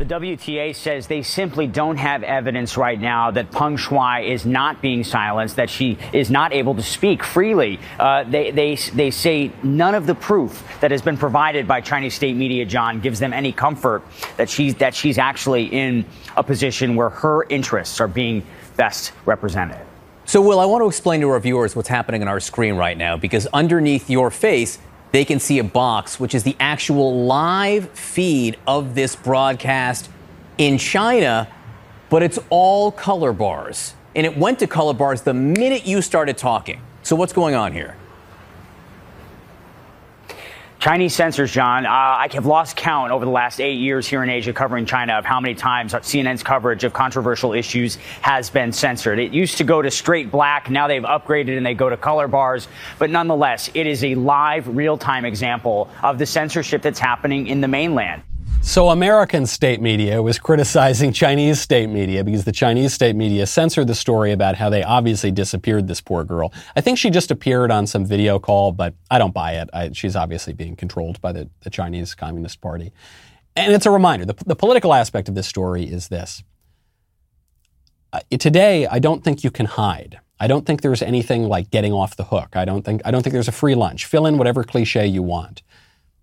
The 0.00 0.06
WTA 0.06 0.74
says 0.74 1.08
they 1.08 1.20
simply 1.20 1.66
don't 1.66 1.98
have 1.98 2.22
evidence 2.22 2.78
right 2.78 2.98
now 2.98 3.32
that 3.32 3.50
Peng 3.50 3.76
Shuai 3.76 4.30
is 4.30 4.46
not 4.46 4.80
being 4.80 5.04
silenced, 5.04 5.56
that 5.56 5.68
she 5.68 5.98
is 6.14 6.30
not 6.30 6.54
able 6.54 6.74
to 6.76 6.82
speak 6.82 7.22
freely. 7.22 7.78
Uh, 7.98 8.24
they, 8.24 8.50
they, 8.50 8.76
they 8.76 9.10
say 9.10 9.52
none 9.62 9.94
of 9.94 10.06
the 10.06 10.14
proof 10.14 10.66
that 10.80 10.90
has 10.90 11.02
been 11.02 11.18
provided 11.18 11.68
by 11.68 11.82
Chinese 11.82 12.14
state 12.14 12.34
media, 12.34 12.64
John, 12.64 13.00
gives 13.00 13.18
them 13.18 13.34
any 13.34 13.52
comfort 13.52 14.02
that 14.38 14.48
she's, 14.48 14.74
that 14.76 14.94
she's 14.94 15.18
actually 15.18 15.66
in 15.66 16.06
a 16.34 16.42
position 16.42 16.96
where 16.96 17.10
her 17.10 17.44
interests 17.50 18.00
are 18.00 18.08
being 18.08 18.42
best 18.78 19.12
represented. 19.26 19.86
So, 20.24 20.40
Will, 20.40 20.60
I 20.60 20.64
want 20.64 20.80
to 20.80 20.88
explain 20.88 21.20
to 21.20 21.28
our 21.28 21.40
viewers 21.40 21.76
what's 21.76 21.88
happening 21.88 22.22
on 22.22 22.28
our 22.28 22.40
screen 22.40 22.76
right 22.76 22.96
now 22.96 23.18
because 23.18 23.46
underneath 23.48 24.08
your 24.08 24.30
face, 24.30 24.78
they 25.12 25.24
can 25.24 25.40
see 25.40 25.58
a 25.58 25.64
box, 25.64 26.20
which 26.20 26.34
is 26.34 26.44
the 26.44 26.56
actual 26.60 27.24
live 27.24 27.90
feed 27.90 28.56
of 28.66 28.94
this 28.94 29.16
broadcast 29.16 30.08
in 30.58 30.78
China, 30.78 31.48
but 32.08 32.22
it's 32.22 32.38
all 32.48 32.92
color 32.92 33.32
bars. 33.32 33.94
And 34.14 34.26
it 34.26 34.36
went 34.36 34.58
to 34.60 34.66
color 34.66 34.94
bars 34.94 35.22
the 35.22 35.34
minute 35.34 35.86
you 35.86 36.02
started 36.02 36.36
talking. 36.36 36.80
So, 37.02 37.16
what's 37.16 37.32
going 37.32 37.54
on 37.54 37.72
here? 37.72 37.96
Chinese 40.80 41.14
censors, 41.14 41.52
John. 41.52 41.84
Uh, 41.84 41.90
I 41.90 42.28
have 42.32 42.46
lost 42.46 42.74
count 42.74 43.12
over 43.12 43.26
the 43.26 43.30
last 43.30 43.60
eight 43.60 43.74
years 43.74 44.08
here 44.08 44.22
in 44.22 44.30
Asia 44.30 44.54
covering 44.54 44.86
China 44.86 45.12
of 45.12 45.26
how 45.26 45.38
many 45.38 45.54
times 45.54 45.92
CNN's 45.92 46.42
coverage 46.42 46.84
of 46.84 46.94
controversial 46.94 47.52
issues 47.52 47.96
has 48.22 48.48
been 48.48 48.72
censored. 48.72 49.18
It 49.18 49.34
used 49.34 49.58
to 49.58 49.64
go 49.64 49.82
to 49.82 49.90
straight 49.90 50.30
black. 50.30 50.70
Now 50.70 50.88
they've 50.88 51.02
upgraded 51.02 51.54
and 51.58 51.66
they 51.66 51.74
go 51.74 51.90
to 51.90 51.98
color 51.98 52.28
bars. 52.28 52.66
But 52.98 53.10
nonetheless, 53.10 53.70
it 53.74 53.86
is 53.86 54.02
a 54.02 54.14
live, 54.14 54.74
real 54.74 54.96
time 54.96 55.26
example 55.26 55.90
of 56.02 56.16
the 56.16 56.24
censorship 56.24 56.80
that's 56.80 56.98
happening 56.98 57.48
in 57.48 57.60
the 57.60 57.68
mainland. 57.68 58.22
So, 58.62 58.90
American 58.90 59.46
state 59.46 59.80
media 59.80 60.22
was 60.22 60.38
criticizing 60.38 61.12
Chinese 61.12 61.60
state 61.60 61.88
media 61.88 62.22
because 62.22 62.44
the 62.44 62.52
Chinese 62.52 62.92
state 62.92 63.16
media 63.16 63.46
censored 63.46 63.86
the 63.86 63.94
story 63.94 64.32
about 64.32 64.54
how 64.54 64.68
they 64.68 64.84
obviously 64.84 65.30
disappeared 65.30 65.88
this 65.88 66.00
poor 66.00 66.24
girl. 66.24 66.52
I 66.76 66.82
think 66.82 66.98
she 66.98 67.10
just 67.10 67.30
appeared 67.30 67.70
on 67.70 67.86
some 67.86 68.04
video 68.04 68.38
call, 68.38 68.70
but 68.72 68.94
I 69.10 69.18
don't 69.18 69.32
buy 69.32 69.54
it. 69.54 69.70
I, 69.72 69.90
she's 69.92 70.14
obviously 70.14 70.52
being 70.52 70.76
controlled 70.76 71.20
by 71.20 71.32
the, 71.32 71.48
the, 71.60 71.70
Chinese 71.70 72.14
Communist 72.14 72.60
Party. 72.60 72.92
And 73.56 73.72
it's 73.72 73.86
a 73.86 73.90
reminder 73.90 74.26
the, 74.26 74.36
the 74.46 74.56
political 74.56 74.92
aspect 74.92 75.28
of 75.28 75.34
this 75.34 75.48
story 75.48 75.84
is 75.84 76.08
this. 76.08 76.44
Uh, 78.12 78.20
today, 78.38 78.86
I 78.86 78.98
don't 78.98 79.24
think 79.24 79.42
you 79.42 79.50
can 79.50 79.66
hide. 79.66 80.20
I 80.38 80.46
don't 80.46 80.66
think 80.66 80.82
there's 80.82 81.02
anything 81.02 81.44
like 81.44 81.70
getting 81.70 81.92
off 81.92 82.14
the 82.14 82.24
hook. 82.24 82.56
I 82.56 82.64
don't 82.64 82.82
think 82.82 83.02
I 83.04 83.10
don't 83.10 83.22
think 83.22 83.32
there's 83.32 83.48
a 83.48 83.52
free 83.52 83.74
lunch. 83.74 84.06
Fill 84.06 84.26
in 84.26 84.38
whatever 84.38 84.64
cliche 84.64 85.06
you 85.06 85.22
want. 85.22 85.62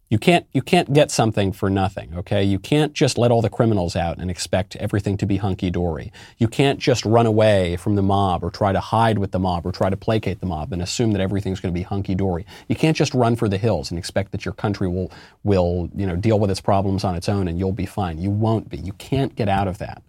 You 0.09 0.17
can't, 0.17 0.45
you 0.53 0.61
can't 0.61 0.93
get 0.93 1.11
something 1.11 1.51
for 1.51 1.69
nothing, 1.69 2.13
okay? 2.15 2.41
You 2.41 2.59
can't 2.59 2.93
just 2.93 3.17
let 3.17 3.29
all 3.29 3.41
the 3.41 3.49
criminals 3.49 3.93
out 3.93 4.19
and 4.19 4.31
expect 4.31 4.77
everything 4.77 5.17
to 5.17 5.25
be 5.25 5.35
hunky 5.35 5.69
dory. 5.69 6.13
You 6.37 6.47
can't 6.47 6.79
just 6.79 7.03
run 7.03 7.25
away 7.25 7.75
from 7.75 7.95
the 7.95 8.01
mob 8.01 8.41
or 8.41 8.49
try 8.49 8.71
to 8.71 8.79
hide 8.79 9.17
with 9.17 9.31
the 9.31 9.39
mob 9.39 9.65
or 9.65 9.73
try 9.73 9.89
to 9.89 9.97
placate 9.97 10.39
the 10.39 10.45
mob 10.45 10.71
and 10.71 10.81
assume 10.81 11.11
that 11.11 11.19
everything's 11.19 11.59
going 11.59 11.73
to 11.73 11.77
be 11.77 11.83
hunky 11.83 12.15
dory. 12.15 12.45
You 12.69 12.75
can't 12.75 12.95
just 12.95 13.13
run 13.13 13.35
for 13.35 13.49
the 13.49 13.57
hills 13.57 13.91
and 13.91 13.99
expect 13.99 14.31
that 14.31 14.45
your 14.45 14.53
country 14.53 14.87
will, 14.87 15.11
will, 15.43 15.89
you 15.93 16.07
know, 16.07 16.15
deal 16.15 16.39
with 16.39 16.51
its 16.51 16.61
problems 16.61 17.03
on 17.03 17.15
its 17.15 17.27
own 17.27 17.49
and 17.49 17.59
you'll 17.59 17.73
be 17.73 17.85
fine. 17.85 18.17
You 18.17 18.31
won't 18.31 18.69
be. 18.69 18.77
You 18.77 18.93
can't 18.93 19.35
get 19.35 19.49
out 19.49 19.67
of 19.67 19.77
that. 19.79 20.03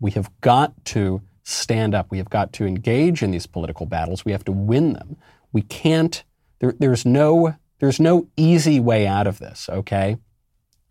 We 0.00 0.10
have 0.12 0.32
got 0.40 0.72
to 0.86 1.22
stand 1.44 1.94
up. 1.94 2.10
We 2.10 2.18
have 2.18 2.28
got 2.28 2.52
to 2.54 2.66
engage 2.66 3.22
in 3.22 3.30
these 3.30 3.46
political 3.46 3.86
battles. 3.86 4.24
We 4.24 4.32
have 4.32 4.44
to 4.46 4.52
win 4.52 4.94
them. 4.94 5.16
We 5.52 5.62
can't, 5.62 6.24
there, 6.58 6.74
there's 6.76 7.06
no 7.06 7.54
there's 7.78 8.00
no 8.00 8.28
easy 8.36 8.80
way 8.80 9.06
out 9.06 9.26
of 9.26 9.38
this, 9.38 9.68
okay? 9.68 10.16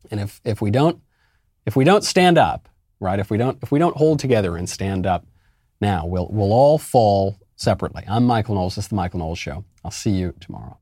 And 0.09 0.19
if, 0.19 0.41
if 0.43 0.61
we 0.61 0.71
don't 0.71 1.01
if 1.65 1.75
we 1.75 1.83
don't 1.83 2.03
stand 2.03 2.37
up, 2.37 2.69
right? 2.99 3.19
If 3.19 3.29
we 3.29 3.37
don't 3.37 3.57
if 3.61 3.71
we 3.71 3.79
don't 3.79 3.97
hold 3.97 4.19
together 4.19 4.55
and 4.55 4.69
stand 4.69 5.05
up 5.05 5.25
now, 5.81 6.05
we'll 6.05 6.29
we'll 6.31 6.53
all 6.53 6.77
fall 6.77 7.37
separately. 7.55 8.03
I'm 8.07 8.25
Michael 8.25 8.55
Knowles. 8.55 8.75
This 8.75 8.85
is 8.85 8.89
the 8.89 8.95
Michael 8.95 9.19
Knowles 9.19 9.39
Show. 9.39 9.65
I'll 9.83 9.91
see 9.91 10.11
you 10.11 10.33
tomorrow. 10.39 10.77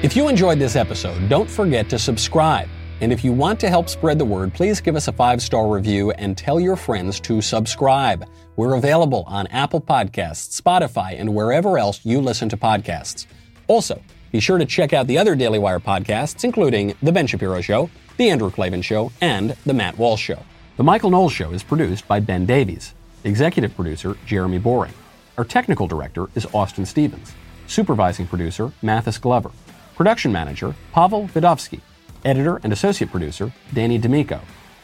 If 0.00 0.14
you 0.14 0.28
enjoyed 0.28 0.60
this 0.60 0.76
episode, 0.76 1.28
don't 1.28 1.50
forget 1.50 1.88
to 1.90 1.98
subscribe. 1.98 2.68
And 3.00 3.12
if 3.12 3.24
you 3.24 3.32
want 3.32 3.58
to 3.60 3.68
help 3.68 3.88
spread 3.88 4.18
the 4.18 4.24
word, 4.24 4.54
please 4.54 4.80
give 4.80 4.94
us 4.94 5.08
a 5.08 5.12
five 5.12 5.42
star 5.42 5.68
review 5.68 6.12
and 6.12 6.38
tell 6.38 6.60
your 6.60 6.76
friends 6.76 7.18
to 7.20 7.40
subscribe. 7.40 8.24
We're 8.58 8.74
available 8.74 9.22
on 9.28 9.46
Apple 9.46 9.80
Podcasts, 9.80 10.60
Spotify, 10.60 11.16
and 11.16 11.32
wherever 11.32 11.78
else 11.78 12.00
you 12.02 12.20
listen 12.20 12.48
to 12.48 12.56
podcasts. 12.56 13.24
Also, 13.68 14.02
be 14.32 14.40
sure 14.40 14.58
to 14.58 14.66
check 14.66 14.92
out 14.92 15.06
the 15.06 15.16
other 15.16 15.36
Daily 15.36 15.60
Wire 15.60 15.78
podcasts, 15.78 16.42
including 16.42 16.92
The 17.00 17.12
Ben 17.12 17.28
Shapiro 17.28 17.60
Show, 17.60 17.88
The 18.16 18.30
Andrew 18.30 18.50
Klavan 18.50 18.82
Show, 18.82 19.12
and 19.20 19.50
The 19.64 19.74
Matt 19.74 19.96
Walsh 19.96 20.22
Show. 20.22 20.42
The 20.76 20.82
Michael 20.82 21.10
Knowles 21.10 21.32
Show 21.32 21.52
is 21.52 21.62
produced 21.62 22.08
by 22.08 22.18
Ben 22.18 22.46
Davies. 22.46 22.94
Executive 23.22 23.76
producer, 23.76 24.16
Jeremy 24.26 24.58
Boring. 24.58 24.94
Our 25.36 25.44
technical 25.44 25.86
director 25.86 26.26
is 26.34 26.44
Austin 26.52 26.84
Stevens. 26.84 27.34
Supervising 27.68 28.26
producer, 28.26 28.72
Mathis 28.82 29.18
Glover. 29.18 29.52
Production 29.94 30.32
manager, 30.32 30.74
Pavel 30.92 31.28
Vidovsky. 31.28 31.80
Editor 32.24 32.56
and 32.64 32.72
associate 32.72 33.12
producer, 33.12 33.52
Danny 33.72 33.98
D'Amico. 33.98 34.40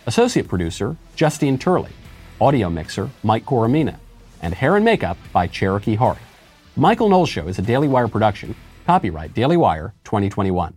Associate 0.07 0.47
producer, 0.47 0.97
Justine 1.17 1.59
Turley. 1.59 1.91
Audio 2.45 2.69
mixer, 2.69 3.09
Mike 3.23 3.47
Coromina. 3.47 3.97
And 4.43 4.53
hair 4.53 4.77
and 4.77 4.85
makeup 4.85 5.17
by 5.33 5.47
Cherokee 5.47 5.95
Hart. 5.95 6.19
Michael 6.77 7.09
Knowles 7.09 7.31
Show 7.31 7.49
is 7.49 7.59
a 7.59 7.63
Daily 7.63 7.89
Wire 7.89 8.07
production. 8.07 8.55
Copyright 8.85 9.33
Daily 9.33 9.57
Wire 9.57 9.95
2021. 10.05 10.77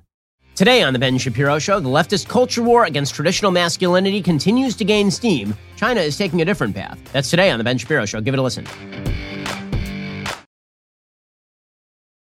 Today 0.56 0.82
on 0.82 0.94
The 0.94 1.00
Ben 1.00 1.18
Shapiro 1.18 1.60
Show, 1.60 1.82
the 1.82 1.90
leftist 1.90 2.30
culture 2.30 2.64
war 2.64 2.86
against 2.86 3.14
traditional 3.14 3.52
masculinity 3.52 4.22
continues 4.22 4.78
to 4.78 4.86
gain 4.86 5.12
steam. 5.12 5.58
China 5.76 6.00
is 6.00 6.18
taking 6.18 6.42
a 6.42 6.46
different 6.46 6.74
path. 6.74 6.98
That's 7.12 7.30
today 7.30 7.52
on 7.52 7.58
The 7.58 7.66
Ben 7.66 7.78
Shapiro 7.78 8.06
Show. 8.06 8.22
Give 8.22 8.34
it 8.34 8.40
a 8.40 8.44
listen. 8.44 8.66